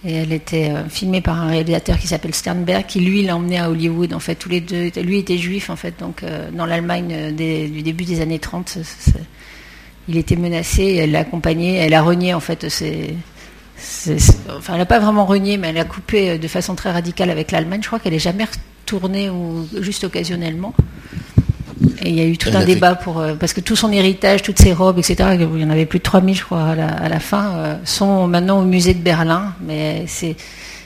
Et 0.06 0.14
elle 0.14 0.32
était 0.32 0.70
euh, 0.70 0.88
filmée 0.90 1.22
par 1.22 1.42
un 1.42 1.48
réalisateur 1.48 1.98
qui 1.98 2.08
s'appelle 2.08 2.36
Sternberg, 2.36 2.86
qui 2.86 3.00
lui 3.00 3.24
l'a 3.24 3.36
emmenée 3.36 3.58
à 3.58 3.70
Hollywood. 3.70 4.14
En 4.14 4.20
fait, 4.20 4.36
tous 4.36 4.50
les 4.50 4.62
deux, 4.62 4.90
lui 5.02 5.18
était 5.18 5.38
juif 5.38 5.70
en 5.70 5.76
fait, 5.76 6.00
donc 6.00 6.24
euh, 6.24 6.52
dans 6.52 6.66
l'Allemagne 6.66 7.12
euh, 7.12 7.32
du 7.32 7.82
début 7.82 8.06
des 8.06 8.22
années 8.22 8.40
30, 8.40 8.78
il 10.08 10.18
était 10.18 10.36
menacé. 10.36 10.84
Et 10.84 10.96
elle 10.98 11.12
l'a 11.12 11.20
accompagné, 11.20 11.78
elle 11.78 11.96
a 11.96 12.04
renié 12.04 12.34
en 12.36 12.40
fait 12.40 12.70
ses, 12.70 13.16
enfin, 14.50 14.74
elle 14.74 14.80
n'a 14.80 14.86
pas 14.86 15.00
vraiment 15.00 15.26
renié, 15.26 15.58
mais 15.58 15.70
elle 15.70 15.78
a 15.78 15.86
coupé 15.86 16.32
euh, 16.32 16.38
de 16.38 16.48
façon 16.48 16.76
très 16.76 16.92
radicale 16.92 17.30
avec 17.30 17.52
l'Allemagne. 17.52 17.82
Je 17.82 17.88
crois 17.88 18.00
qu'elle 18.00 18.14
n'est 18.14 18.20
jamais 18.20 18.46
retournée 18.46 19.30
ou 19.30 19.68
juste 19.80 20.04
occasionnellement. 20.04 20.74
Et 22.02 22.10
il 22.10 22.16
y 22.16 22.22
a 22.22 22.26
eu 22.26 22.38
tout 22.38 22.50
un 22.54 22.66
débat 22.66 22.96
pour 22.96 23.20
euh, 23.20 23.36
parce 23.36 23.54
que 23.54 23.62
tout 23.62 23.76
son 23.76 23.92
héritage, 23.92 24.42
toutes 24.42 24.60
ses 24.60 24.74
robes, 24.74 25.00
etc. 25.00 25.38
Il 25.40 25.62
y 25.62 25.66
en 25.66 25.70
avait 25.70 25.86
plus 25.86 26.00
de 26.00 26.04
3000, 26.04 26.36
je 26.36 26.44
crois, 26.44 26.70
à 26.70 27.10
la, 27.10 27.20
fin, 27.20 27.56
euh, 27.56 27.76
sont 27.86 28.28
maintenant 28.28 28.60
au 28.60 28.66
musée 28.66 28.94
de 28.94 29.02
Berlin. 29.02 29.54
Mais 29.62 30.06
c'est 30.08 30.36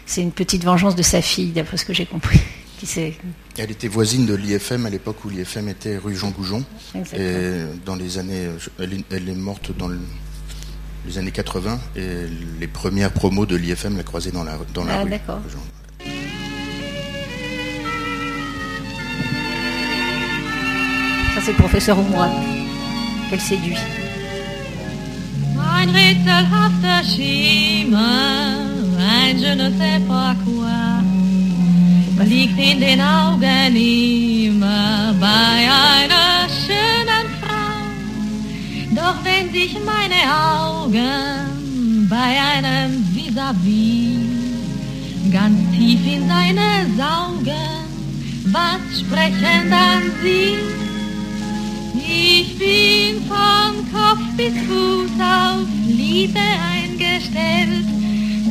c'est 0.05 0.21
une 0.21 0.31
petite 0.31 0.65
vengeance 0.65 0.95
de 0.95 1.03
sa 1.03 1.21
fille, 1.21 1.51
d'après 1.51 1.77
ce 1.77 1.85
que 1.85 1.93
j'ai 1.93 2.05
compris. 2.05 2.39
Qui 2.79 3.13
elle 3.57 3.69
était 3.69 3.87
voisine 3.87 4.25
de 4.25 4.33
l'IFM 4.33 4.87
à 4.87 4.89
l'époque 4.89 5.23
où 5.23 5.29
l'IFM 5.29 5.69
était 5.69 5.97
rue 5.97 6.15
Jean 6.15 6.31
Goujon. 6.31 6.63
Et 7.15 7.61
dans 7.85 7.95
les 7.95 8.17
années, 8.17 8.47
elle 8.79 9.29
est 9.29 9.35
morte 9.35 9.71
dans 9.77 9.87
le 9.87 9.99
les 11.05 11.17
années 11.17 11.31
80 11.31 11.79
et 11.95 12.01
les 12.59 12.67
premières 12.67 13.11
promos 13.11 13.45
de 13.45 13.55
l'IFM 13.55 13.97
l'a 13.97 14.03
croisé 14.03 14.31
dans 14.31 14.43
la, 14.43 14.57
dans 14.73 14.83
la 14.83 14.99
ah, 14.99 15.03
rue. 15.03 15.09
d'accord. 15.09 15.39
Ça 21.33 21.41
c'est 21.43 21.51
le 21.51 21.57
professeur 21.57 21.97
Oumouat 21.97 22.29
qu'elle 23.29 23.39
séduit. 23.39 23.77
Ein 25.57 25.89
rätselhafter 25.89 27.03
Schimmer, 27.03 27.97
ein 28.99 29.39
je 29.39 29.53
ne 29.55 29.69
sais 29.71 29.99
pas 30.07 30.35
quoi, 30.45 30.91
liegt 32.23 32.59
in 32.59 32.79
den 32.79 33.01
Augen 33.01 33.75
immer 33.75 35.13
bei 35.19 35.27
einer 35.27 36.01
schönen 36.01 36.40
Doch 39.01 39.17
wenn 39.23 39.51
sich 39.51 39.75
meine 39.83 40.21
Augen 40.31 42.07
bei 42.07 42.37
einem 42.53 43.03
Vis-à-vis 43.15 44.21
ganz 45.31 45.57
tief 45.71 46.05
in 46.05 46.27
seine 46.27 46.85
saugen, 46.95 47.81
was 48.51 48.99
sprechen 48.99 49.71
dann 49.71 50.03
sie? 50.21 50.53
Ich 51.97 52.59
bin 52.59 53.25
von 53.27 53.71
Kopf 53.91 54.23
bis 54.37 54.53
Fuß 54.67 55.19
auf 55.19 55.67
Liebe 55.87 56.45
eingestellt, 56.71 57.87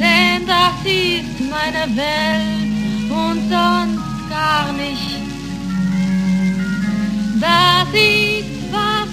denn 0.00 0.46
das 0.48 0.76
ist 0.84 1.48
meine 1.48 1.96
Welt 1.96 3.08
und 3.08 3.40
sonst 3.48 4.28
gar 4.28 4.72
nicht. 4.72 5.20
Das 7.38 7.88
ist, 7.94 8.59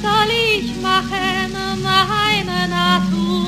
soll 0.01 0.31
ich 0.55 0.67
machen, 0.81 1.51
meine 1.83 2.59
Natur. 2.69 3.47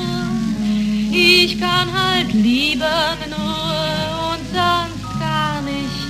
Ich 1.12 1.58
kann 1.60 1.88
halt 1.92 2.32
lieben 2.32 3.18
nur 3.28 4.30
und 4.30 4.44
sonst 4.56 5.04
gar 5.18 5.60
nicht. 5.62 6.00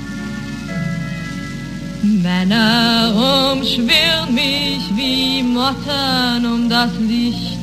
Männer 2.03 3.53
umschwirren 3.53 4.35
mich 4.35 4.83
wie 4.96 5.42
Motten 5.42 6.46
um 6.46 6.68
das 6.68 6.92
Licht. 7.00 7.59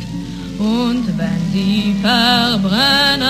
Und 0.60 1.06
wenn 1.18 1.42
sie 1.54 1.96
verbrennen, 2.02 3.28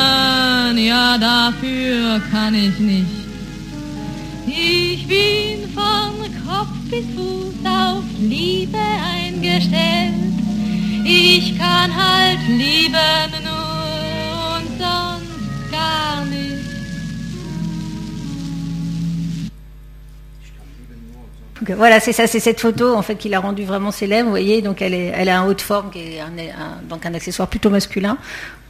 ja 0.77 1.17
dafür 1.17 2.21
kann 2.31 2.53
ich 2.55 2.79
nicht. 2.79 3.27
Ich 4.47 5.05
bin 5.07 5.69
von 5.73 6.13
Kopf 6.47 6.77
bis 6.89 7.05
Fuß 7.15 7.65
auf 7.65 8.03
Liebe 8.17 8.77
Ich 11.09 11.57
kann 11.57 11.89
halt 11.95 12.39
lieben 12.49 13.31
nur 13.43 14.57
und 14.57 14.67
sonst 14.79 15.71
gar 15.71 16.25
nicht. 16.25 16.65
Voilà, 21.75 21.99
c'est 21.99 22.13
ça, 22.13 22.27
c'est 22.27 22.39
cette 22.39 22.59
photo 22.59 22.93
en 22.95 23.01
fait 23.01 23.15
qui 23.15 23.29
l'a 23.29 23.39
rendue 23.39 23.63
vraiment 23.63 23.91
célèbre. 23.91 24.25
Vous 24.25 24.29
voyez, 24.31 24.61
donc 24.61 24.81
elle, 24.81 24.93
est, 24.93 25.11
elle 25.15 25.29
a 25.29 25.39
un 25.39 25.47
haut 25.47 25.53
de 25.53 25.61
forme 25.61 25.89
qui 25.91 25.99
est 25.99 26.19
un, 26.19 26.27
un- 26.27 26.81
donc 26.87 27.05
un 27.05 27.13
accessoire 27.13 27.47
plutôt 27.47 27.69
masculin, 27.69 28.17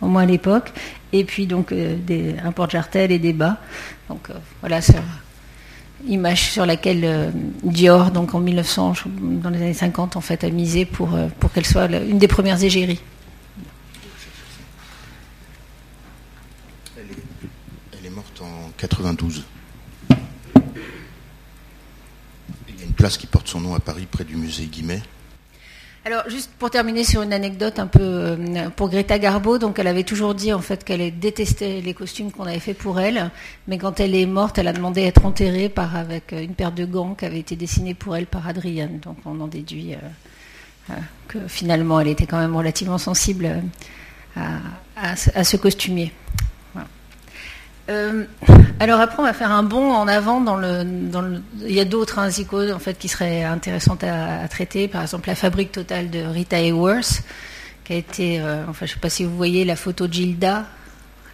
au 0.01 0.08
moins 0.08 0.23
à 0.23 0.25
l'époque, 0.25 0.71
et 1.12 1.23
puis 1.23 1.47
donc 1.47 1.71
euh, 1.71 1.95
des, 1.97 2.36
un 2.43 2.51
porte-jartel 2.51 3.12
et 3.12 3.19
des 3.19 3.34
bas. 3.34 3.58
Donc 4.10 4.30
euh, 4.30 4.34
voilà, 4.62 4.77
une 4.77 4.95
image 6.07 6.51
sur 6.51 6.65
laquelle 6.65 7.03
euh, 7.03 7.31
Dior, 7.63 8.12
donc 8.12 8.33
en 8.36 8.39
1900, 8.39 8.93
je- 8.93 9.03
dans 9.07 9.49
les 9.49 9.57
années 9.62 9.73
50, 9.73 10.15
en 10.15 10.21
fait, 10.21 10.43
a 10.43 10.49
misé 10.49 10.86
pour 10.86 11.13
euh, 11.15 11.27
qu'elle 11.53 11.65
soit 11.65 11.86
une 11.88 12.17
des 12.19 12.27
premières 12.27 12.62
égéries. 12.63 12.99
Elle 16.97 17.03
est, 17.05 17.97
elle 17.99 18.05
est 18.05 18.10
morte 18.10 18.41
en 18.41 18.71
92. 18.77 19.43
Il 22.69 22.79
y 22.79 22.81
a 22.81 22.86
une 22.86 22.93
place 22.93 23.17
qui 23.17 23.27
porte 23.27 23.47
son 23.47 23.60
nom 23.62 23.73
à 23.75 23.79
Paris, 23.79 24.07
près 24.10 24.23
du 24.23 24.36
musée 24.36 24.65
Guimet. 24.65 25.01
Alors, 26.08 26.24
juste 26.30 26.52
pour 26.58 26.70
terminer 26.70 27.04
sur 27.04 27.22
une 27.22 27.34
anecdote 27.34 27.80
un 27.80 27.88
peu 27.88 28.00
euh, 28.02 28.70
pour 28.74 28.88
Greta 28.89 29.20
Garbo, 29.20 29.58
donc 29.58 29.78
elle 29.78 29.88
avait 29.88 30.06
toujours 30.06 30.36
dit 30.36 30.54
en 30.54 30.62
fait 30.62 30.86
qu'elle 30.86 31.20
détestait 31.20 31.82
les 31.82 31.93
costumes 31.93 32.32
qu'on 32.32 32.46
avait 32.46 32.62
fait 32.62 32.74
pour 32.74 33.02
elle, 33.02 33.30
mais 33.67 33.78
quand 33.78 34.00
elle 34.00 34.15
est 34.15 34.26
morte, 34.26 34.58
elle 34.58 34.70
a 34.70 34.72
demandé 34.72 35.04
à 35.04 35.08
être 35.08 35.26
enterrée 35.26 35.70
avec 35.76 36.32
euh, 36.32 36.41
une 36.41 36.54
paire 36.54 36.72
de 36.72 36.86
gants 36.86 37.13
qui 37.13 37.26
avait 37.26 37.39
été 37.39 37.58
dessinée 37.58 37.93
pour 37.93 38.15
elle 38.15 38.26
par 38.26 38.48
Adrienne. 38.48 39.02
Donc 39.02 39.17
on 39.26 39.38
en 39.41 39.48
déduit 39.48 39.96
euh, 39.96 40.93
que 41.28 41.39
finalement 41.50 42.00
elle 42.00 42.08
était 42.08 42.26
quand 42.26 42.39
même 42.39 42.56
relativement 42.56 42.98
sensible 42.98 43.62
à 44.96 45.43
ce 45.43 45.58
costumier. 45.58 46.13
Euh, 47.89 48.26
alors 48.80 49.00
après, 49.00 49.19
on 49.19 49.23
va 49.23 49.34
faire 49.34 49.52
un 49.52 49.63
bond 49.63 49.91
en 49.91 50.08
avant 50.08 50.41
dans 50.41 50.56
le. 50.56 50.86
Il 51.65 51.71
y 51.71 51.80
a 51.80 51.86
d'autres 51.86 52.19
hein, 52.19 52.30
en 52.73 52.80
fait 52.80 52.97
qui 52.97 53.08
seraient 53.08 53.43
intéressantes 53.43 54.04
à, 54.04 54.47
traiter. 54.47 54.88
Par 54.88 55.02
exemple, 55.02 55.30
la 55.30 55.36
fabrique 55.36 55.71
totale 55.71 56.10
de 56.10 56.19
Rita 56.19 56.60
Hayworth, 56.60 57.23
qui 57.86 57.93
a 57.93 57.95
été. 57.95 58.39
euh, 58.39 58.63
enfin, 58.69 58.86
je 58.86 58.91
ne 58.91 58.95
sais 58.95 59.00
pas 59.00 59.10
si 59.10 59.23
vous 59.23 59.36
voyez 59.36 59.63
la 59.65 59.76
photo 59.76 60.08
de 60.08 60.13
Gilda, 60.13 60.65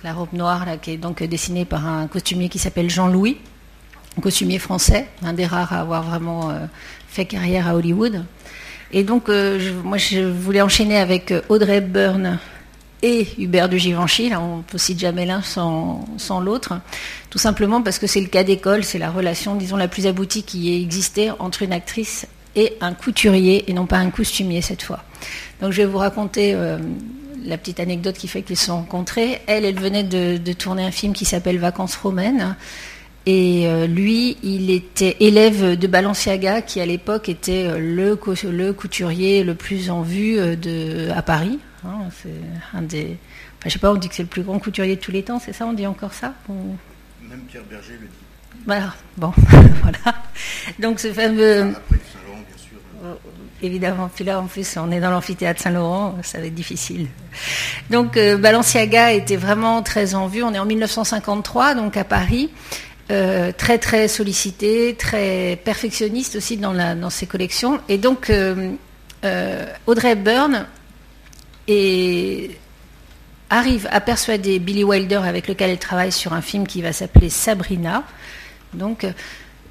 la 0.03 0.13
robe 0.13 0.33
noire 0.33 0.65
qui 0.81 0.91
est 0.91 0.97
donc 0.97 1.23
dessinée 1.23 1.65
par 1.65 1.87
un 1.87 2.07
costumier 2.07 2.49
qui 2.49 2.59
s'appelle 2.59 2.89
Jean-Louis, 2.89 3.37
un 4.17 4.21
costumier 4.21 4.59
français, 4.59 5.07
un 5.23 5.33
des 5.33 5.45
rares 5.45 5.73
à 5.73 5.79
avoir 5.79 6.03
vraiment 6.03 6.51
euh, 6.51 6.65
fait 7.07 7.25
carrière 7.25 7.67
à 7.67 7.75
Hollywood. 7.75 8.25
Et 8.95 9.03
donc, 9.03 9.27
moi, 9.83 9.97
je 9.97 10.19
voulais 10.19 10.61
enchaîner 10.61 10.97
avec 10.97 11.33
Audrey 11.49 11.77
Hepburn 11.77 12.37
et 13.03 13.27
Hubert 13.37 13.69
de 13.69 13.77
Givenchy. 13.77 14.29
Là, 14.29 14.41
on 14.41 14.63
ne 14.73 14.77
cite 14.79 14.97
jamais 14.97 15.27
l'un 15.27 15.43
sans, 15.43 16.05
l'autre. 16.43 16.73
Tout 17.29 17.37
simplement 17.37 17.83
parce 17.83 17.99
que 17.99 18.07
c'est 18.07 18.21
le 18.21 18.27
cas 18.27 18.43
d'école, 18.43 18.83
c'est 18.83 18.97
la 18.97 19.11
relation, 19.11 19.55
disons, 19.55 19.75
la 19.77 19.87
plus 19.87 20.07
aboutie 20.07 20.41
qui 20.41 20.73
ait 20.73 20.81
existé 20.81 21.29
entre 21.37 21.61
une 21.61 21.73
actrice 21.73 22.25
et 22.55 22.73
un 22.81 22.93
couturier, 22.93 23.69
et 23.69 23.73
non 23.73 23.85
pas 23.85 23.97
un 23.97 24.09
costumier 24.09 24.61
cette 24.61 24.83
fois. 24.83 25.03
Donc, 25.61 25.71
je 25.71 25.77
vais 25.77 25.85
vous 25.85 25.97
raconter 25.97 26.53
euh, 26.53 26.77
la 27.45 27.57
petite 27.57 27.79
anecdote 27.79 28.15
qui 28.15 28.27
fait 28.27 28.41
qu'ils 28.43 28.57
se 28.57 28.67
sont 28.67 28.77
rencontrés. 28.77 29.41
Elle, 29.47 29.65
elle 29.65 29.79
venait 29.79 30.03
de, 30.03 30.53
tourner 30.53 30.83
un 30.83 30.91
film 30.91 31.13
qui 31.13 31.25
s'appelle 31.25 31.57
Vacances 31.57 31.95
romaines. 31.95 32.55
Et 33.25 33.67
euh, 33.67 33.87
lui, 33.87 34.37
il 34.43 34.69
était 34.69 35.17
élève 35.19 35.79
de 35.79 35.87
Balenciaga, 35.87 36.61
qui 36.61 36.79
à 36.79 36.85
l'époque 36.85 37.27
était 37.27 37.65
euh, 37.67 37.79
le, 37.79 38.15
co- 38.15 38.33
le 38.43 38.71
couturier 38.71 39.43
le 39.43 39.55
plus 39.55 39.89
en 39.89 40.01
vue 40.01 40.39
à 41.09 41.21
Paris. 41.21 41.57
Hein. 41.85 42.09
c'est 42.21 42.77
un 42.77 42.81
des. 42.81 43.17
Enfin, 43.59 43.67
je 43.67 43.69
sais 43.69 43.79
pas, 43.79 43.91
on 43.91 43.95
dit 43.95 44.09
que 44.09 44.15
c'est 44.15 44.23
le 44.23 44.29
plus 44.29 44.43
grand 44.43 44.59
couturier 44.59 44.95
de 44.95 45.01
tous 45.01 45.11
les 45.11 45.23
temps, 45.23 45.39
c'est 45.39 45.53
ça 45.53 45.65
On 45.65 45.73
dit 45.73 45.87
encore 45.87 46.13
ça 46.13 46.33
Même 46.47 47.39
Pierre 47.49 47.63
Berger 47.69 47.93
le 47.93 48.07
dit. 48.07 48.13
Voilà, 48.65 48.93
bon, 49.17 49.33
voilà. 49.81 50.17
Donc 50.79 50.99
ce 50.99 51.11
fameux. 51.11 51.61
Après 51.75 51.97
Saint-Laurent, 52.13 52.43
bien 52.47 52.57
sûr. 52.57 52.77
Euh, 53.03 53.13
Évidemment, 53.61 54.09
puis 54.13 54.25
là 54.25 54.41
en 54.41 54.47
plus 54.47 54.75
on 54.75 54.91
est 54.91 54.99
dans 54.99 55.09
l'amphithéâtre 55.09 55.61
Saint-Laurent, 55.61 56.17
ça 56.21 56.39
va 56.39 56.47
être 56.47 56.53
difficile. 56.53 57.07
Donc 57.89 58.17
euh, 58.17 58.35
Balenciaga 58.37 59.13
était 59.13 59.37
vraiment 59.37 59.81
très 59.81 60.15
en 60.15 60.27
vue, 60.27 60.43
on 60.43 60.53
est 60.53 60.59
en 60.59 60.65
1953, 60.65 61.73
donc 61.75 61.95
à 61.95 62.03
Paris, 62.03 62.49
euh, 63.11 63.51
très 63.51 63.77
très 63.77 64.07
sollicité, 64.07 64.95
très 64.97 65.59
perfectionniste 65.63 66.35
aussi 66.37 66.57
dans, 66.57 66.73
la, 66.73 66.95
dans 66.95 67.09
ses 67.09 67.25
collections. 67.25 67.79
Et 67.89 67.97
donc 67.97 68.29
euh, 68.29 68.71
euh, 69.25 69.65
Audrey 69.87 70.11
Hepburn 70.11 70.65
est- 71.67 72.57
arrive 73.49 73.87
à 73.91 74.01
persuader 74.01 74.59
Billy 74.59 74.83
Wilder 74.83 75.21
avec 75.23 75.47
lequel 75.47 75.69
elle 75.69 75.77
travaille 75.77 76.11
sur 76.11 76.33
un 76.33 76.41
film 76.41 76.65
qui 76.67 76.81
va 76.81 76.91
s'appeler 76.91 77.29
Sabrina. 77.29 78.03
Donc, 78.73 79.03
euh, 79.03 79.11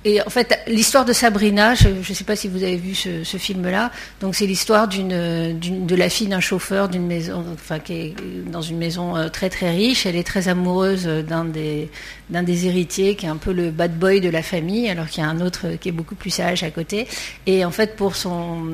et 0.05 0.20
en 0.20 0.31
fait, 0.31 0.59
l'histoire 0.66 1.05
de 1.05 1.12
Sabrina, 1.12 1.74
je 1.76 1.88
ne 1.88 2.02
sais 2.02 2.24
pas 2.24 2.35
si 2.35 2.48
vous 2.48 2.64
avez 2.64 2.76
vu 2.76 2.94
ce, 2.94 3.22
film-là. 3.38 3.92
Donc, 4.20 4.35
c'est 4.35 4.46
l'histoire 4.46 4.88
d'une, 4.88 5.57
d'une- 5.59 5.87
de 5.87 5.94
la 5.94 6.09
fille 6.09 6.26
d'un 6.26 6.40
chauffeur 6.40 6.88
d'une 6.88 7.07
maison, 7.07 7.44
enfin, 7.55 7.78
qui 7.78 7.92
est 7.92 8.14
dans 8.50 8.62
une 8.62 8.78
maison 8.78 9.16
euh, 9.16 9.28
très 9.28 9.48
très 9.48 9.70
riche. 9.70 10.05
Elle 10.05 10.16
est 10.16 10.26
très 10.26 10.48
amoureuse 10.48 11.05
euh, 11.07 11.22
d'un 11.22 11.44
des, 11.44 11.88
d'un 12.31 12.42
des 12.42 12.66
héritiers, 12.66 13.14
qui 13.14 13.26
est 13.26 13.28
un 13.28 13.37
peu 13.37 13.52
le 13.52 13.70
bad 13.70 13.96
boy 13.96 14.20
de 14.20 14.28
la 14.28 14.42
famille, 14.42 14.88
alors 14.88 15.07
qu'il 15.07 15.22
y 15.22 15.26
a 15.26 15.28
un 15.28 15.40
autre 15.40 15.76
qui 15.81 15.88
est 15.88 15.92
beaucoup 15.92 16.16
plus 16.16 16.31
sage 16.31 16.64
à 16.64 16.70
côté. 16.72 17.07
Et 17.46 17.64
en 17.64 17.70
fait, 17.70 17.94
pour 17.94 18.16
son, 18.16 18.64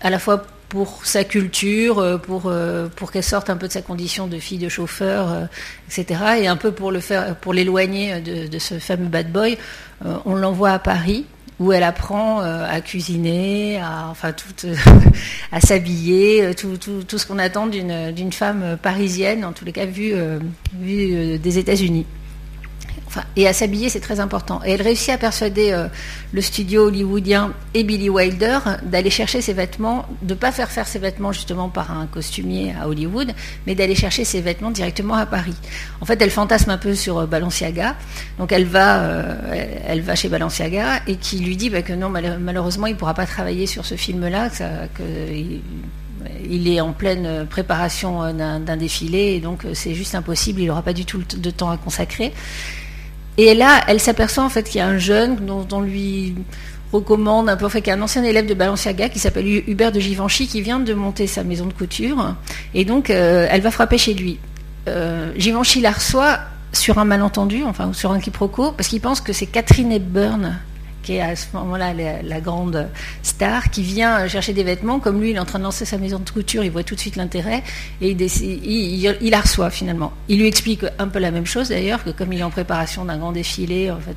à 0.00 0.10
la 0.10 0.18
fois 0.18 0.44
pour 0.72 1.04
sa 1.04 1.22
culture, 1.22 1.98
euh, 1.98 2.16
pour, 2.16 2.44
euh, 2.46 2.88
pour 2.96 3.12
qu'elle 3.12 3.22
sorte 3.22 3.50
un 3.50 3.58
peu 3.58 3.68
de 3.68 3.72
sa 3.72 3.82
condition 3.82 4.26
de 4.26 4.38
fille 4.38 4.56
de 4.56 4.70
chauffeur, 4.70 5.30
euh, 5.30 5.44
etc. 5.86 6.18
Et 6.40 6.48
un 6.48 6.56
peu 6.56 6.72
pour 6.72 6.90
le 6.90 7.00
faire, 7.00 7.36
pour 7.36 7.52
l'éloigner 7.52 8.22
de, 8.22 8.46
de 8.46 8.58
ce 8.58 8.78
fameux 8.78 9.08
bad 9.08 9.30
boy, 9.30 9.58
on 10.24 10.34
l'envoie 10.34 10.70
à 10.70 10.78
Paris 10.78 11.26
où 11.60 11.72
elle 11.72 11.82
apprend 11.82 12.40
à 12.40 12.80
cuisiner, 12.80 13.78
à, 13.80 14.08
enfin, 14.10 14.32
à 15.52 15.60
s'habiller, 15.60 16.54
tout, 16.54 16.78
tout, 16.78 17.04
tout 17.06 17.18
ce 17.18 17.26
qu'on 17.26 17.38
attend 17.38 17.66
d'une 17.66 18.32
femme 18.32 18.78
parisienne, 18.82 19.44
en 19.44 19.52
tous 19.52 19.66
les 19.66 19.72
cas 19.72 19.84
vue, 19.84 20.14
des 20.80 21.58
États-Unis. 21.58 22.06
Et 23.36 23.46
à 23.48 23.52
s'habiller, 23.52 23.88
c'est 23.88 24.00
très 24.00 24.20
important. 24.20 24.60
Et 24.64 24.72
elle 24.72 24.82
réussit 24.82 25.10
à 25.10 25.18
persuader 25.18 25.72
euh, 25.72 25.88
le 26.32 26.40
studio 26.40 26.86
hollywoodien 26.86 27.52
et 27.74 27.84
Billy 27.84 28.08
Wilder 28.08 28.58
d'aller 28.84 29.10
chercher 29.10 29.40
ses 29.40 29.52
vêtements, 29.52 30.06
de 30.22 30.34
ne 30.34 30.38
pas 30.38 30.52
faire 30.52 30.70
faire 30.70 30.86
ses 30.88 30.98
vêtements 30.98 31.32
justement 31.32 31.68
par 31.68 31.90
un 31.90 32.06
costumier 32.06 32.74
à 32.80 32.88
Hollywood, 32.88 33.32
mais 33.66 33.74
d'aller 33.74 33.94
chercher 33.94 34.24
ses 34.24 34.40
vêtements 34.40 34.70
directement 34.70 35.14
à 35.14 35.26
Paris. 35.26 35.54
En 36.00 36.04
fait, 36.06 36.20
elle 36.22 36.30
fantasme 36.30 36.70
un 36.70 36.78
peu 36.78 36.94
sur 36.94 37.18
euh, 37.18 37.26
Balenciaga, 37.26 37.96
donc 38.38 38.52
elle 38.52 38.64
va, 38.66 39.00
euh, 39.02 39.34
elle 39.86 40.00
va 40.00 40.14
chez 40.14 40.28
Balenciaga 40.28 41.00
et 41.06 41.16
qui 41.16 41.38
lui 41.38 41.56
dit 41.56 41.70
bah, 41.70 41.82
que 41.82 41.92
non, 41.92 42.08
mal- 42.08 42.38
malheureusement, 42.40 42.86
il 42.86 42.92
ne 42.94 42.98
pourra 42.98 43.14
pas 43.14 43.26
travailler 43.26 43.66
sur 43.66 43.84
ce 43.84 43.94
film-là, 43.96 44.48
que, 44.48 45.02
que 45.02 45.32
il- 46.48 46.68
est 46.68 46.80
en 46.80 46.92
pleine 46.92 47.46
préparation 47.48 48.32
d'un 48.32 48.76
défilé 48.76 49.34
et 49.34 49.40
donc 49.40 49.64
c'est 49.74 49.94
juste 49.94 50.14
impossible, 50.14 50.60
il 50.60 50.66
n'aura 50.68 50.82
pas 50.82 50.92
du 50.92 51.04
tout 51.04 51.22
de 51.36 51.50
temps 51.50 51.70
à 51.70 51.76
consacrer. 51.76 52.32
Et 53.38 53.54
là, 53.54 53.80
elle 53.88 54.00
s'aperçoit 54.00 54.44
en 54.44 54.48
fait 54.48 54.64
qu'il 54.64 54.76
y 54.78 54.80
a 54.80 54.86
un 54.86 54.98
jeune 54.98 55.36
dont 55.36 55.66
on 55.72 55.80
lui 55.80 56.34
recommande 56.92 57.48
un 57.48 57.56
peu, 57.56 57.66
y 57.86 57.90
a 57.90 57.94
un 57.94 58.02
ancien 58.02 58.22
élève 58.22 58.46
de 58.46 58.52
Balenciaga 58.54 59.08
qui 59.08 59.18
s'appelle 59.18 59.46
Hu- 59.46 59.64
Hubert 59.66 59.92
de 59.92 60.00
Givenchy 60.00 60.46
qui 60.46 60.60
vient 60.60 60.78
de 60.80 60.92
monter 60.92 61.26
sa 61.26 61.42
maison 61.42 61.64
de 61.66 61.72
couture. 61.72 62.34
Et 62.74 62.84
donc, 62.84 63.08
euh, 63.08 63.46
elle 63.50 63.62
va 63.62 63.70
frapper 63.70 63.96
chez 63.96 64.12
lui. 64.12 64.38
Euh, 64.88 65.32
Givenchy 65.36 65.80
la 65.80 65.92
reçoit 65.92 66.40
sur 66.72 66.98
un 66.98 67.04
malentendu, 67.06 67.64
enfin, 67.64 67.92
sur 67.94 68.12
un 68.12 68.20
quiproquo, 68.20 68.72
parce 68.72 68.88
qu'il 68.88 69.00
pense 69.00 69.20
que 69.22 69.32
c'est 69.32 69.46
Catherine 69.46 69.92
Hepburn 69.92 70.58
qui 71.02 71.14
est 71.16 71.20
à 71.20 71.36
ce 71.36 71.46
moment-là 71.54 71.92
la, 72.22 72.40
grande 72.40 72.88
star, 73.22 73.70
qui 73.70 73.82
vient 73.82 74.26
chercher 74.28 74.52
des 74.52 74.64
vêtements. 74.64 75.00
Comme 75.00 75.20
lui, 75.20 75.30
il 75.30 75.36
est 75.36 75.40
en 75.40 75.44
train 75.44 75.58
de 75.58 75.64
lancer 75.64 75.84
sa 75.84 75.98
maison 75.98 76.18
de 76.18 76.30
couture, 76.30 76.64
il 76.64 76.70
voit 76.70 76.84
tout 76.84 76.94
de 76.94 77.00
suite 77.00 77.16
l'intérêt 77.16 77.62
et 78.00 78.10
il, 78.10 79.30
la 79.30 79.40
reçoit 79.40 79.70
finalement. 79.70 80.12
Il 80.28 80.38
lui 80.38 80.46
explique 80.46 80.84
un 80.98 81.08
peu 81.08 81.18
la 81.18 81.30
même 81.30 81.46
chose 81.46 81.68
d'ailleurs, 81.68 82.04
que 82.04 82.10
comme 82.10 82.32
il 82.32 82.40
est 82.40 82.44
en 82.44 82.50
préparation 82.50 83.04
d'un 83.04 83.18
grand 83.18 83.32
défilé, 83.32 83.90
en 83.90 83.98
fait, 84.00 84.16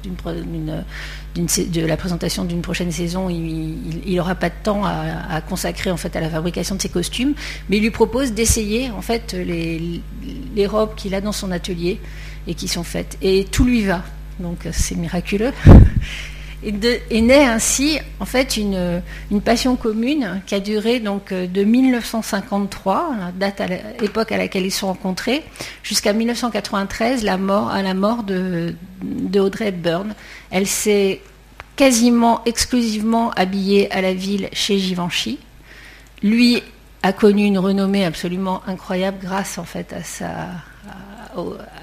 de 1.72 1.86
la 1.86 1.98
présentation 1.98 2.46
d'une 2.46 2.62
prochaine 2.62 2.92
saison, 2.92 3.30
il 3.30 4.16
n'aura 4.16 4.36
pas 4.36 4.50
de 4.50 4.56
temps 4.64 4.84
à, 4.86 5.42
consacrer 5.42 5.92
en 5.92 5.98
fait 5.98 6.16
à 6.16 6.22
la 6.22 6.30
fabrication 6.30 6.76
de 6.76 6.82
ses 6.82 6.90
costumes, 6.90 7.34
mais 7.70 7.78
il 7.78 7.84
lui 7.84 7.92
propose 7.92 8.34
d'essayer 8.34 8.90
en 8.92 9.02
fait 9.02 9.34
les 9.34 10.68
robes 10.68 10.96
qu'il 10.96 11.14
a 11.16 11.22
dans 11.22 11.32
son 11.32 11.52
atelier 11.52 12.00
et 12.48 12.54
qui 12.54 12.68
sont 12.68 12.84
faites. 12.84 13.18
Et 13.22 13.46
tout 13.46 13.66
lui 13.66 13.84
va. 13.84 14.04
Donc 14.40 14.68
c'est 14.72 14.96
miraculeux. 14.96 15.54
Et, 16.66 17.22
naît 17.22 17.46
ainsi 17.46 18.00
en 18.20 18.26
fait 18.26 18.58
une, 18.58 19.02
passion 19.44 19.76
commune 19.76 20.42
qui 20.48 20.56
a 20.56 20.60
duré 20.60 21.00
donc 21.00 21.32
de 21.32 21.64
1953, 21.64 23.16
la 23.20 23.32
date 23.32 23.62
à 23.62 23.68
l'époque 24.02 24.32
à 24.32 24.38
laquelle 24.38 24.66
ils 24.66 24.72
se 24.72 24.80
sont 24.80 24.88
rencontrés, 24.88 25.44
jusqu'à 25.84 26.14
1993, 26.14 27.24
la 27.24 27.38
mort, 27.38 27.70
à 27.70 27.84
la 27.84 27.94
mort 27.94 28.24
de, 28.24 28.74
de 29.04 29.40
Audrey 29.40 29.68
Hepburn. 29.68 30.16
Elle 30.50 30.66
s'est 30.66 31.22
quasiment 31.76 32.42
exclusivement 32.46 33.32
habillée 33.32 33.92
à 33.92 34.02
la 34.02 34.14
ville 34.14 34.50
chez 34.54 34.80
Givenchy. 34.80 35.40
Lui 36.24 36.64
a 37.04 37.14
connu 37.14 37.46
une 37.46 37.60
renommée 37.60 38.06
absolument 38.06 38.64
incroyable 38.66 39.20
grâce 39.22 39.60
en 39.60 39.66
fait 39.66 39.94
à 39.94 40.04
sa 40.04 40.48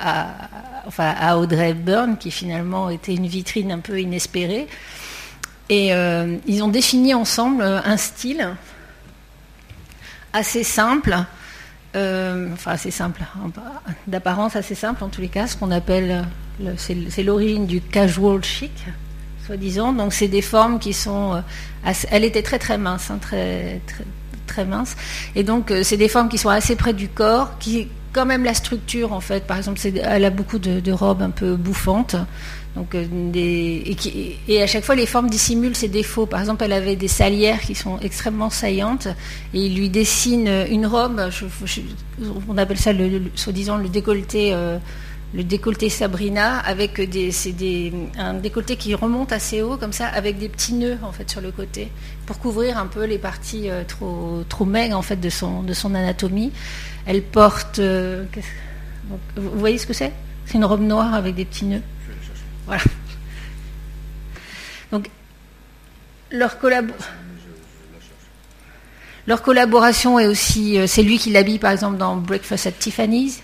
à, 0.01 1.39
Audrey 1.39 1.71
Hepburn, 1.71 2.17
qui 2.19 2.31
finalement 2.31 2.91
était 2.91 3.15
une 3.15 3.27
vitrine 3.27 3.73
un 3.73 3.79
peu 3.79 4.01
inespérée. 4.01 4.67
Et 5.69 5.95
euh, 5.95 6.37
ils 6.47 6.63
ont 6.63 6.69
défini 6.69 7.15
ensemble 7.15 7.63
un 7.63 7.97
style 7.97 8.49
assez 10.33 10.65
simple, 10.65 11.17
euh, 11.95 12.49
enfin 12.53 12.73
assez 12.73 12.91
simple, 12.91 13.23
d'apparence 14.07 14.57
assez 14.57 14.75
simple 14.75 15.05
en 15.05 15.09
tous 15.09 15.21
les 15.21 15.29
cas, 15.29 15.47
ce 15.47 15.57
qu'on 15.57 15.71
appelle, 15.71 16.25
c'est 16.77 17.23
l'origine 17.23 17.67
du 17.67 17.81
casual 17.81 18.43
chic, 18.43 18.73
soi-disant. 19.47 19.93
Donc 19.93 20.13
c'est 20.13 20.29
des 20.29 20.43
formes 20.43 20.79
qui 20.79 20.93
sont, 20.93 21.35
euh, 21.35 21.93
elle 22.11 22.25
était 22.25 22.43
très 22.43 22.59
très 22.59 22.79
mince, 22.79 23.11
hein, 23.11 23.19
très, 23.21 23.81
très, 23.87 24.05
très 24.47 24.65
mince, 24.65 24.97
et 25.35 25.45
donc 25.45 25.73
c'est 25.83 25.97
des 25.97 26.09
formes 26.09 26.29
qui 26.29 26.39
sont 26.39 26.51
assez 26.51 26.77
près 26.77 26.93
du 26.93 27.09
corps, 27.09 27.59
qui 27.59 27.89
quand 28.13 28.27
même 28.27 28.45
la 28.45 28.55
structure 28.55 29.13
en 29.13 29.21
fait. 29.21 29.47
Par 29.47 29.57
exemple, 29.57 29.81
elle 29.85 30.25
a 30.25 30.31
beaucoup 30.31 30.59
de, 30.59 30.93
robes 30.93 31.23
un 31.23 31.31
peu 31.31 31.57
bouffantes. 31.57 32.17
Donc, 32.75 32.95
euh, 32.95 33.05
et, 33.35 34.63
à 34.63 34.67
chaque 34.67 34.85
fois, 34.85 34.95
les 34.95 35.05
formes 35.05 35.29
dissimulent 35.29 35.77
ses 35.77 35.89
défauts. 35.89 36.25
Par 36.25 36.41
exemple, 36.41 36.65
elle 36.65 36.73
avait 36.73 36.97
des 36.97 37.09
salières 37.09 37.61
qui 37.61 37.75
sont 37.75 37.99
extrêmement 38.01 38.49
saillantes 38.49 39.09
et 39.53 39.67
il 39.67 39.77
lui 39.77 39.91
dessine 39.91 40.49
une 40.71 40.87
robe, 40.87 41.21
on 42.49 42.57
appelle 42.57 42.79
ça, 42.79 42.93
le, 42.93 43.23
soi-disant, 43.35 43.77
le 43.77 43.89
décolleté, 43.89 44.53
euh, 44.55 44.79
le 45.35 45.45
décolleté 45.45 45.89
Sabrina, 45.89 46.59
avec 46.59 47.01
des, 47.01 47.33
un 48.19 48.35
décolleté 48.35 48.77
qui 48.77 48.95
remonte 48.95 49.33
assez 49.33 49.63
haut, 49.63 49.79
comme 49.79 49.93
ça, 49.93 50.07
avec 50.07 50.39
des 50.39 50.49
petits 50.49 50.75
nœuds 50.75 50.99
en 51.03 51.13
fait 51.13 51.31
sur 51.31 51.41
le 51.41 51.51
côté, 51.51 51.91
pour 52.27 52.39
couvrir 52.39 52.77
un 52.77 52.87
peu 52.87 53.05
les 53.05 53.19
parties 53.19 53.71
euh, 53.71 53.83
trop, 53.85 54.45
trop 54.49 54.67
maigres 54.67 54.97
en 54.97 55.03
fait 55.03 55.17
de 55.17 55.31
son, 55.31 55.63
de 55.63 55.73
son 55.73 55.95
anatomie. 55.95 56.53
Elle 57.07 57.23
porte. 57.23 57.79
Euh, 57.79 58.25
vous 59.37 59.59
voyez 59.59 59.79
ce 59.79 59.87
que 59.87 59.95
c'est? 59.95 60.13
C'est 60.45 60.59
une 60.59 60.65
robe 60.65 60.83
noire 60.83 61.15
avec 61.15 61.35
des 61.35 61.45
petits 61.45 61.65
nœuds. 61.65 61.83
Voilà. 62.67 62.83
Donc, 64.91 65.09
leur, 66.31 66.57
leur 69.27 69.43
collaboration 69.43 70.19
est 70.19 70.27
aussi. 70.27 70.79
Euh, 70.79 70.87
c'est 70.87 71.03
lui 71.03 71.19
qui 71.19 71.31
l'habille, 71.31 71.59
par 71.59 71.73
exemple, 71.73 71.97
dans 71.97 72.17
Breakfast 72.17 72.67
at 72.67 72.73
Tiffany's. 72.73 73.43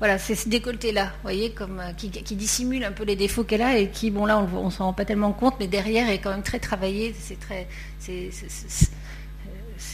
Voilà, 0.00 0.16
c'est 0.16 0.34
ce 0.34 0.48
décolleté-là, 0.48 1.12
voyez, 1.22 1.52
comme, 1.52 1.78
euh, 1.78 1.92
qui, 1.92 2.08
dissimule 2.08 2.84
un 2.84 2.92
peu 2.92 3.04
les 3.04 3.16
défauts 3.16 3.44
qu'elle 3.44 3.60
a 3.60 3.76
et 3.76 3.90
qui, 3.90 4.10
bon 4.10 4.24
là, 4.24 4.38
on 4.38 4.64
ne 4.64 4.70
s'en 4.70 4.86
rend 4.86 4.94
pas 4.94 5.04
tellement 5.04 5.32
compte, 5.32 5.56
mais 5.60 5.66
derrière 5.66 6.08
est 6.08 6.20
quand 6.20 6.30
même 6.30 6.42
très 6.42 6.58
travaillé. 6.58 7.14
C'est 7.18 7.38
très, 7.38 7.68
c'est 7.98 8.30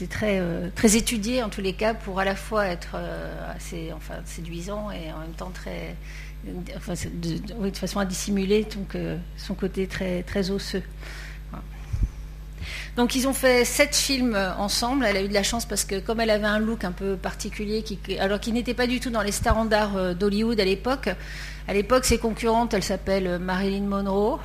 très, 0.08 0.38
euh, 0.38 0.68
très 0.72 0.96
étudié 0.96 1.42
en 1.42 1.48
tous 1.48 1.60
les 1.60 1.72
cas 1.72 1.92
pour 1.92 2.20
à 2.20 2.24
la 2.24 2.36
fois 2.36 2.66
être 2.66 2.92
euh, 2.94 3.56
assez 3.56 3.92
enfin, 3.92 4.14
séduisant 4.24 4.92
et 4.92 5.12
en 5.12 5.18
même 5.18 5.34
temps 5.36 5.50
très. 5.50 5.96
de, 6.44 7.70
façon 7.74 7.98
à 7.98 8.04
dissimuler 8.04 8.62
donc, 8.62 8.96
son 9.36 9.54
côté 9.54 9.88
très, 9.88 10.22
très 10.22 10.52
osseux. 10.52 10.84
Donc 12.96 13.14
ils 13.14 13.28
ont 13.28 13.34
fait 13.34 13.64
sept 13.64 13.94
films 13.94 14.36
ensemble. 14.58 15.04
Elle 15.04 15.16
a 15.16 15.22
eu 15.22 15.28
de 15.28 15.34
la 15.34 15.42
chance 15.42 15.66
parce 15.66 15.84
que 15.84 16.00
comme 16.00 16.20
elle 16.20 16.30
avait 16.30 16.46
un 16.46 16.58
look 16.58 16.84
un 16.84 16.92
peu 16.92 17.16
particulier, 17.16 17.84
alors 18.18 18.40
qu'il 18.40 18.54
n'était 18.54 18.74
pas 18.74 18.86
du 18.86 19.00
tout 19.00 19.10
dans 19.10 19.22
les 19.22 19.32
standards 19.32 20.14
d'Hollywood 20.14 20.58
à 20.58 20.64
l'époque. 20.64 21.10
À 21.68 21.74
l'époque, 21.74 22.04
ses 22.04 22.18
concurrentes, 22.18 22.74
elle 22.74 22.84
s'appelle 22.84 23.38
Marilyn 23.38 23.86
Monroe. 23.86 24.38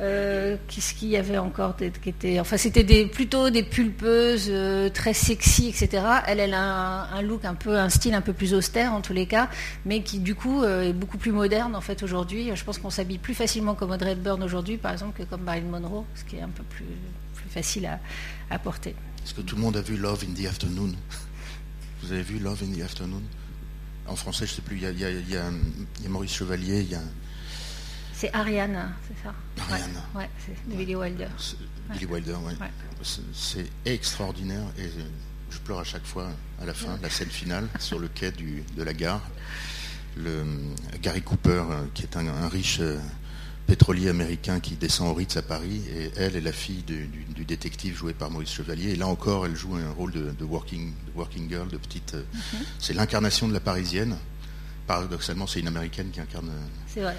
Euh, 0.00 0.56
qu'est-ce 0.68 0.94
qu'il 0.94 1.08
y 1.08 1.16
avait 1.16 1.38
encore 1.38 1.74
qui 1.76 2.08
était, 2.08 2.38
enfin 2.38 2.56
c'était 2.56 2.84
des, 2.84 3.06
plutôt 3.06 3.50
des 3.50 3.64
pulpeuses 3.64 4.48
euh, 4.48 4.88
très 4.90 5.12
sexy, 5.12 5.68
etc. 5.68 6.02
Elle, 6.26 6.38
elle 6.38 6.54
a 6.54 7.08
un, 7.12 7.22
look 7.22 7.44
un 7.44 7.54
peu, 7.54 7.76
un 7.76 7.88
style 7.88 8.14
un 8.14 8.20
peu 8.20 8.32
plus 8.32 8.54
austère 8.54 8.92
en 8.92 9.00
tous 9.00 9.12
les 9.12 9.26
cas, 9.26 9.48
mais 9.84 10.02
qui 10.02 10.20
du 10.20 10.34
coup 10.34 10.62
euh, 10.62 10.90
est 10.90 10.92
beaucoup 10.92 11.18
plus 11.18 11.32
moderne 11.32 11.74
en 11.74 11.80
fait 11.80 12.02
aujourd'hui. 12.02 12.50
Je 12.54 12.64
pense 12.64 12.78
qu'on 12.78 12.90
s'habille 12.90 13.18
plus 13.18 13.34
facilement 13.34 13.74
comme 13.74 13.90
Audrey 13.90 14.12
Hepburn 14.12 14.42
aujourd'hui, 14.42 14.76
par 14.76 14.92
exemple, 14.92 15.18
que 15.18 15.28
comme 15.28 15.42
Marilyn 15.42 15.68
Monroe, 15.68 16.04
ce 16.14 16.24
qui 16.24 16.36
est 16.36 16.42
un 16.42 16.48
peu 16.48 16.62
plus, 16.64 16.84
plus 17.48 17.54
facile 17.54 17.86
à, 17.86 18.00
à 18.50 18.58
porter. 18.58 18.94
Est-ce 19.24 19.34
que 19.34 19.40
tout 19.40 19.56
le 19.56 19.62
monde 19.62 19.76
a 19.76 19.82
vu 19.82 19.96
Love 19.96 20.24
in 20.28 20.34
the 20.34 20.46
Afternoon? 20.46 20.94
Vous 22.02 22.12
avez 22.12 22.22
vu 22.22 22.38
Love 22.38 22.62
in 22.62 22.76
the 22.76 22.82
Afternoon? 22.82 23.22
En 24.06 24.16
français, 24.16 24.46
je 24.46 24.52
ne 24.52 24.56
sais 24.56 24.62
plus. 24.62 24.76
Il 24.76 24.82
y, 24.82 24.86
a, 24.86 24.90
il, 25.10 25.28
y 25.28 25.36
a, 25.36 25.50
Maurice 26.08 26.34
Chevalier, 26.34 26.80
il 26.80 26.90
y 26.90 26.94
a 26.94 27.02
c'est 28.14 28.34
Ariane, 28.34 28.92
c'est 29.06 29.22
ça? 29.22 29.32
Ariane. 29.62 30.02
Ouais, 30.12 30.28
c'est 30.44 30.68
de 30.68 30.76
Billy 30.76 30.96
Wilder. 30.96 31.28
Billy 31.92 32.04
Wilder, 32.06 32.34
oui. 32.42 32.52
C'est 33.32 33.70
extraordinaire 33.84 34.64
et 34.76 34.90
je 35.50 35.58
pleure 35.58 35.78
à 35.78 35.84
chaque 35.84 36.04
fois 36.04 36.28
à 36.60 36.64
la 36.64 36.74
fin, 36.74 36.98
la 37.00 37.10
scène 37.10 37.30
finale, 37.30 37.68
sur 37.78 38.00
le 38.00 38.08
quai 38.08 38.32
de 38.32 38.82
la 38.82 38.92
gare. 38.92 39.22
Le, 40.16 40.44
Gary 41.00 41.22
Cooper, 41.22 41.62
euh, 41.70 41.84
qui 41.94 42.02
est 42.02 42.16
un, 42.16 42.48
riche 42.48 42.78
euh, 42.80 42.98
pétrolier 43.68 44.08
américain 44.08 44.58
qui 44.58 44.74
descend 44.74 45.10
au 45.10 45.14
Ritz 45.14 45.36
à 45.36 45.42
Paris, 45.42 45.82
et 45.94 46.10
elle 46.16 46.34
est 46.34 46.40
la 46.40 46.52
fille 46.52 46.82
du, 46.82 47.44
détective 47.44 47.96
joué 47.96 48.14
par 48.14 48.30
Maurice 48.30 48.50
Chevalier. 48.50 48.90
Et 48.90 48.96
là 48.96 49.06
encore, 49.06 49.46
elle 49.46 49.54
joue 49.54 49.74
un 49.76 49.90
rôle 49.92 50.12
de, 50.12 50.44
working, 50.44 50.92
working, 51.14 51.48
girl, 51.48 51.68
de 51.68 51.76
petite. 51.76 52.14
Euh, 52.14 52.22
mhm. 52.34 52.60
C'est 52.78 52.92
l'incarnation 52.92 53.48
de 53.48 53.54
la 53.54 53.60
parisienne. 53.60 54.16
Paradoxalement, 54.86 55.46
c'est 55.46 55.60
une 55.60 55.68
américaine 55.68 56.10
qui 56.10 56.20
incarne. 56.20 56.50
C'est 56.86 57.00
vrai 57.00 57.16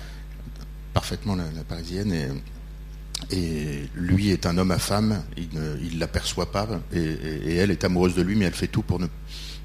parfaitement 0.94 1.36
la, 1.36 1.64
parisienne 1.68 2.12
et, 2.12 3.36
et, 3.36 3.90
lui 3.96 4.32
est 4.32 4.46
un 4.46 4.58
homme 4.58 4.72
à 4.72 4.80
femme, 4.80 5.24
il 5.38 5.50
ne 5.54 6.00
l'aperçoit 6.00 6.52
pas 6.52 6.68
et, 6.94 7.56
elle 7.56 7.72
est 7.72 7.84
amoureuse 7.84 8.16
de 8.16 8.22
lui, 8.22 8.36
mais 8.36 8.46
elle 8.46 8.54
fait 8.54 8.68
tout 8.68 8.82
pour 8.82 9.00
ne 9.00 9.08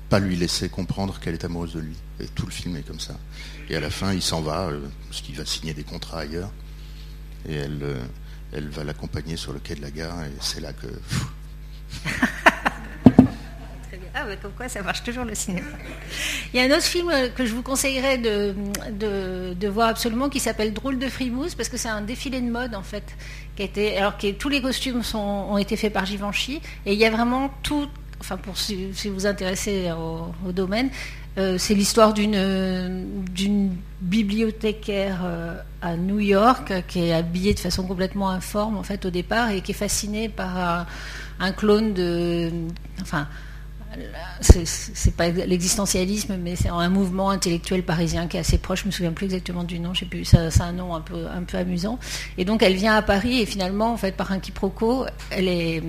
pas 0.08 0.18
lui 0.18 0.36
laisser 0.36 0.68
comprendre 0.68 1.18
qu'elle 1.18 1.34
est 1.34 1.44
amoureuse 1.44 1.74
de 1.74 1.80
lui. 1.80 1.96
Et 2.20 2.26
tout 2.28 2.46
le 2.46 2.52
film 2.52 2.76
est 2.76 2.86
comme 2.86 3.00
ça. 3.00 3.18
Et 3.68 3.74
à 3.74 3.80
la 3.80 3.90
fin, 3.90 4.12
il 4.12 4.22
s'en 4.22 4.42
va, 4.42 4.68
euh, 4.68 4.80
parce 5.08 5.22
qu'il 5.22 5.34
va 5.34 5.44
signer 5.44 5.74
des 5.74 5.82
contrats 5.82 6.20
ailleurs. 6.20 6.52
Et 7.48 7.54
elle, 7.54 7.80
euh, 7.82 8.02
elle 8.52 8.68
va 8.68 8.84
l'accompagner 8.84 9.36
sur 9.36 9.52
le 9.52 9.58
quai 9.58 9.74
de 9.74 9.82
la 9.82 9.90
gare, 9.90 10.24
et 10.24 10.32
c'est 10.40 10.60
là 10.60 10.72
que. 10.72 10.86
Ah, 14.16 14.24
comme 14.40 14.52
quoi 14.52 14.68
ça 14.68 14.80
marche 14.80 15.02
toujours 15.02 15.24
le 15.24 15.34
cinéma. 15.34 15.66
Il 16.52 16.60
y 16.60 16.62
a 16.62 16.72
un 16.72 16.76
autre 16.76 16.86
film 16.86 17.10
que 17.34 17.44
je 17.44 17.52
vous 17.52 17.62
conseillerais 17.62 18.16
de, 18.16 18.54
de, 18.92 19.68
voir 19.68 19.88
absolument 19.88 20.28
qui 20.28 20.38
s'appelle 20.38 20.72
Drôle 20.72 21.00
de 21.00 21.08
frimousse 21.08 21.56
parce 21.56 21.68
que 21.68 21.76
c'est 21.76 21.88
un 21.88 22.00
défilé 22.00 22.40
de 22.40 22.48
mode 22.48 22.76
en 22.76 22.82
fait. 22.84 23.02
Qui 23.56 23.64
a 23.64 23.98
alors 23.98 24.16
que 24.16 24.30
tous 24.30 24.48
les 24.48 24.62
costumes 24.62 25.02
sont, 25.02 25.18
ont 25.18 25.58
été 25.58 25.76
faits 25.76 25.92
par 25.92 26.06
Givenchy 26.06 26.62
et 26.86 26.92
il 26.92 26.98
y 26.98 27.04
a 27.04 27.10
vraiment 27.10 27.50
tout. 27.64 27.88
Enfin, 28.20 28.36
pour 28.36 28.56
si, 28.56 28.86
vous 28.92 29.14
vous 29.14 29.26
intéressez 29.26 29.90
au, 29.90 30.52
domaine, 30.52 30.90
euh, 31.36 31.58
c'est 31.58 31.74
l'histoire 31.74 32.14
d'une 32.14 33.24
d'une 33.32 33.76
bibliothécaire 34.00 35.22
euh, 35.24 35.56
à 35.82 35.96
New 35.96 36.20
York 36.20 36.72
qui 36.86 37.00
est 37.00 37.12
habillée 37.12 37.54
de 37.54 37.58
façon 37.58 37.86
complètement 37.86 38.30
informe 38.30 38.76
en 38.76 38.82
fait 38.82 39.04
au 39.04 39.10
départ 39.10 39.50
et 39.50 39.60
qui 39.60 39.72
est 39.72 39.74
fascinée 39.74 40.28
par 40.28 40.86
un, 41.40 41.52
clone 41.52 41.92
de, 41.92 42.50
enfin 43.00 43.26
c'est 44.40 45.16
pas 45.16 45.28
l'existentialisme, 45.28 46.36
mais 46.36 46.56
c'est 46.56 46.68
un 46.68 46.88
mouvement 46.88 47.30
intellectuel 47.30 47.82
parisien 47.84 48.26
qui 48.26 48.36
est 48.36 48.40
assez 48.40 48.58
proche. 48.58 48.82
Je 48.82 48.86
me 48.86 48.90
souviens 48.90 49.12
plus 49.12 49.26
exactement 49.26 49.64
du 49.64 49.78
nom. 49.78 49.94
J'ai 49.94 50.06
plus. 50.06 50.24
C'est 50.24 50.60
un 50.60 50.72
nom 50.72 50.94
un 50.94 51.00
peu 51.00 51.26
un 51.28 51.42
peu 51.42 51.58
amusant. 51.58 51.98
Et 52.38 52.44
donc 52.44 52.62
elle 52.62 52.74
vient 52.74 52.96
à 52.96 53.02
Paris 53.02 53.40
et 53.40 53.46
finalement, 53.46 53.92
en 53.92 53.96
fait, 53.96 54.16
par 54.16 54.32
un 54.32 54.38
quiproquo, 54.38 55.06
elle 55.30 55.48
est 55.48 55.82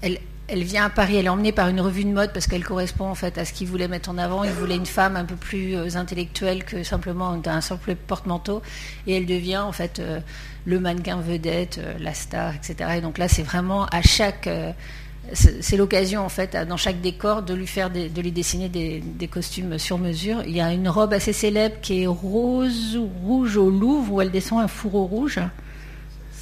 elle, 0.00 0.18
elle 0.52 0.64
vient 0.64 0.84
à 0.84 0.90
Paris, 0.90 1.16
elle 1.16 1.24
est 1.24 1.30
emmenée 1.30 1.50
par 1.50 1.68
une 1.68 1.80
revue 1.80 2.04
de 2.04 2.10
mode 2.10 2.34
parce 2.34 2.46
qu'elle 2.46 2.62
correspond 2.62 3.06
en 3.06 3.14
fait 3.14 3.38
à 3.38 3.46
ce 3.46 3.54
qu'il 3.54 3.68
voulait 3.68 3.88
mettre 3.88 4.10
en 4.10 4.18
avant. 4.18 4.44
Il 4.44 4.50
voulait 4.50 4.76
une 4.76 4.84
femme 4.84 5.16
un 5.16 5.24
peu 5.24 5.34
plus 5.34 5.74
euh, 5.74 5.96
intellectuelle 5.96 6.64
que 6.64 6.82
simplement 6.82 7.40
un 7.46 7.60
simple 7.62 7.94
porte-manteau. 7.94 8.60
Et 9.06 9.16
elle 9.16 9.24
devient 9.24 9.58
en 9.58 9.72
fait 9.72 9.98
euh, 9.98 10.20
le 10.66 10.78
mannequin 10.78 11.16
vedette, 11.16 11.78
euh, 11.78 11.94
la 11.98 12.12
star, 12.12 12.54
etc. 12.54 12.98
Et 12.98 13.00
donc 13.00 13.16
là, 13.16 13.28
c'est 13.28 13.42
vraiment 13.42 13.86
à 13.86 14.02
chaque 14.02 14.48
c'est 15.32 15.76
l'occasion 15.76 16.22
en 16.22 16.28
fait 16.28 16.56
dans 16.68 16.76
chaque 16.76 17.00
décor 17.00 17.42
de 17.42 17.54
lui 17.54 17.68
faire 17.68 17.90
de 17.90 18.20
lui 18.20 18.32
dessiner 18.32 18.68
des, 18.68 19.28
costumes 19.28 19.78
sur 19.78 19.96
mesure. 19.96 20.42
Il 20.46 20.54
y 20.54 20.60
a 20.60 20.72
une 20.72 20.88
robe 20.88 21.12
assez 21.14 21.32
célèbre 21.32 21.76
qui 21.80 22.02
est 22.02 22.06
rose 22.06 22.96
ou 22.96 23.08
rouge 23.24 23.56
au 23.56 23.70
Louvre 23.70 24.12
où 24.12 24.20
elle 24.20 24.32
descend 24.32 24.60
un 24.60 24.68
fourreau 24.68 25.06
rouge. 25.06 25.38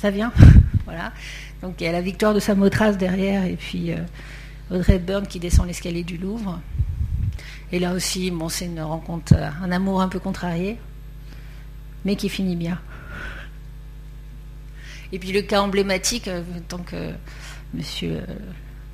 Ça 0.00 0.10
vient, 0.10 0.32
voilà. 0.86 1.12
Donc 1.62 1.74
il 1.80 1.84
y 1.84 1.86
a 1.86 1.92
la 1.92 2.00
victoire 2.00 2.34
de 2.34 2.40
Samothrace 2.40 2.96
derrière 2.96 3.44
et 3.44 3.56
puis 3.56 3.92
euh, 3.92 3.98
Audrey 4.70 4.96
Hepburn 4.96 5.26
qui 5.26 5.38
descend 5.38 5.66
l'escalier 5.66 6.04
du 6.04 6.16
Louvre. 6.16 6.60
Et 7.72 7.78
là 7.78 7.92
aussi, 7.92 8.32
c'est 8.48 8.64
une 8.66 8.80
rencontre, 8.80 9.34
euh, 9.36 9.48
un 9.62 9.70
amour 9.70 10.00
un 10.00 10.08
peu 10.08 10.18
contrarié, 10.18 10.78
mais 12.04 12.16
qui 12.16 12.28
finit 12.28 12.56
bien. 12.56 12.80
Et 15.12 15.18
puis 15.18 15.32
le 15.32 15.42
cas 15.42 15.60
emblématique, 15.60 16.28
euh, 16.28 16.42
tant 16.68 16.78
que 16.78 17.12
monsieur 17.74 18.22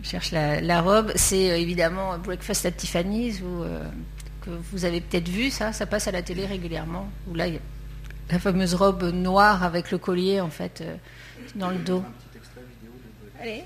cherche 0.02 0.32
la, 0.32 0.82
robe, 0.82 1.12
c'est 1.14 1.60
évidemment 1.60 2.18
Breakfast 2.18 2.66
at 2.66 2.72
Tiffany's, 2.72 3.40
que 4.40 4.50
vous 4.70 4.84
avez 4.84 5.00
peut-être 5.00 5.28
vu, 5.28 5.50
ça, 5.50 5.72
ça 5.72 5.86
passe 5.86 6.06
à 6.06 6.12
la 6.12 6.22
télé 6.22 6.46
régulièrement, 6.46 7.08
où 7.28 7.34
là, 7.34 7.48
il 7.48 7.54
y 7.54 7.56
a 7.56 7.60
la 8.30 8.38
fameuse 8.38 8.74
robe 8.74 9.02
noire 9.12 9.64
avec 9.64 9.90
le 9.90 9.98
collier, 9.98 10.40
en 10.40 10.50
fait, 10.50 10.84
dans 11.56 11.70
le 11.70 11.78
dos. 11.78 12.04
Allez. 13.40 13.64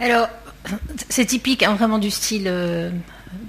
Alors, 0.00 0.28
c'est 1.08 1.26
typique 1.26 1.62
hein, 1.62 1.74
vraiment 1.74 1.98
du 1.98 2.10
style 2.10 2.44
euh, 2.46 2.90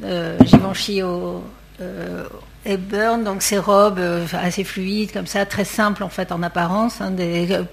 euh, 0.03 0.37
Givenchy 0.45 1.01
au 1.01 1.43
euh, 1.81 2.25
Hepburn, 2.65 3.23
donc 3.23 3.41
ces 3.41 3.57
robes 3.57 3.99
euh, 3.99 4.25
assez 4.33 4.63
fluides 4.63 5.11
comme 5.11 5.27
ça, 5.27 5.45
très 5.45 5.65
simples 5.65 6.03
en 6.03 6.09
fait 6.09 6.31
en 6.31 6.43
apparence, 6.43 7.01
hein, 7.01 7.13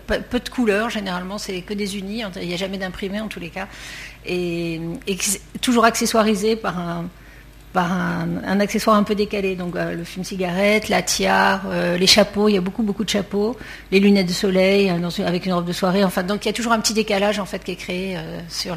peu, 0.06 0.40
de 0.40 0.48
couleurs 0.48 0.90
généralement, 0.90 1.38
c'est 1.38 1.60
que 1.62 1.74
des 1.74 1.98
unis, 1.98 2.22
il 2.40 2.48
n'y 2.48 2.54
a 2.54 2.56
jamais 2.56 2.78
d'imprimé 2.78 3.20
en 3.20 3.28
tous 3.28 3.40
les 3.40 3.50
cas, 3.50 3.68
et, 4.26 4.80
et 5.06 5.18
toujours 5.60 5.84
accessoirisé 5.84 6.56
par 6.56 6.78
un, 6.78 7.04
par 7.72 7.92
un, 7.92 8.60
accessoire 8.60 8.96
un 8.96 9.02
peu 9.02 9.14
décalé. 9.14 9.54
Donc 9.56 9.76
euh, 9.76 9.94
le 9.94 10.04
fume 10.04 10.24
cigarette, 10.24 10.88
la 10.88 11.02
tiare, 11.02 11.62
euh, 11.66 11.96
les 11.96 12.06
chapeaux, 12.06 12.48
il 12.48 12.54
y 12.54 12.58
a 12.58 12.60
beaucoup 12.60 12.82
beaucoup 12.82 13.04
de 13.04 13.10
chapeaux, 13.10 13.56
les 13.92 14.00
lunettes 14.00 14.26
de 14.26 14.32
soleil 14.32 14.90
euh, 14.90 15.26
avec 15.26 15.46
une 15.46 15.52
robe 15.52 15.66
de 15.66 15.72
soirée. 15.72 16.04
Enfin, 16.04 16.22
donc 16.22 16.44
il 16.44 16.48
y 16.48 16.50
a 16.50 16.54
toujours 16.54 16.72
un 16.72 16.80
petit 16.80 16.94
décalage 16.94 17.38
en 17.38 17.46
fait 17.46 17.62
qui 17.62 17.72
est 17.72 17.76
créé 17.76 18.18
sur 18.48 18.76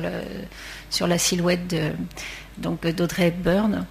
la 1.07 1.17
silhouette 1.17 1.75
d'Audrey 2.57 3.27
Hepburn. 3.27 3.85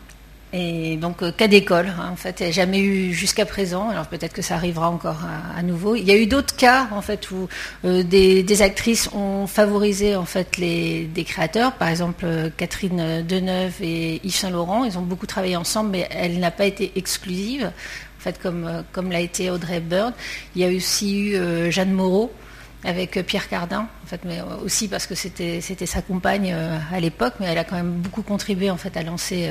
Et 0.55 0.97
donc, 0.97 1.23
euh, 1.23 1.33
cas 1.33 1.49
d'école, 1.49 1.89
hein, 1.89 2.11
en 2.13 2.17
fait, 2.17 2.41
il 2.41 2.43
n'y 2.43 2.49
a 2.51 2.53
jamais 2.53 2.81
eu 2.81 3.15
jusqu'à 3.15 3.47
présent. 3.47 3.89
Alors 3.89 4.07
peut-être 4.07 4.35
que 4.35 4.43
ça 4.43 4.55
arrivera 4.57 4.91
encore 4.91 5.21
à, 5.57 5.63
nouveau. 5.63 5.97
Il 5.97 6.05
y 6.05 6.11
a 6.11 6.17
eu 6.17 6.27
d'autres 6.27 6.55
cas, 6.55 6.89
en 6.93 7.01
fait, 7.01 7.31
où 7.31 7.49
euh, 7.87 8.03
des, 8.03 8.63
actrices 8.63 9.09
ont 9.15 9.47
favorisé 9.47 10.15
en 10.15 10.27
fait 10.27 10.59
les 10.59 11.05
des 11.05 11.25
créateurs. 11.25 11.73
Par 11.73 11.89
exemple, 11.89 12.25
euh, 12.27 12.51
Catherine 12.55 13.25
Deneuve 13.27 13.81
et 13.81 14.21
Yves 14.25 14.35
Saint 14.35 14.51
Laurent, 14.51 14.85
ils 14.85 14.99
ont 14.99 15.03
beaucoup 15.03 15.27
travaillé 15.27 15.57
ensemble, 15.57 15.91
mais 15.91 16.07
elle 16.11 16.39
n'a 16.39 16.51
pas 16.51 16.67
été 16.67 16.93
exclusive, 16.97 17.73
en 18.19 18.21
fait, 18.23 18.39
comme 18.39 18.85
comme 18.93 19.11
l'a 19.11 19.21
été 19.21 19.51
Audrey 19.51 19.81
Bird. 19.81 20.13
Il 20.55 20.61
y 20.61 20.65
a 20.67 20.69
aussi 20.69 21.19
eu 21.19 21.71
Jeanne 21.71 21.93
Moreau 21.93 22.31
avec 22.85 23.17
euh, 23.17 23.23
Pierre 23.23 23.49
Cardin, 23.49 23.87
en 24.03 24.07
fait, 24.07 24.21
mais 24.25 24.41
aussi 24.65 24.89
parce 24.89 25.07
que 25.07 25.15
c'était 25.15 25.61
sa 25.87 26.03
compagne 26.03 26.53
euh, 26.53 26.79
à 26.93 27.01
l'époque, 27.01 27.35
mais 27.39 27.47
elle 27.47 27.59
a 27.59 27.65
quand 27.65 27.77
même 27.77 27.93
beaucoup 27.93 28.23
contribué 28.23 28.71
en 28.71 28.77
fait 28.77 28.97
à 28.97 29.03
lancer 29.03 29.51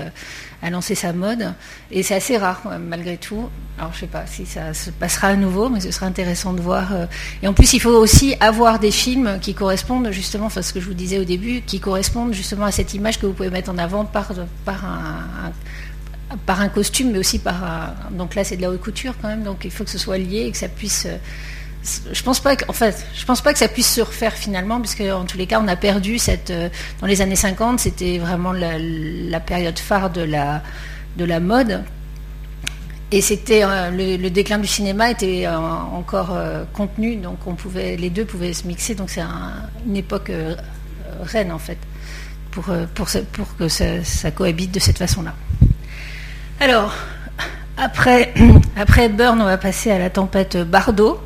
euh, 0.64 0.82
sa 0.82 1.14
mode. 1.14 1.54
Et 1.92 2.04
c'est 2.04 2.16
assez 2.16 2.38
rare 2.38 2.62
malgré 2.80 3.18
tout. 3.18 3.50
Alors 3.78 3.94
je 3.94 4.02
sais 4.02 4.08
pas 4.08 4.26
si 4.28 4.46
ça 4.46 4.74
se 4.74 4.90
passera 4.92 5.30
à 5.30 5.36
nouveau, 5.36 5.70
mais 5.70 5.80
ce 5.80 5.92
sera 5.92 6.06
intéressant 6.06 6.54
de 6.54 6.62
voir. 6.62 6.90
Et 7.42 7.48
en 7.48 7.54
plus, 7.54 7.74
il 7.74 7.80
faut 7.80 7.90
aussi 7.90 8.36
avoir 8.40 8.80
des 8.80 8.92
films 8.92 9.40
qui 9.42 9.54
correspondent 9.54 10.12
justement, 10.12 10.46
enfin 10.46 10.62
ce 10.62 10.74
que 10.74 10.80
je 10.80 10.86
vous 10.86 10.94
disais 10.94 11.18
au 11.18 11.24
début, 11.24 11.62
qui 11.62 11.80
correspondent 11.80 12.34
justement 12.34 12.66
à 12.66 12.72
cette 12.72 12.94
image 12.94 13.20
que 13.20 13.26
vous 13.26 13.34
pouvez 13.34 13.50
mettre 13.50 13.72
en 13.72 13.78
avant 13.78 14.06
par 14.06 14.34
par 14.66 14.86
un, 14.86 15.52
par 16.46 16.62
un 16.62 16.70
costume, 16.70 17.12
mais 17.12 17.20
aussi 17.20 17.40
par 17.40 17.64
un, 17.64 17.94
donc 18.12 18.36
là 18.36 18.44
c'est 18.44 18.58
de 18.58 18.62
la 18.62 18.70
haute 18.70 18.82
couture 18.82 19.14
quand 19.22 19.30
même, 19.30 19.44
donc 19.44 19.62
il 19.64 19.72
faut 19.72 19.84
que 19.84 19.90
ce 19.90 19.98
soit 19.98 20.18
lié 20.18 20.46
et 20.46 20.52
que 20.52 20.58
ça 20.58 20.68
puisse 20.68 21.08
je 21.84 22.22
pense 22.22 22.40
pas 22.40 22.56
que, 22.56 22.66
en 22.68 22.74
fait, 22.74 23.06
je 23.16 23.26
pense 23.26 23.42
pas 23.42 23.54
que 23.54 23.60
ça 23.60 23.68
puisse 23.68 23.92
se 23.92 24.02
refaire 24.02 24.34
finalement, 24.34 24.80
puisque 24.80 25.02
en 25.02 25.26
tous 25.26 25.38
les 25.38 25.48
cas, 25.48 25.60
on 25.62 25.68
a 25.68 25.76
perdu 25.76 26.20
cette. 26.20 26.52
Euh, 26.52 26.70
dans 27.00 27.08
les 27.08 27.22
années 27.22 27.36
50, 27.36 27.80
c'était 27.80 28.20
vraiment 28.20 28.52
la, 28.52 29.40
période 29.40 29.80
phare 29.80 30.10
de 30.12 30.22
la 30.22 30.62
de 31.18 31.26
la 31.26 31.40
mode, 31.40 31.84
et 33.12 33.22
c'était 33.22 33.64
euh, 33.64 33.90
le, 34.18 34.30
déclin 34.30 34.60
du 34.60 34.68
cinéma 34.68 35.10
était 35.10 35.46
euh, 35.48 35.58
encore 35.58 36.38
contenu, 36.74 37.16
donc 37.16 37.40
on 37.48 37.56
pouvait, 37.56 37.98
les 37.98 38.10
deux 38.10 38.26
pouvaient 38.26 38.54
se 38.54 38.68
mixer. 38.68 38.94
Donc 38.94 39.10
c'est 39.10 39.24
une 39.86 39.98
époque 39.98 40.32
reine 41.24 41.52
en 41.52 41.60
fait 41.60 41.78
pour 42.52 42.66
pour, 42.94 43.08
que 43.58 43.68
ça, 43.68 44.04
ça 44.04 44.30
cohabite 44.30 44.72
de 44.72 44.80
cette 44.80 45.00
façon-là. 45.00 45.34
Alors 46.60 46.94
après 47.76 48.34
après 48.78 49.10
Burn, 49.10 49.42
on 49.42 49.46
va 49.46 49.58
passer 49.58 49.90
à 49.90 49.98
la 49.98 50.12
tempête 50.12 50.58
Bardot. 50.58 51.20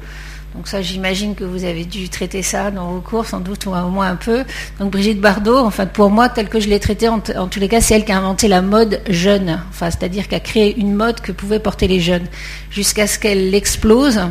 Donc 0.55 0.69
ça, 0.69 0.81
j'imagine 0.81 1.35
que 1.35 1.43
vous 1.43 1.65
avez 1.65 1.83
dû 1.83 2.07
traiter 2.07 2.41
ça 2.41 2.71
dans 2.71 2.91
vos 2.91 3.01
cours, 3.01 3.25
sans 3.25 3.41
doute, 3.41 3.65
ou 3.65 3.71
au 3.71 3.89
moins 3.89 4.09
un 4.09 4.15
peu. 4.15 4.45
Donc 4.79 4.91
Brigitte 4.91 5.19
Bardot, 5.19 5.57
enfin 5.57 5.85
pour 5.85 6.09
moi, 6.09 6.29
tel 6.29 6.47
que 6.47 6.61
je 6.61 6.69
l'ai 6.69 6.79
traité, 6.79 7.09
en, 7.09 7.19
tous 7.19 7.59
les 7.59 7.67
cas, 7.67 7.81
c'est 7.81 7.95
elle 7.95 8.05
qui 8.05 8.13
a 8.13 8.17
inventé 8.17 8.47
la 8.47 8.61
mode 8.61 9.01
jeune. 9.09 9.59
Enfin, 9.69 9.91
c'est-à-dire 9.91 10.29
qui 10.29 10.35
a 10.35 10.39
créé 10.39 10.77
une 10.79 10.93
mode 10.93 11.19
que 11.19 11.33
pouvaient 11.33 11.59
porter 11.59 11.87
les 11.87 11.99
jeunes, 11.99 12.25
jusqu'à 12.69 13.05
ce 13.05 13.19
qu'elle 13.19 13.53
explose. 13.53 14.21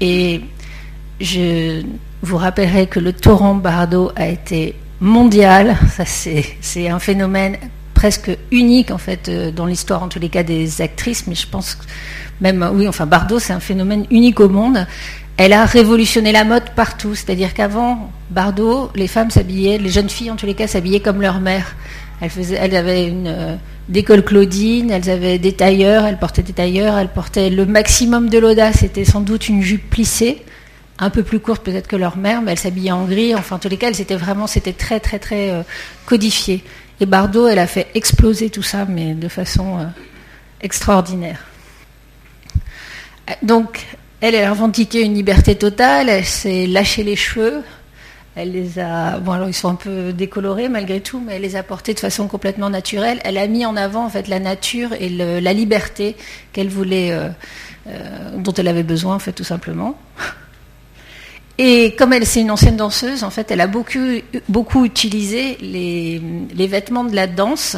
Et 0.00 0.42
je 1.20 1.82
vous 2.22 2.36
rappellerai 2.36 2.86
que 2.86 3.00
le 3.00 3.12
torrent 3.12 3.54
Bardot 3.54 4.12
a 4.14 4.28
été 4.28 4.76
mondial. 5.00 5.76
Ça, 5.96 6.04
c'est 6.04 6.88
un 6.88 7.00
phénomène 7.00 7.56
presque 8.00 8.30
unique 8.50 8.90
en 8.92 8.96
fait 8.96 9.28
euh, 9.28 9.50
dans 9.50 9.66
l'histoire 9.66 10.02
en 10.02 10.08
tous 10.08 10.20
les 10.20 10.30
cas 10.30 10.42
des 10.42 10.80
actrices 10.80 11.26
mais 11.26 11.34
je 11.34 11.46
pense 11.46 11.76
même 12.40 12.66
oui 12.72 12.88
enfin 12.88 13.04
Bardot 13.04 13.38
c'est 13.38 13.52
un 13.52 13.60
phénomène 13.60 14.06
unique 14.10 14.40
au 14.40 14.48
monde 14.48 14.86
elle 15.42 15.54
a 15.54 15.64
révolutionné 15.64 16.32
la 16.32 16.44
mode 16.44 16.68
partout. 16.76 17.14
C'est-à-dire 17.14 17.54
qu'avant 17.54 18.12
Bardot, 18.28 18.90
les 18.94 19.06
femmes 19.06 19.30
s'habillaient, 19.30 19.78
les 19.78 19.88
jeunes 19.88 20.10
filles 20.10 20.30
en 20.30 20.36
tous 20.36 20.44
les 20.44 20.52
cas 20.52 20.66
s'habillaient 20.66 21.00
comme 21.00 21.22
leur 21.22 21.40
mère. 21.40 21.76
Elles, 22.20 22.76
avaient 22.76 23.06
une 23.06 23.26
euh, 23.26 24.20
Claudine, 24.20 24.90
elles 24.90 25.08
avaient 25.08 25.38
des 25.38 25.54
tailleurs, 25.54 26.04
elles 26.04 26.18
portaient 26.18 26.42
des 26.42 26.52
tailleurs, 26.52 26.98
elles 26.98 27.08
portaient 27.08 27.48
le 27.48 27.64
maximum 27.64 28.28
de 28.28 28.36
l'audace. 28.38 28.80
C'était 28.80 29.06
sans 29.06 29.22
doute 29.22 29.48
une 29.48 29.62
jupe 29.62 29.88
plissée, 29.88 30.44
un 30.98 31.08
peu 31.08 31.22
plus 31.22 31.40
courte 31.40 31.64
peut-être 31.64 31.88
que 31.88 31.96
leur 31.96 32.18
mère, 32.18 32.42
mais 32.42 32.52
elles 32.52 32.58
s'habillaient 32.58 32.90
en 32.90 33.06
gris. 33.06 33.34
Enfin, 33.34 33.56
en 33.56 33.58
tous 33.58 33.70
les 33.70 33.78
cas, 33.78 33.90
c'était 33.94 34.16
vraiment, 34.16 34.46
c'était 34.46 34.74
très 34.74 35.00
très 35.00 35.18
très 35.18 35.52
euh, 35.52 35.62
codifié. 36.04 36.62
Et 37.00 37.06
Bardot, 37.06 37.48
elle 37.48 37.60
a 37.60 37.66
fait 37.66 37.86
exploser 37.94 38.50
tout 38.50 38.62
ça, 38.62 38.84
mais 38.86 39.14
de 39.14 39.28
façon 39.28 39.78
euh, 39.78 39.84
extraordinaire. 40.60 41.46
Donc, 43.42 43.86
elle, 44.20 44.36
a 44.36 44.50
revendiqué 44.50 45.02
une 45.02 45.14
liberté 45.14 45.54
totale, 45.54 46.08
elle 46.08 46.24
s'est 46.24 46.66
lâché 46.66 47.02
les 47.02 47.16
cheveux, 47.16 47.62
elle 48.36 48.52
les 48.52 48.78
a, 48.78 49.18
bon 49.18 49.32
alors 49.32 49.48
ils 49.48 49.54
sont 49.54 49.68
un 49.68 49.74
peu 49.74 50.12
décolorés 50.12 50.68
malgré 50.68 51.00
tout, 51.00 51.20
mais 51.24 51.36
elle 51.36 51.42
les 51.42 51.56
a 51.56 51.62
portés 51.62 51.94
de 51.94 51.98
façon 52.00 52.28
complètement 52.28 52.70
naturelle. 52.70 53.20
Elle 53.24 53.38
a 53.38 53.46
mis 53.46 53.66
en 53.66 53.76
avant 53.76 54.10
la 54.28 54.40
nature 54.40 54.92
et 54.92 55.08
la 55.08 55.52
liberté 55.52 56.16
qu'elle 56.52 56.68
voulait, 56.68 57.12
euh, 57.12 57.28
euh, 57.88 58.36
dont 58.36 58.52
elle 58.52 58.68
avait 58.68 58.82
besoin 58.82 59.16
en 59.16 59.18
fait 59.18 59.32
tout 59.32 59.44
simplement. 59.44 59.98
Et 61.58 61.94
comme 61.98 62.12
elle 62.12 62.24
c'est 62.24 62.40
une 62.40 62.50
ancienne 62.50 62.76
danseuse, 62.76 63.24
en 63.24 63.30
fait, 63.30 63.50
elle 63.50 63.60
a 63.60 63.66
beaucoup, 63.66 63.98
beaucoup 64.48 64.84
utilisé 64.84 65.58
les 65.60 66.66
vêtements 66.66 67.04
de 67.04 67.14
la 67.14 67.26
danse 67.26 67.76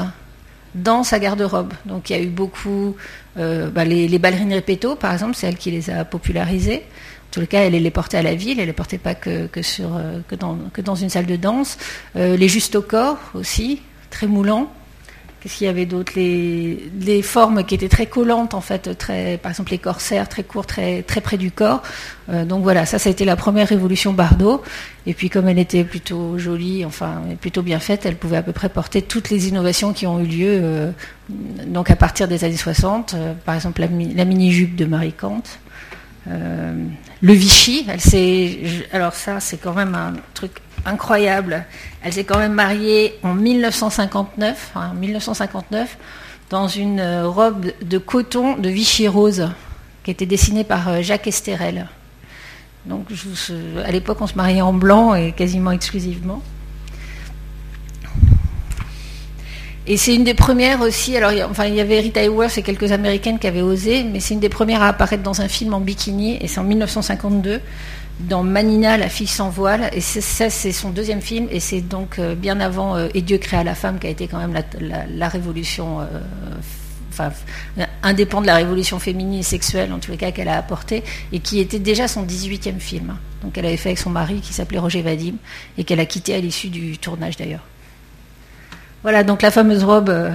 dans 0.75 1.05
sa 1.05 1.19
garde-robe. 1.19 1.73
Donc 1.87 2.11
il 2.11 2.17
y 2.17 2.19
a 2.19 2.23
eu 2.23 2.29
beaucoup, 2.29 2.97
euh, 3.37 3.71
bah, 3.71 3.85
les, 3.85 4.19
ballerines 4.19 4.53
répéto, 4.53 4.97
par 4.97 5.13
exemple, 5.13 5.35
c'est 5.35 5.47
elle 5.47 5.57
qui 5.57 5.71
les 5.71 5.91
a 5.91 6.05
popularisées. 6.05 6.83
En 7.31 7.41
tout 7.41 7.47
cas, 7.47 7.61
elle 7.63 7.73
les 7.73 7.91
portait 7.91 8.19
à 8.19 8.23
la 8.23 8.35
ville, 8.35 8.61
elle 8.61 8.67
les 8.67 8.73
portait 8.73 8.99
pas 8.99 9.15
euh, 9.27 9.49
que 9.49 10.81
dans 10.81 10.95
une 10.95 11.09
salle 11.09 11.27
de 11.27 11.37
danse. 11.37 11.79
Euh, 12.17 12.37
les 12.37 12.49
justes 12.49 12.75
au 12.75 12.83
corps 12.83 13.19
aussi, 13.35 13.81
très 14.11 14.27
moulants. 14.27 14.73
Qu'est-ce 15.43 15.57
qu'il 15.57 15.67
y 15.67 15.71
avait 15.71 15.87
d'autre? 15.87 16.13
Les, 16.15 17.23
formes 17.23 17.65
qui 17.65 17.75
étaient 17.75 17.89
très 17.89 18.07
collantes, 18.07 18.55
en 18.55 18.61
fait, 18.61 18.97
très, 18.97 19.39
par 19.39 19.51
exemple 19.51 19.73
les 19.73 19.79
corsaires 19.79 20.29
très 20.29 20.45
courts, 20.45 20.67
très, 20.67 21.03
très 21.03 21.21
près 21.21 21.37
du 21.37 21.51
corps. 21.51 21.83
Euh, 22.31 22.45
donc 22.45 22.63
voilà, 22.63 22.87
ça, 22.87 23.01
ça 23.01 23.09
a 23.09 23.13
été 23.13 23.25
la 23.25 23.35
première 23.35 23.67
révolution 23.67 24.13
Bardot. 24.13 24.63
Et 25.05 25.15
puis 25.15 25.31
comme 25.31 25.49
elle 25.49 25.59
était 25.59 25.83
plutôt 25.83 26.39
jolie, 26.39 26.85
enfin 26.85 27.23
plutôt 27.41 27.63
bien 27.63 27.81
faite, 27.81 28.07
elle 28.07 28.15
pouvait 28.15 28.37
à 28.37 28.43
peu 28.43 28.53
près 28.53 28.69
porter 28.69 29.03
toutes 29.03 29.31
les 29.31 29.49
innovations 29.49 29.93
qui 29.93 30.07
ont 30.07 30.21
eu 30.21 30.27
lieu 30.27 30.61
euh, 30.63 30.91
donc 31.67 31.91
à 31.91 31.97
partir 31.97 32.29
des 32.29 32.45
années 32.45 32.57
60. 32.57 33.15
Euh, 33.15 33.35
par 33.45 33.57
exemple 33.57 33.81
la, 33.81 34.25
mini-jupe 34.25 34.77
de 34.77 34.85
Marie 34.85 35.13
Kant. 35.13 35.43
le 36.29 37.33
Vichy, 37.33 37.85
alors 38.93 39.15
ça 39.15 39.41
c'est 39.41 39.57
quand 39.57 39.75
même 39.75 39.97
un 39.97 40.13
truc 40.35 40.53
incroyable. 40.87 41.65
Elle 42.03 42.13
s'est 42.13 42.25
quand 42.25 42.39
même 42.39 42.53
mariée 42.53 43.19
en 43.23 43.35
1959, 43.35 44.73
1959 44.95 45.97
dans 46.51 46.69
une 46.69 47.01
euh, 47.01 47.29
robe 47.29 47.73
de 47.83 47.99
coton 47.99 48.57
de 48.57 48.69
Vichy 48.69 49.09
rose 49.09 49.49
qui 50.05 50.11
était 50.11 50.27
dessinée 50.27 50.65
par 50.65 50.89
euh, 50.89 51.03
Jacques 51.03 51.27
Esterel. 51.27 51.89
Donc 52.85 53.07
à 53.85 53.91
l'époque, 53.93 54.19
on 54.21 54.27
se 54.27 54.35
mariait 54.35 54.61
en 54.61 54.73
blanc 54.73 55.15
et 55.15 55.33
quasiment 55.33 55.71
exclusivement. 55.71 56.43
Et 59.87 59.97
c'est 59.97 60.15
une 60.15 60.25
des 60.25 60.35
premières 60.35 60.81
aussi. 60.81 61.17
Alors, 61.17 61.33
enfin, 61.51 61.67
il 61.67 61.75
y 61.75 61.81
avait 61.81 62.01
Rita 62.01 62.23
Hayworth 62.23 62.57
et 62.59 62.63
quelques 62.63 62.93
américaines 62.93 63.39
qui 63.39 63.47
avaient 63.49 63.63
osé, 63.63 64.05
mais 64.05 64.21
c'est 64.21 64.35
une 64.35 64.41
des 64.41 64.49
premières 64.49 64.83
à 64.83 64.89
apparaître 64.89 65.23
dans 65.23 65.41
un 65.41 65.49
film 65.49 65.75
en 65.75 65.81
bikini, 65.81 66.39
et 66.41 66.47
c'est 66.47 66.61
en 66.61 66.65
1952 66.65 67.61
dans 68.21 68.43
Manina, 68.43 68.97
la 68.97 69.09
fille 69.09 69.27
sans 69.27 69.49
voile, 69.51 69.91
et 69.93 70.01
ça 70.01 70.51
c'est 70.51 70.73
son 70.73 70.91
deuxième 70.91 71.21
film, 71.21 71.49
et 71.51 71.61
c'est 71.61 71.81
donc 71.81 72.19
euh, 72.19 72.35
bien 72.35 72.61
avant 72.61 72.97
euh, 72.97 73.09
Et 73.15 73.23
Dieu 73.23 73.39
créa 73.39 73.65
la 73.65 73.75
femme 73.75 73.99
qui 73.99 74.07
a 74.07 74.11
été 74.11 74.29
quand 74.29 74.39
même 74.39 74.55
la, 74.81 75.29
révolution, 75.29 76.01
euh, 76.01 76.07
enfin 77.11 77.33
indépendant 78.03 78.43
de 78.43 78.47
la 78.47 78.57
révolution 78.57 78.99
féminine 78.99 79.41
et 79.41 79.43
sexuelle 79.43 79.93
en 79.93 79.99
tous 79.99 80.11
les 80.11 80.17
cas 80.17 80.31
qu'elle 80.31 80.49
a 80.49 80.57
apporté, 80.57 81.03
et 81.33 81.41
qui 81.41 81.59
était 81.59 81.79
déjà 81.79 82.07
son 82.07 82.25
18e 82.25 82.79
film. 82.79 83.17
Donc 83.43 83.59
elle 83.59 83.67
avait 83.67 83.77
fait 83.77 83.91
avec 83.91 83.99
son 83.99 84.11
mari 84.11 84.41
qui 84.41 84.53
s'appelait 84.53 84.79
Roger 84.79 85.03
Vadim, 85.03 85.35
et 85.79 85.85
qu'elle 85.85 86.01
a 86.01 86.07
quitté 86.07 86.35
à 86.35 86.39
l'issue 86.39 86.69
du 86.69 86.99
tournage 86.99 87.37
d'ailleurs. 87.37 87.67
Voilà 89.03 89.25
donc 89.25 89.43
la 89.43 89.51
fameuse 89.51 89.83
robe, 89.83 90.31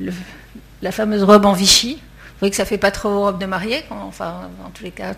la 0.00 0.92
fameuse 0.92 1.22
robe 1.22 1.44
en 1.44 1.52
Vichy. 1.52 1.94
Vous 1.94 2.40
voyez 2.40 2.50
que 2.50 2.56
ça 2.56 2.64
fait 2.64 2.78
pas 2.78 2.90
trop 2.90 3.20
robe 3.20 3.40
de 3.40 3.46
mariée, 3.46 3.84
enfin 3.90 4.50
en 4.64 4.70
tous 4.70 4.82
les 4.82 4.90
cas. 4.90 5.14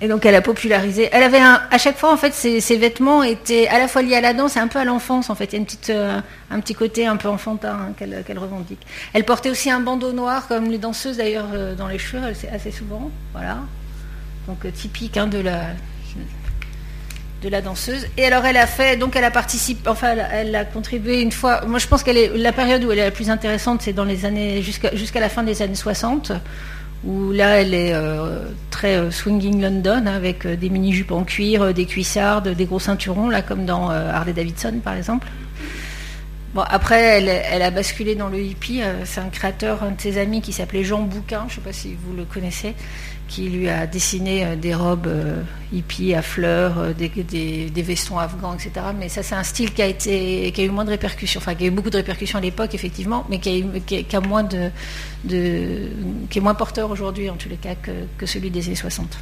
Et 0.00 0.08
donc 0.08 0.26
elle 0.26 0.34
a 0.34 0.40
popularisé. 0.40 1.08
Elle 1.12 1.22
avait 1.22 1.38
un, 1.38 1.62
à 1.70 1.78
chaque 1.78 1.96
fois 1.96 2.12
en 2.12 2.16
fait 2.16 2.34
ses, 2.34 2.76
vêtements 2.76 3.22
étaient 3.22 3.68
à 3.68 3.78
la 3.78 3.86
fois 3.86 4.02
liés 4.02 4.16
à 4.16 4.20
la 4.20 4.34
danse 4.34 4.56
et 4.56 4.60
un 4.60 4.68
peu 4.68 4.78
à 4.78 4.84
l'enfance 4.84 5.30
en 5.30 5.34
fait. 5.34 5.52
Il 5.52 5.60
y 5.60 5.62
a 5.62 5.94
euh, 5.94 6.20
un 6.50 6.60
petit 6.60 6.74
côté 6.74 7.06
un 7.06 7.16
peu 7.16 7.28
enfantin 7.28 7.78
hein, 7.90 7.92
qu'elle 7.96 8.38
revendique. 8.38 8.80
Elle 9.12 9.24
portait 9.24 9.50
aussi 9.50 9.70
un 9.70 9.80
bandeau 9.80 10.12
noir 10.12 10.48
comme 10.48 10.70
les 10.70 10.78
danseuses 10.78 11.18
d'ailleurs 11.18 11.46
euh, 11.54 11.74
dans 11.74 11.86
les 11.86 11.98
cheveux 11.98 12.24
assez 12.52 12.70
souvent. 12.72 13.10
Voilà. 13.32 13.58
Donc 14.48 14.64
euh, 14.64 14.70
typique 14.70 15.16
hein, 15.16 15.28
de 15.28 15.38
la 15.38 15.68
de 17.42 17.48
la 17.48 17.60
danseuse. 17.60 18.06
Et 18.16 18.24
alors 18.24 18.44
elle 18.46 18.56
a 18.56 18.66
fait, 18.66 18.96
donc 18.96 19.16
elle 19.16 19.24
a 19.24 19.30
participé, 19.30 19.88
enfin 19.88 20.16
elle, 20.32 20.56
a 20.56 20.64
contribué 20.64 21.20
une 21.20 21.30
fois. 21.30 21.60
Moi 21.66 21.78
je 21.78 21.86
pense 21.86 22.02
qu'elle 22.02 22.16
est 22.16 22.36
la 22.36 22.52
période 22.52 22.82
où 22.84 22.90
elle 22.90 22.98
est 22.98 23.04
la 23.04 23.10
plus 23.10 23.30
intéressante, 23.30 23.82
c'est 23.82 23.92
dans 23.92 24.04
les 24.04 24.24
années 24.24 24.62
jusqu'à 24.62 25.20
la 25.20 25.28
fin 25.28 25.42
des 25.42 25.62
années 25.62 25.74
60 25.74 26.32
où 27.06 27.32
là 27.32 27.60
elle 27.60 27.74
est 27.74 27.92
euh, 27.92 28.48
très 28.70 28.96
euh, 28.96 29.10
swinging 29.10 29.60
London 29.60 30.04
hein, 30.06 30.14
avec 30.14 30.46
euh, 30.46 30.56
des 30.56 30.70
mini-jupes 30.70 31.12
en 31.12 31.24
cuir, 31.24 31.74
des 31.74 31.86
cuissardes, 31.86 32.48
des 32.48 32.64
gros 32.64 32.78
ceinturons, 32.78 33.28
là 33.28 33.42
comme 33.42 33.66
dans 33.66 33.90
Harley 33.90 34.32
Davidson 34.32 34.80
par 34.82 34.94
exemple. 34.94 35.28
Bon, 36.54 36.62
après, 36.62 37.20
elle, 37.20 37.62
a 37.62 37.70
basculé 37.72 38.14
dans 38.14 38.28
le 38.28 38.40
hippie. 38.40 38.80
C'est 39.04 39.20
un 39.20 39.28
créateur, 39.28 39.82
un 39.82 39.90
de 39.90 40.00
ses 40.00 40.18
amis 40.18 40.40
qui 40.40 40.52
s'appelait 40.52 40.84
Jean 40.84 41.02
Bouquin, 41.02 41.46
je 41.48 41.54
ne 41.54 41.56
sais 41.56 41.60
pas 41.60 41.72
si 41.72 41.96
vous 42.00 42.14
le 42.14 42.24
connaissez, 42.24 42.76
qui 43.28 43.48
lui 43.48 43.68
a 43.68 43.86
dessiné 43.86 44.56
des 44.56 44.74
robes 44.74 45.08
hippies 45.72 46.14
à 46.14 46.22
fleurs, 46.22 46.94
des, 46.94 47.70
vestons 47.76 48.18
afghans, 48.18 48.54
etc. 48.54 48.86
Mais 48.98 49.08
ça, 49.08 49.22
c'est 49.22 49.34
un 49.34 49.42
style 49.42 49.72
qui 49.72 49.82
a, 49.82 49.86
été, 49.86 50.52
qui 50.52 50.60
a 50.60 50.64
eu 50.64 50.70
moins 50.70 50.84
de 50.84 50.90
répercussions, 50.90 51.38
enfin, 51.38 51.54
qui 51.54 51.64
a 51.64 51.66
eu 51.66 51.70
beaucoup 51.70 51.90
de 51.90 51.96
répercussions 51.96 52.38
à 52.38 52.42
l'époque, 52.42 52.74
effectivement, 52.74 53.24
mais 53.28 53.38
qui 53.38 53.64
a, 54.12 54.20
moins 54.20 54.44
de, 54.44 54.70
qui 56.30 56.38
est 56.38 56.40
moins 56.40 56.54
porteur 56.54 56.90
aujourd'hui, 56.90 57.30
en 57.30 57.36
tous 57.36 57.48
les 57.48 57.56
cas, 57.56 57.74
que, 57.74 58.26
celui 58.26 58.50
des 58.50 58.66
années 58.66 58.76
60. 58.76 59.18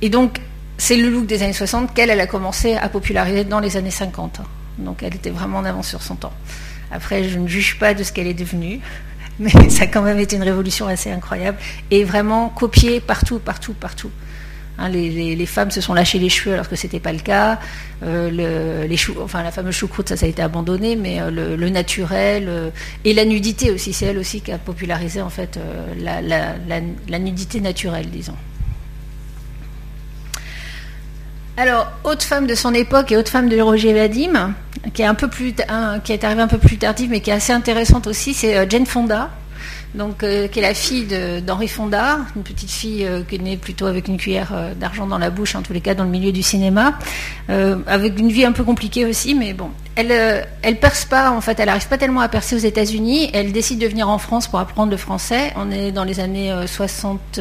Et 0.00 0.08
donc, 0.08 0.40
c'est 0.78 0.96
le 0.96 1.10
look 1.10 1.26
des 1.26 1.42
années 1.42 1.52
60 1.52 1.94
qu'elle 1.94 2.10
elle 2.10 2.20
a 2.20 2.26
commencé 2.26 2.74
à 2.74 2.88
populariser 2.88 3.44
dans 3.44 3.60
les 3.60 3.76
années 3.76 3.90
50. 3.90 4.40
Donc, 4.78 5.02
elle 5.02 5.14
était 5.14 5.30
vraiment 5.30 5.58
en 5.58 5.64
avance 5.64 5.88
sur 5.88 6.02
son 6.02 6.16
temps. 6.16 6.32
Après, 6.90 7.24
je 7.24 7.38
ne 7.38 7.46
juge 7.46 7.78
pas 7.78 7.94
de 7.94 8.02
ce 8.02 8.12
qu'elle 8.12 8.26
est 8.26 8.34
devenue, 8.34 8.80
mais 9.42 9.50
ça 9.70 9.84
a 9.84 9.86
quand 9.86 10.02
même 10.02 10.18
été 10.18 10.36
une 10.36 10.42
révolution 10.42 10.86
assez 10.86 11.10
incroyable 11.10 11.58
et 11.90 12.04
vraiment 12.04 12.48
copiée 12.48 13.00
partout, 13.00 13.38
partout, 13.38 13.74
partout. 13.74 14.10
Hein, 14.78 14.88
les, 14.88 15.46
femmes 15.46 15.70
se 15.70 15.80
sont 15.80 15.92
lâchées 15.92 16.18
les 16.18 16.30
cheveux 16.30 16.54
alors 16.54 16.68
que 16.68 16.76
ce 16.76 16.86
n'était 16.86 17.00
pas 17.00 17.12
le 17.12 17.18
cas. 17.18 17.58
Euh, 18.02 18.88
enfin, 19.20 19.42
la 19.42 19.50
fameuse 19.50 19.74
choucroute, 19.74 20.08
ça, 20.08 20.16
ça 20.16 20.26
a 20.26 20.28
été 20.28 20.40
abandonné, 20.40 20.96
mais 20.96 21.20
euh, 21.20 21.56
le, 21.56 21.68
naturel 21.68 22.46
euh, 22.48 22.70
et 23.04 23.12
la 23.12 23.24
nudité 23.24 23.70
aussi, 23.70 23.92
c'est 23.92 24.06
elle 24.06 24.18
aussi 24.18 24.40
qui 24.40 24.50
a 24.50 24.58
popularisé 24.58 25.20
en 25.20 25.28
fait 25.28 25.58
la, 25.98 27.18
nudité 27.18 27.60
naturelle, 27.60 28.08
disons. 28.10 28.36
Alors, 31.56 31.92
autre 32.04 32.22
femme 32.22 32.46
de 32.46 32.54
son 32.54 32.72
époque 32.72 33.12
et 33.12 33.16
autre 33.16 33.30
femme 33.30 33.48
de 33.48 33.60
Roger 33.60 33.92
Vadim, 33.92 34.54
qui 34.94 35.02
est 35.02 35.04
arrivée 35.04 36.42
un 36.42 36.48
peu 36.48 36.58
plus 36.58 36.78
tardive, 36.78 37.10
mais 37.10 37.20
qui 37.20 37.30
est 37.30 37.34
assez 37.34 37.52
intéressante 37.52 38.06
aussi, 38.06 38.32
c'est 38.34 38.68
Jane 38.70 38.86
Fonda 38.86 39.30
donc, 39.94 40.22
euh, 40.22 40.48
qui 40.48 40.58
est 40.58 40.62
la 40.62 40.72
fille 40.72 41.06
d'Henri 41.44 41.68
Fonda, 41.68 42.20
une 42.34 42.42
petite 42.42 42.70
fille 42.70 43.04
euh, 43.04 43.22
qui 43.28 43.34
est 43.34 43.38
née 43.38 43.58
plutôt 43.58 43.84
avec 43.84 44.08
une 44.08 44.16
cuillère 44.16 44.52
euh, 44.54 44.72
d'argent 44.74 45.06
dans 45.06 45.18
la 45.18 45.28
bouche, 45.28 45.54
en 45.54 45.60
tous 45.60 45.74
les 45.74 45.82
cas 45.82 45.94
dans 45.94 46.04
le 46.04 46.10
milieu 46.10 46.32
du 46.32 46.42
cinéma, 46.42 46.94
avec 47.48 48.18
une 48.18 48.30
vie 48.30 48.44
un 48.44 48.52
peu 48.52 48.64
compliquée 48.64 49.04
aussi, 49.04 49.34
mais 49.34 49.52
bon, 49.52 49.68
elle, 49.94 50.46
elle 50.62 50.78
perce 50.78 51.04
pas, 51.04 51.30
en 51.30 51.40
fait, 51.42 51.60
elle 51.60 51.66
n'arrive 51.66 51.88
pas 51.88 51.98
tellement 51.98 52.20
à 52.20 52.28
percer 52.28 52.56
aux 52.56 52.60
États-Unis. 52.60 53.30
Elle 53.34 53.52
décide 53.52 53.78
de 53.78 53.86
venir 53.86 54.08
en 54.08 54.16
France 54.16 54.48
pour 54.48 54.58
apprendre 54.58 54.90
le 54.90 54.96
français. 54.96 55.52
On 55.56 55.70
est 55.70 55.92
dans 55.92 56.04
les 56.04 56.20
années 56.20 56.50
60. 56.66 57.40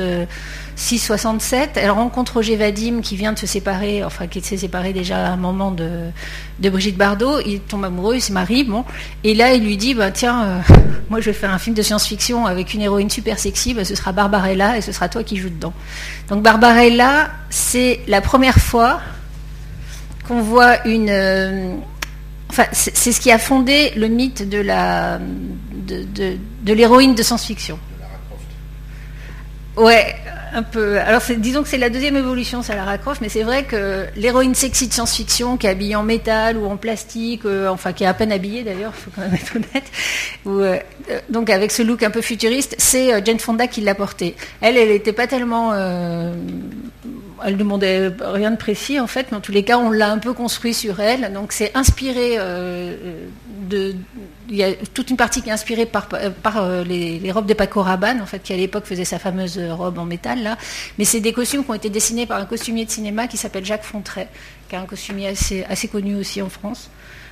6-67, 0.82 1.69
elle 1.75 1.91
rencontre 1.91 2.34
Roger 2.34 2.55
Vadim 2.55 3.01
qui 3.01 3.15
vient 3.15 3.34
de 3.34 3.38
se 3.38 3.45
séparer, 3.45 4.03
enfin 4.03 4.25
qui 4.25 4.41
s'est 4.41 4.57
séparé 4.57 4.93
déjà 4.93 5.27
à 5.27 5.29
un 5.29 5.38
moment 5.38 5.69
de, 5.69 6.09
de 6.57 6.69
Brigitte 6.71 6.97
Bardot. 6.97 7.39
Il 7.45 7.59
tombe 7.59 7.86
amoureux, 7.86 8.15
il 8.15 8.21
se 8.21 8.34
marie, 8.34 8.63
bon. 8.63 8.84
Et 9.23 9.36
là, 9.36 9.53
il 9.53 9.63
lui 9.63 9.77
dit, 9.77 9.93
bah, 9.93 10.09
tiens, 10.09 10.43
euh, 10.43 10.59
moi 11.11 11.21
je 11.21 11.27
vais 11.27 11.34
faire 11.34 11.53
un 11.53 11.59
film 11.59 11.75
de 11.75 11.84
science-fiction 11.84 12.47
avec 12.47 12.73
une 12.73 12.82
héroïne 12.82 13.11
super 13.11 13.38
sexy, 13.38 13.75
bah, 13.75 13.86
ce 13.86 13.93
sera 13.93 14.11
Barbarella 14.11 14.75
et 14.75 14.82
ce 14.82 14.91
sera 14.91 15.07
toi 15.07 15.23
qui 15.23 15.38
joues 15.38 15.49
dedans. 15.49 15.73
Donc 16.29 16.41
Barbarella, 16.41 17.29
c'est 17.51 17.99
la 18.07 18.21
première 18.21 18.57
fois 18.57 19.01
qu'on 20.27 20.41
voit 20.41 20.86
une... 20.88 21.11
Euh, 21.11 21.75
enfin, 22.49 22.65
c'est 22.71 23.11
ce 23.11 23.21
qui 23.21 23.32
a 23.32 23.38
fondé 23.38 23.91
le 23.95 24.07
mythe 24.07 24.49
de 24.49 24.57
la 24.57 25.19
de, 25.19 26.03
de, 26.03 26.38
de 26.63 26.73
l'héroïne 26.73 27.13
de 27.13 27.21
science-fiction. 27.21 27.77
Ouais, 29.77 30.15
Alors, 30.53 31.21
disons 31.37 31.63
que 31.63 31.69
c'est 31.69 31.77
la 31.77 31.89
deuxième 31.89 32.17
évolution, 32.17 32.61
ça 32.61 32.75
la 32.75 32.83
raccroche, 32.83 33.21
mais 33.21 33.29
c'est 33.29 33.43
vrai 33.43 33.63
que 33.63 34.05
l'héroïne 34.15 34.53
sexy 34.53 34.87
de 34.87 34.93
science-fiction, 34.93 35.57
qui 35.57 35.67
est 35.67 35.69
habillée 35.69 35.95
en 35.95 36.03
métal 36.03 36.57
ou 36.57 36.65
en 36.65 36.75
plastique, 36.75 37.45
euh, 37.45 37.69
enfin 37.69 37.93
qui 37.93 38.03
est 38.03 38.07
à 38.07 38.13
peine 38.13 38.31
habillée 38.31 38.63
d'ailleurs, 38.63 38.91
il 38.95 39.01
faut 39.01 39.11
quand 39.15 39.21
même 39.21 39.33
être 39.33 39.55
honnête, 39.55 39.91
euh, 40.47 40.77
euh, 41.09 41.19
donc 41.29 41.49
avec 41.49 41.71
ce 41.71 41.81
look 41.83 42.03
un 42.03 42.09
peu 42.09 42.21
futuriste, 42.21 42.75
c'est 42.77 43.23
Jane 43.25 43.39
Fonda 43.39 43.67
qui 43.67 43.81
l'a 43.81 43.95
porté. 43.95 44.35
Elle, 44.59 44.77
elle 44.77 44.89
n'était 44.89 45.13
pas 45.13 45.27
tellement 45.27 45.71
elle 47.45 47.57
demandait 47.57 48.11
rien 48.19 48.51
de 48.51 48.57
précis 48.57 48.99
en 48.99 49.07
fait, 49.07 49.27
mais 49.31 49.37
en 49.37 49.41
tous 49.41 49.51
les 49.51 49.63
cas, 49.63 49.77
on 49.77 49.91
l'a 49.91 50.11
un 50.11 50.17
peu 50.17 50.33
construit 50.33 50.73
sur 50.73 50.99
elle. 50.99 51.31
Donc 51.33 51.51
c'est 51.51 51.75
inspiré 51.75 52.37
de, 52.37 53.95
il 54.49 54.55
y 54.55 54.63
a 54.63 54.73
toute 54.93 55.09
une 55.09 55.17
partie 55.17 55.41
qui 55.41 55.49
est 55.49 55.53
inspirée 55.53 55.85
par, 55.85 56.07
par 56.07 56.83
les, 56.83 57.31
robes 57.31 57.45
de 57.45 57.53
Paco 57.53 57.81
Rabanne, 57.81 58.21
en 58.21 58.25
fait, 58.25 58.39
qui 58.39 58.53
à 58.53 58.57
l'époque 58.57 58.85
faisait 58.85 59.05
sa 59.05 59.19
fameuse 59.19 59.59
robe 59.71 59.97
en 59.97 60.05
métal 60.05 60.43
là. 60.43 60.57
Mais 60.97 61.05
c'est 61.05 61.19
des 61.19 61.33
costumes 61.33 61.63
qui 61.63 61.71
ont 61.71 61.75
été 61.75 61.89
dessinés 61.89 62.25
par 62.25 62.39
un 62.39 62.45
costumier 62.45 62.85
de 62.85 62.91
cinéma 62.91 63.27
qui 63.27 63.37
s'appelle 63.37 63.65
Jacques 63.65 63.83
Fontray, 63.83 64.27
qui 64.69 64.75
est 64.75 64.79
un 64.79 64.85
costumier 64.85 65.27
assez 65.69 65.87
connu 65.87 66.15
aussi 66.15 66.41
en 66.41 66.49
France. 66.49 66.89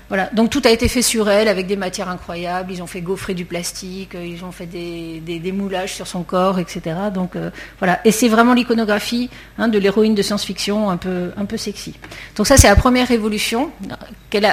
Voilà. 0.10 0.30
Donc 0.34 0.50
tout 0.50 0.62
a 0.66 0.72
été 0.72 0.88
fait 0.88 1.04
sur 1.04 1.30
elle 1.30 1.48
avec 1.48 1.68
des 1.68 1.76
matières 1.76 2.10
incroyables. 2.10 2.72
Ils 2.72 2.82
ont 2.82 2.88
fait 2.88 3.02
gaufrer 3.02 3.36
du 3.36 3.46
plastique, 3.46 4.16
euh, 4.16 4.26
ils 4.26 4.44
ont 4.44 4.52
fait 4.52 4.66
des, 4.66 5.52
moulages 5.52 5.94
sur 5.94 6.08
son 6.08 6.24
corps, 6.24 6.60
etc. 6.60 6.96
Donc 7.14 7.36
euh, 7.36 7.52
voilà. 7.78 8.00
Et 8.06 8.12
c'est 8.12 8.28
vraiment 8.28 8.54
l'iconographie 8.54 9.30
hein, 9.58 9.68
de 9.68 9.78
l'héroïne 9.78 10.16
de 10.16 10.22
science-fiction 10.22 10.90
un 10.90 10.98
peu, 10.98 11.32
un 11.38 11.46
peu 11.46 11.58
sexy. 11.58 11.94
Donc 12.36 12.48
ça 12.48 12.58
c'est 12.58 12.68
la 12.68 12.76
première 12.76 13.08
révolution, 13.08 13.72
a, 13.90 13.98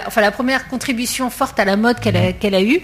enfin 0.06 0.20
la 0.20 0.30
première 0.30 0.68
contribution 0.68 1.30
forte 1.30 1.58
à 1.58 1.64
la 1.64 1.76
mode 1.76 2.00
qu'elle 2.00 2.16
a, 2.16 2.32
qu'elle 2.32 2.54
a 2.54 2.62
eue. 2.62 2.82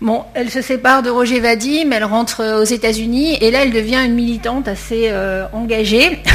Bon, 0.00 0.24
elle 0.34 0.50
se 0.50 0.62
sépare 0.62 1.02
de 1.02 1.10
Roger 1.10 1.40
Vadim, 1.40 1.92
elle 1.92 2.04
rentre 2.04 2.60
aux 2.60 2.64
États-Unis 2.64 3.36
et 3.40 3.50
là 3.50 3.62
elle 3.62 3.72
devient 3.72 4.02
une 4.04 4.14
militante 4.14 4.66
assez 4.66 5.08
euh, 5.10 5.46
engagée. 5.52 6.22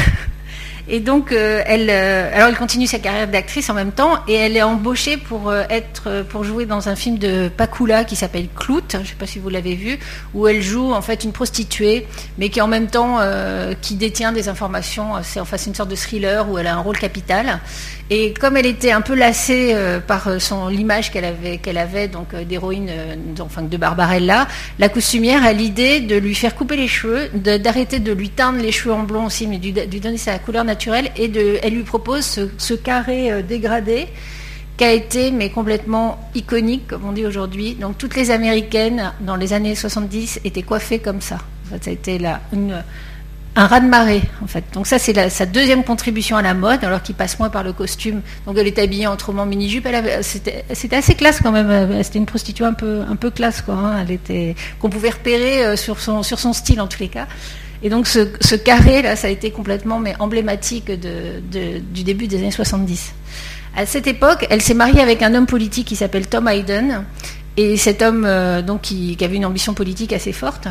Et 0.88 1.00
donc, 1.00 1.32
euh, 1.32 1.62
elle, 1.66 1.88
euh, 1.90 2.30
alors 2.32 2.48
elle 2.48 2.56
continue 2.56 2.86
sa 2.86 3.00
carrière 3.00 3.26
d'actrice 3.26 3.68
en 3.70 3.74
même 3.74 3.90
temps, 3.90 4.20
et 4.28 4.34
elle 4.34 4.56
est 4.56 4.62
embauchée 4.62 5.16
pour 5.16 5.50
euh, 5.50 5.64
être, 5.68 6.22
pour 6.28 6.44
jouer 6.44 6.64
dans 6.64 6.88
un 6.88 6.94
film 6.94 7.18
de 7.18 7.48
Pakula 7.48 8.04
qui 8.04 8.14
s'appelle 8.14 8.46
Clout. 8.54 8.84
Je 8.92 8.98
ne 8.98 9.04
sais 9.04 9.14
pas 9.18 9.26
si 9.26 9.40
vous 9.40 9.48
l'avez 9.48 9.74
vu, 9.74 9.98
où 10.32 10.46
elle 10.46 10.62
joue 10.62 10.92
en 10.92 11.02
fait 11.02 11.24
une 11.24 11.32
prostituée, 11.32 12.06
mais 12.38 12.50
qui 12.50 12.60
en 12.60 12.68
même 12.68 12.86
temps 12.86 13.18
qui 13.82 13.94
détient 13.94 14.32
des 14.32 14.48
informations. 14.48 15.12
C'est 15.22 15.40
enfin 15.40 15.56
une 15.66 15.74
sorte 15.74 15.90
de 15.90 15.96
thriller 15.96 16.48
où 16.48 16.58
elle 16.58 16.66
a 16.66 16.74
un 16.74 16.80
rôle 16.80 16.98
capital. 16.98 17.60
Et 18.08 18.32
comme 18.34 18.56
elle 18.56 18.66
était 18.66 18.92
un 18.92 19.00
peu 19.00 19.14
lassée 19.14 19.74
par 20.06 20.28
l'image 20.70 21.10
qu'elle 21.10 21.24
avait, 21.24 21.60
avait 21.76 22.08
donc 22.08 22.34
d'héroïne, 22.34 22.90
enfin 23.40 23.62
de 23.62 23.76
Barbarella, 23.76 24.46
la 24.78 24.88
costumière 24.88 25.44
a 25.44 25.52
l'idée 25.52 26.00
de 26.00 26.16
lui 26.16 26.34
faire 26.34 26.54
couper 26.54 26.76
les 26.76 26.88
cheveux, 26.88 27.28
d'arrêter 27.34 27.98
de, 27.98 28.12
lui 28.12 28.30
teindre 28.30 28.60
les 28.60 28.72
cheveux 28.72 28.94
en 28.94 29.02
blond 29.02 29.26
aussi, 29.26 29.46
mais 29.46 29.58
de 29.58 29.90
lui 29.90 30.00
donner 30.00 30.18
sa 30.18 30.38
couleur 30.38 30.64
naturelle 30.64 30.75
et 31.16 31.28
de, 31.28 31.58
elle 31.62 31.74
lui 31.74 31.82
propose 31.82 32.48
ce, 32.58 32.74
carré 32.74 33.32
euh, 33.32 33.42
dégradé 33.42 34.08
qui 34.76 34.84
a 34.84 34.92
été 34.92 35.30
mais 35.30 35.50
complètement 35.50 36.18
iconique 36.34 36.86
comme 36.88 37.04
on 37.04 37.12
dit 37.12 37.26
aujourd'hui. 37.26 37.74
Donc 37.74 37.98
toutes 37.98 38.16
les 38.16 38.30
américaines 38.30 39.12
dans 39.20 39.36
les 39.36 39.52
années 39.52 39.74
70 39.74 40.40
étaient 40.44 40.62
coiffées 40.62 40.98
comme 40.98 41.20
ça. 41.20 41.38
ça 41.70 41.90
a 41.90 41.90
été 41.90 42.18
là 42.18 42.40
un 43.56 43.66
raz-de-marée 43.66 44.22
en 44.42 44.46
fait. 44.46 44.64
Donc 44.74 44.86
ça 44.86 44.98
c'est 44.98 45.30
sa 45.30 45.46
deuxième 45.46 45.82
contribution 45.82 46.36
à 46.36 46.42
la 46.42 46.52
mode 46.52 46.84
alors 46.84 47.02
qu'il 47.02 47.14
passe 47.14 47.38
moins 47.38 47.48
par 47.48 47.64
le 47.64 47.72
costume. 47.72 48.20
Donc 48.46 48.56
elle 48.58 48.66
est 48.66 48.78
habillée 48.78 49.06
en 49.06 49.16
trop 49.16 49.32
mini-jupe. 49.32 49.88
C'était 50.20 50.96
assez 50.96 51.14
classe 51.14 51.40
quand 51.42 51.52
même. 51.52 52.02
C'était 52.02 52.18
une 52.18 52.26
prostituée 52.26 52.66
un 52.66 52.74
peu, 52.74 53.00
un 53.08 53.16
peu 53.16 53.30
classe 53.30 53.62
quoi. 53.62 53.74
Hein. 53.74 54.02
Elle 54.02 54.10
était 54.12 54.54
qu'on 54.78 54.90
pouvait 54.90 55.10
repérer 55.10 55.64
euh, 55.64 55.76
sur 55.76 56.00
son, 56.00 56.22
sur 56.22 56.38
son 56.38 56.52
style 56.52 56.80
en 56.82 56.86
tous 56.86 57.00
les 57.00 57.08
cas. 57.08 57.26
Et 57.82 57.90
donc 57.90 58.06
ce, 58.06 58.54
carré, 58.54 59.02
là, 59.02 59.16
ça 59.16 59.28
a 59.28 59.30
été 59.30 59.50
complètement 59.50 59.98
mais 59.98 60.14
emblématique 60.18 60.90
du 60.90 62.02
début 62.04 62.26
des 62.26 62.38
années 62.38 62.50
70. 62.50 63.12
À 63.76 63.84
cette 63.84 64.06
époque, 64.06 64.46
elle 64.48 64.62
s'est 64.62 64.74
mariée 64.74 65.00
avec 65.00 65.22
un 65.22 65.34
homme 65.34 65.46
politique 65.46 65.86
qui 65.86 65.96
s'appelle 65.96 66.26
Tom 66.26 66.48
Hayden. 66.48 67.04
Et 67.58 67.76
cet 67.76 68.02
homme, 68.02 68.24
euh, 68.26 68.62
donc, 68.62 68.82
qui, 68.82 69.16
avait 69.20 69.36
une 69.36 69.44
ambition 69.44 69.74
politique 69.74 70.12
assez 70.12 70.32
forte, 70.32 70.68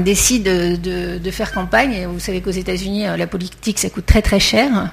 décide 0.00 0.44
de, 0.44 1.30
faire 1.30 1.52
campagne. 1.52 1.92
Et 1.92 2.06
vous 2.06 2.18
savez 2.18 2.40
qu'aux 2.40 2.50
États-Unis, 2.50 3.06
euh, 3.06 3.16
la 3.16 3.26
politique, 3.26 3.78
ça 3.78 3.90
coûte 3.90 4.06
très 4.06 4.22
très 4.22 4.40
cher. 4.40 4.90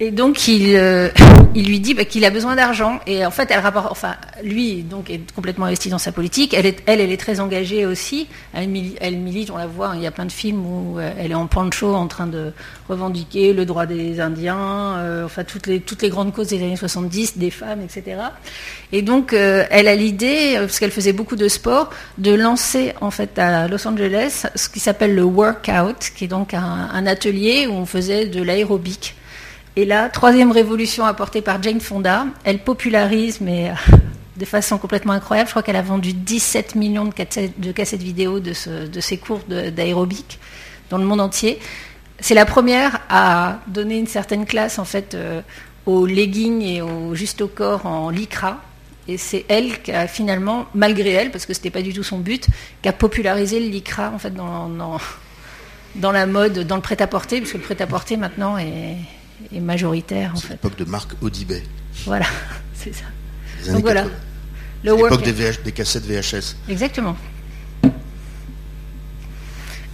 Et 0.00 0.10
donc 0.10 0.48
il, 0.48 0.74
euh, 0.74 1.08
il 1.54 1.68
lui 1.68 1.78
dit 1.78 1.94
bah, 1.94 2.04
qu'il 2.04 2.24
a 2.24 2.30
besoin 2.30 2.56
d'argent. 2.56 2.98
Et 3.06 3.24
en 3.24 3.30
fait, 3.30 3.48
elle 3.50 3.60
rapporte, 3.60 3.88
enfin, 3.90 4.16
lui 4.42 4.82
donc 4.82 5.08
est 5.08 5.20
complètement 5.32 5.66
investi 5.66 5.88
dans 5.88 5.98
sa 5.98 6.10
politique. 6.10 6.52
Elle, 6.52 6.66
est, 6.66 6.82
elle, 6.86 7.00
elle 7.00 7.12
est 7.12 7.16
très 7.16 7.38
engagée 7.38 7.86
aussi. 7.86 8.26
Elle, 8.52 8.68
milite, 8.68 9.50
on 9.52 9.56
la 9.56 9.68
voit. 9.68 9.90
Hein, 9.90 9.96
il 9.96 10.02
y 10.02 10.06
a 10.06 10.10
plein 10.10 10.24
de 10.24 10.32
films 10.32 10.66
où 10.66 10.98
euh, 10.98 11.12
elle 11.16 11.30
est 11.30 11.36
en 11.36 11.46
pancho 11.46 11.94
en 11.94 12.08
train 12.08 12.26
de 12.26 12.52
revendiquer 12.88 13.52
le 13.52 13.64
droit 13.66 13.86
des 13.86 14.20
Indiens, 14.20 14.96
euh, 14.96 15.24
enfin 15.24 15.44
toutes 15.44 15.68
les 15.68 15.80
toutes 15.80 16.02
les 16.02 16.08
grandes 16.08 16.32
causes 16.32 16.48
des 16.48 16.62
années 16.62 16.76
70, 16.76 17.38
des 17.38 17.50
femmes, 17.50 17.80
etc. 17.82 18.20
Et 18.92 19.02
donc 19.02 19.32
elle 19.32 19.88
a 19.88 19.94
l'idée, 19.94 20.56
parce 20.58 20.78
qu'elle 20.78 20.90
faisait 20.90 21.12
beaucoup 21.12 21.36
de 21.36 21.48
sport, 21.48 21.90
de 22.18 22.34
lancer 22.34 22.94
en 23.00 23.10
fait 23.10 23.38
à 23.38 23.68
Los 23.68 23.86
Angeles 23.86 24.46
ce 24.54 24.68
qui 24.68 24.80
s'appelle 24.80 25.14
le 25.14 25.22
workout, 25.22 26.10
qui 26.16 26.24
est 26.24 26.28
donc 26.28 26.52
un, 26.52 26.88
un 26.92 27.06
atelier 27.06 27.66
où 27.68 27.72
on 27.72 27.86
faisait 27.86 28.26
de 28.26 28.42
l'aérobique. 28.42 29.14
Et 29.76 29.84
là, 29.84 30.08
troisième 30.08 30.52
révolution 30.52 31.04
apportée 31.04 31.42
par 31.42 31.60
Jane 31.60 31.80
Fonda, 31.80 32.26
elle 32.44 32.60
popularise, 32.60 33.40
mais 33.40 33.70
euh, 33.70 33.96
de 34.36 34.44
façon 34.44 34.78
complètement 34.78 35.12
incroyable. 35.12 35.48
Je 35.48 35.52
crois 35.52 35.62
qu'elle 35.64 35.76
a 35.76 35.82
vendu 35.82 36.12
17 36.12 36.76
millions 36.76 37.06
de 37.06 37.12
cassettes, 37.12 37.58
de 37.58 38.04
vidéo 38.04 38.38
de, 38.38 38.52
ses 38.52 39.16
cours 39.18 39.40
d'aérobic 39.48 40.38
dans 40.90 40.98
le 40.98 41.04
monde 41.04 41.20
entier. 41.20 41.58
C'est 42.20 42.34
la 42.34 42.46
première 42.46 43.00
à 43.08 43.58
donner 43.66 43.98
une 43.98 44.06
certaine 44.06 44.46
classe 44.46 44.78
en 44.78 44.84
fait 44.84 45.14
euh, 45.14 45.40
aux 45.86 46.06
leggings 46.06 46.62
et 46.62 46.80
au 46.80 47.16
juste 47.16 47.40
au 47.40 47.48
corps 47.48 47.84
en 47.84 48.10
lycra. 48.10 48.60
Et 49.08 49.18
c'est 49.18 49.44
elle 49.48 49.82
qui 49.82 49.90
a 49.92 50.06
finalement, 50.06 50.66
malgré 50.74 51.10
elle, 51.10 51.30
parce 51.32 51.46
que 51.46 51.52
ce 51.52 51.58
n'était 51.58 51.70
pas 51.70 51.82
du 51.82 51.92
tout 51.92 52.04
son 52.04 52.18
but, 52.18 52.46
qui 52.80 52.88
a 52.88 52.92
popularisé 52.92 53.60
le 53.60 53.66
lycra 53.66 54.12
dans, 54.34 54.70
dans 55.96 56.12
la 56.12 56.26
mode, 56.26 56.60
dans 56.60 56.76
le 56.76 56.80
prêt-à-porter, 56.80 57.40
puisque 57.40 57.56
le 57.56 57.60
prêt-à-porter 57.60 58.16
maintenant 58.16 58.56
est, 58.56 58.96
est 59.52 59.60
majoritaire. 59.60 60.32
C'est 60.36 60.50
l'époque 60.50 60.76
de 60.76 60.84
Marc 60.84 61.12
Audibet. 61.22 61.62
Voilà, 62.04 62.26
c'est 62.74 62.94
ça. 62.94 63.04
Donc 63.72 63.82
voilà. 63.82 64.04
L'époque 64.82 65.22
des, 65.22 65.32
des 65.32 65.72
cassettes 65.72 66.04
VHS. 66.04 66.56
Exactement. 66.68 67.16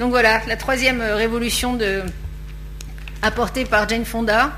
Donc 0.00 0.10
voilà, 0.10 0.40
la 0.48 0.56
troisième 0.56 1.02
révolution 1.02 1.76
de, 1.76 2.02
apportée 3.22 3.64
par 3.64 3.88
Jane 3.88 4.04
Fonda. 4.04 4.52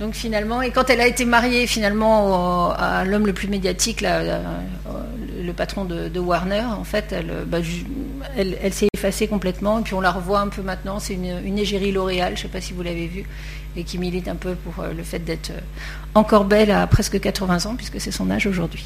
Donc 0.00 0.14
finalement, 0.14 0.62
et 0.62 0.70
quand 0.70 0.90
elle 0.90 1.00
a 1.00 1.06
été 1.06 1.24
mariée 1.24 1.66
finalement 1.66 2.72
à 2.72 3.04
l'homme 3.04 3.26
le 3.26 3.32
plus 3.32 3.48
médiatique, 3.48 4.04
le 5.46 5.52
patron 5.52 5.84
de, 5.84 6.18
Warner, 6.18 6.64
en 6.78 6.84
fait, 6.84 7.14
bah, 7.46 7.58
elle, 8.36 8.72
s'est 8.72 8.88
effacée 8.94 9.28
complètement. 9.28 9.78
Et 9.78 9.82
puis 9.82 9.94
on 9.94 10.00
la 10.00 10.10
revoit 10.10 10.40
un 10.40 10.48
peu 10.48 10.62
maintenant. 10.62 10.98
C'est 10.98 11.14
une, 11.14 11.58
égérie 11.58 11.92
L'Oréal, 11.92 12.32
je 12.34 12.40
ne 12.40 12.42
sais 12.42 12.52
pas 12.52 12.60
si 12.60 12.72
vous 12.72 12.82
l'avez 12.82 13.06
vue, 13.06 13.24
et 13.76 13.84
qui 13.84 13.98
milite 13.98 14.28
un 14.28 14.36
peu 14.36 14.54
pour 14.54 14.84
le 14.84 15.02
fait 15.02 15.20
d'être 15.20 15.52
encore 16.14 16.44
belle 16.44 16.70
à 16.70 16.86
presque 16.86 17.20
80 17.20 17.66
ans, 17.66 17.76
puisque 17.76 18.00
c'est 18.00 18.10
son 18.10 18.30
âge 18.30 18.46
aujourd'hui. 18.46 18.84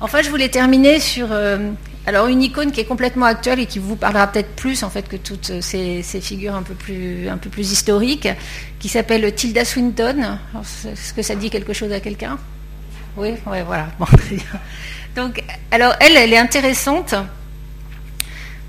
Enfin, 0.00 0.22
je 0.22 0.28
voulais 0.28 0.48
terminer 0.48 1.00
sur 1.00 1.28
euh, 1.30 1.70
alors 2.06 2.26
une 2.26 2.42
icône 2.42 2.72
qui 2.72 2.80
est 2.80 2.84
complètement 2.84 3.26
actuelle 3.26 3.60
et 3.60 3.66
qui 3.66 3.78
vous 3.78 3.96
parlera 3.96 4.26
peut-être 4.26 4.54
plus 4.54 4.82
en 4.82 4.90
fait 4.90 5.08
que 5.08 5.16
toutes 5.16 5.60
ces, 5.60 6.02
figures 6.02 6.54
un 6.54 6.62
peu 6.62 6.74
plus 6.74 7.72
historiques, 7.72 8.28
qui 8.78 8.88
s'appelle 8.88 9.34
Tilda 9.34 9.64
Swinton. 9.64 10.38
Est-ce 10.60 11.14
que 11.14 11.22
ça 11.22 11.34
dit 11.34 11.48
quelque 11.48 11.72
chose 11.72 11.92
à 11.92 12.00
quelqu'un? 12.00 12.38
Oui, 13.16 13.34
ouais, 13.46 13.62
voilà. 13.62 13.88
Donc, 15.16 15.42
alors 15.70 15.94
elle, 16.00 16.16
elle 16.16 16.32
est 16.32 16.38
intéressante 16.38 17.14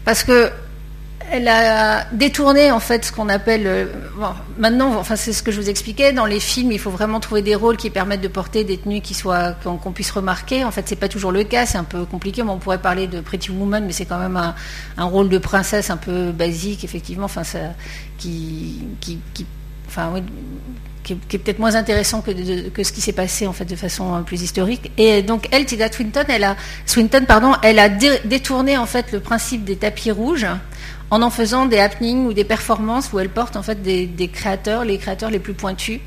parce 0.04 0.24
que 0.24 0.52
elle 1.32 1.48
a 1.48 2.06
détourné 2.12 2.72
en 2.72 2.80
fait 2.80 3.06
ce 3.06 3.12
qu'on 3.12 3.30
appelle 3.30 3.66
euh, 3.66 3.86
maintenant 4.60 4.96
enfin 4.96 5.16
c'est 5.16 5.34
ce 5.34 5.42
que 5.42 5.52
je 5.52 5.60
vous 5.60 5.70
expliquais 5.70 6.14
dans 6.14 6.26
les 6.26 6.40
films 6.40 6.72
il 6.72 6.80
faut 6.80 6.92
vraiment 6.92 7.20
trouver 7.20 7.42
des 7.42 7.56
rôles 7.56 7.78
qui 7.78 7.90
permettent 7.90 8.22
de 8.22 8.28
porter 8.28 8.64
des 8.64 8.78
tenues 8.78 9.02
qui 9.02 9.14
soient 9.14 9.54
qu'on 9.64 9.92
puisse 9.92 10.12
remarquer. 10.12 10.64
En 10.64 10.72
fait 10.72 10.88
c'est 10.88 10.96
pas 10.96 11.10
toujours 11.10 11.32
le 11.32 11.44
cas 11.44 11.66
c'est 11.66 11.78
un 11.78 11.84
peu 11.84 12.06
compliqué. 12.06 12.44
On 12.44 12.60
pourrait 12.60 12.82
parler 12.82 13.08
de 13.08 13.22
Pretty 13.22 13.52
Woman 13.52 13.86
mais 13.86 13.92
c'est 13.92 14.06
quand 14.06 14.20
même 14.20 14.38
un, 14.38 15.04
rôle 15.04 15.30
de 15.30 15.38
princesse 15.38 15.90
un 15.90 15.98
peu 15.98 16.32
basique 16.32 16.84
effectivement 16.84 17.26
enfin 17.26 17.44
ça 17.44 17.60
qui, 18.18 18.84
qui, 19.02 19.20
enfin 19.88 20.14
qui 21.06 21.14
est, 21.14 21.38
peut-être 21.38 21.60
moins 21.60 21.76
intéressant 21.76 22.22
que, 22.22 22.32
ce 22.84 22.92
qui 22.92 23.02
s'est 23.02 23.14
passé 23.14 23.48
en 23.48 23.54
fait 23.54 23.66
de 23.66 23.76
façon 23.76 24.24
plus 24.24 24.42
historique. 24.42 24.92
Et 24.98 25.22
donc 25.22 25.48
elle, 25.52 25.66
Tilda 25.66 25.90
Swinton, 25.92 26.26
elle 27.62 27.80
a 27.80 27.90
détourné 27.90 28.78
en 28.78 28.86
fait 28.86 29.12
le 29.12 29.20
principe 29.20 29.64
des 29.64 29.76
tapis 29.76 30.12
rouges 30.12 30.48
en 31.12 31.22
en 31.22 31.30
faisant 31.30 31.66
des 31.66 31.78
happenings 31.78 32.26
ou 32.26 32.34
des 32.34 32.44
performances 32.44 33.14
où 33.14 33.20
elle 33.20 33.30
porte 33.30 33.56
en 33.56 33.64
fait 33.64 33.82
des, 33.82 34.30
créateurs, 34.34 34.84
les 34.84 34.98
créateurs 34.98 35.30
les 35.30 35.40
plus 35.40 35.54
pointus 35.54 36.00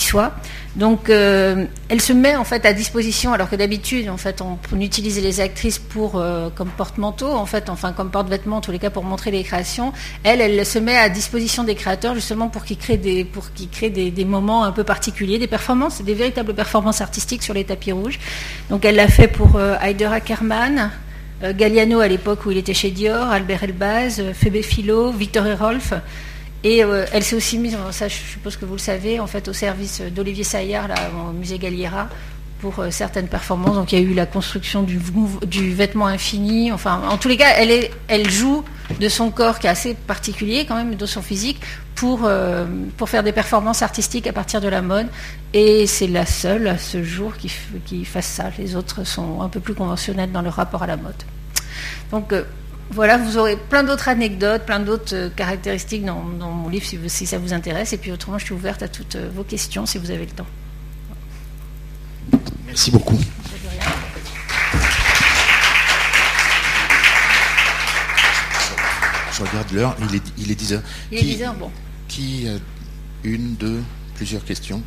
soient. 0.00 0.32
Donc 0.76 1.10
euh, 1.10 1.66
elle 1.88 2.00
se 2.00 2.12
met 2.12 2.34
en 2.34 2.44
fait 2.44 2.64
à 2.64 2.72
disposition, 2.72 3.32
alors 3.32 3.50
que 3.50 3.56
d'habitude 3.56 4.08
en 4.08 4.16
fait 4.16 4.40
on, 4.40 4.58
utilise 4.80 5.22
les 5.22 5.40
actrices 5.40 5.78
pour 5.78 6.16
euh, 6.16 6.48
comme 6.54 6.68
porte-manteau, 6.68 7.30
en 7.30 7.44
fait, 7.44 7.68
enfin 7.68 7.92
comme 7.92 8.10
porte-vêtements 8.10 8.56
en 8.56 8.60
tous 8.60 8.72
les 8.72 8.78
cas 8.78 8.90
pour 8.90 9.04
montrer 9.04 9.30
les 9.30 9.42
créations. 9.42 9.92
Elle, 10.24 10.40
elle 10.40 10.64
se 10.64 10.78
met 10.78 10.96
à 10.96 11.08
disposition 11.08 11.64
des 11.64 11.74
créateurs 11.74 12.14
justement 12.14 12.48
pour 12.48 12.64
qu'ils 12.64 12.78
créent 12.78 12.96
des 12.96 13.24
pour 13.24 13.52
qu'ils 13.52 13.68
créent 13.68 13.90
des, 13.90 14.24
moments 14.24 14.64
un 14.64 14.72
peu 14.72 14.84
particuliers, 14.84 15.38
des 15.38 15.46
performances, 15.46 16.00
des 16.02 16.14
véritables 16.14 16.54
performances 16.54 17.00
artistiques 17.00 17.42
sur 17.42 17.54
les 17.54 17.64
tapis 17.64 17.92
rouges. 17.92 18.18
Donc 18.70 18.84
elle 18.84 18.96
l'a 18.96 19.08
fait 19.08 19.28
pour 19.28 19.56
euh, 19.56 19.76
Heider 19.82 20.06
Ackermann, 20.06 20.90
euh, 21.42 21.52
Galliano 21.52 22.00
à 22.00 22.08
l'époque 22.08 22.46
où 22.46 22.50
il 22.50 22.56
était 22.56 22.74
chez 22.74 22.90
Dior, 22.90 23.28
Albert 23.28 23.64
Elbaz, 23.64 24.22
Phoebe 24.32 24.62
Philo, 24.62 25.10
Victor 25.10 25.44
Rolf. 25.58 25.92
Et 26.64 26.84
euh, 26.84 27.04
elle 27.12 27.24
s'est 27.24 27.36
aussi 27.36 27.58
mise, 27.58 27.76
ça 27.90 28.08
je 28.08 28.14
suppose 28.14 28.56
que 28.56 28.64
vous 28.64 28.74
le 28.74 28.78
savez, 28.78 29.18
en 29.18 29.26
fait 29.26 29.48
au 29.48 29.52
service 29.52 30.00
d'Olivier 30.00 30.44
Saillard 30.44 30.88
là, 30.88 30.94
au 31.28 31.32
musée 31.32 31.58
Galliera 31.58 32.08
pour 32.60 32.84
certaines 32.90 33.26
performances. 33.26 33.74
Donc 33.74 33.92
il 33.92 33.98
y 33.98 34.02
a 34.02 34.04
eu 34.04 34.14
la 34.14 34.24
construction 34.24 34.84
du, 34.84 34.96
vêtement 35.74 36.06
infini. 36.06 36.70
Enfin, 36.70 37.02
en 37.08 37.18
tous 37.18 37.26
les 37.26 37.36
cas, 37.36 37.56
elle, 37.58 38.30
joue 38.30 38.62
de 39.00 39.08
son 39.08 39.32
corps 39.32 39.58
qui 39.58 39.66
est 39.66 39.70
assez 39.70 39.94
particulier 39.94 40.64
quand 40.64 40.76
même, 40.76 40.94
de 40.94 41.06
son 41.06 41.22
physique, 41.22 41.60
pour, 41.96 42.20
faire 43.08 43.24
des 43.24 43.32
performances 43.32 43.82
artistiques 43.82 44.28
à 44.28 44.32
partir 44.32 44.60
de 44.60 44.68
la 44.68 44.80
mode. 44.80 45.08
Et 45.52 45.88
c'est 45.88 46.06
la 46.06 46.24
seule 46.24 46.68
à 46.68 46.78
ce 46.78 47.02
jour 47.02 47.32
qui, 47.36 48.04
fasse 48.04 48.26
ça. 48.26 48.44
Les 48.56 48.76
autres 48.76 49.04
sont 49.04 49.42
un 49.42 49.48
peu 49.48 49.58
plus 49.58 49.74
conventionnels 49.74 50.30
dans 50.30 50.42
leur 50.42 50.54
rapport 50.54 50.84
à 50.84 50.86
la 50.86 50.96
mode. 50.96 51.20
Donc 52.12 52.32
euh, 52.32 52.44
voilà, 52.92 53.16
vous 53.16 53.38
aurez 53.38 53.56
plein 53.56 53.82
d'autres 53.84 54.08
anecdotes, 54.08 54.64
plein 54.66 54.80
d'autres 54.80 55.14
euh, 55.14 55.28
caractéristiques 55.30 56.04
dans, 56.04 56.20
mon 56.20 56.68
livre 56.68 56.84
si, 57.06 57.26
ça 57.26 57.38
vous 57.38 57.52
intéresse. 57.52 57.92
Et 57.92 57.96
puis 57.96 58.12
autrement, 58.12 58.38
je 58.38 58.44
suis 58.44 58.54
ouverte 58.54 58.82
à 58.82 58.88
toutes 58.88 59.16
euh, 59.16 59.30
vos 59.34 59.44
questions 59.44 59.86
si 59.86 59.98
vous 59.98 60.10
avez 60.10 60.26
le 60.26 60.30
temps. 60.30 60.46
Merci 62.66 62.90
beaucoup. 62.90 63.18
Je 69.32 69.42
regarde 69.42 69.72
l'heure, 69.72 69.96
il 70.08 70.16
est, 70.16 70.22
il 70.38 70.50
est 70.50 70.54
10 70.54 70.72
heures. 70.74 70.82
Il 71.10 71.18
est 71.18 71.22
10 71.22 71.42
heures, 71.42 71.54
bon. 71.54 71.70
Qui 72.08 72.46
a 72.48 72.52
une, 73.24 73.54
deux, 73.54 73.82
plusieurs 74.14 74.44
questions 74.44 74.82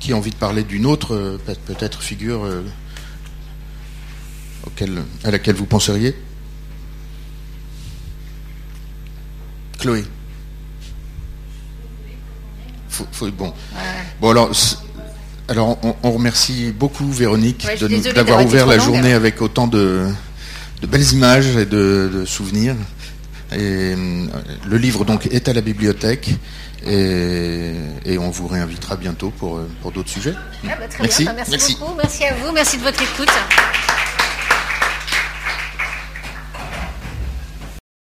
Qui 0.00 0.12
a 0.12 0.16
envie 0.16 0.30
de 0.30 0.36
parler 0.36 0.64
d'une 0.64 0.86
autre, 0.86 1.38
peut-être, 1.46 2.02
figure 2.02 2.44
à 5.24 5.30
laquelle 5.30 5.56
vous 5.56 5.66
penseriez? 5.66 6.14
Chloé. 9.78 10.04
bon. 13.32 13.54
Bon 14.20 14.30
alors, 14.30 14.50
alors 15.48 15.78
on, 16.02 16.12
remercie 16.12 16.72
beaucoup 16.72 17.10
Véronique 17.10 17.66
d'avoir 18.14 18.44
ouvert 18.44 18.66
la 18.66 18.78
journée 18.78 19.12
avec 19.12 19.40
autant 19.40 19.66
de, 19.66 20.06
belles 20.86 21.12
images 21.12 21.56
et 21.56 21.66
de, 21.66 22.24
souvenirs. 22.26 22.76
Et 23.52 23.56
euh, 23.58 24.26
le 24.68 24.76
livre 24.76 25.04
donc 25.04 25.26
est 25.26 25.48
à 25.48 25.52
la 25.52 25.60
bibliothèque 25.60 26.30
et, 26.86 27.74
on 28.18 28.30
vous 28.30 28.46
réinvitera 28.46 28.96
bientôt 28.96 29.30
pour, 29.30 29.60
pour 29.82 29.92
d'autres 29.92 30.10
sujets. 30.10 30.34
Ah 30.64 30.76
bah, 30.78 30.86
merci. 31.00 31.26
merci 31.48 31.76
beaucoup, 31.80 31.94
merci 31.96 32.24
à 32.24 32.34
vous, 32.34 32.52
merci 32.52 32.76
de 32.76 32.82
votre 32.82 33.02
écoute. 33.02 33.30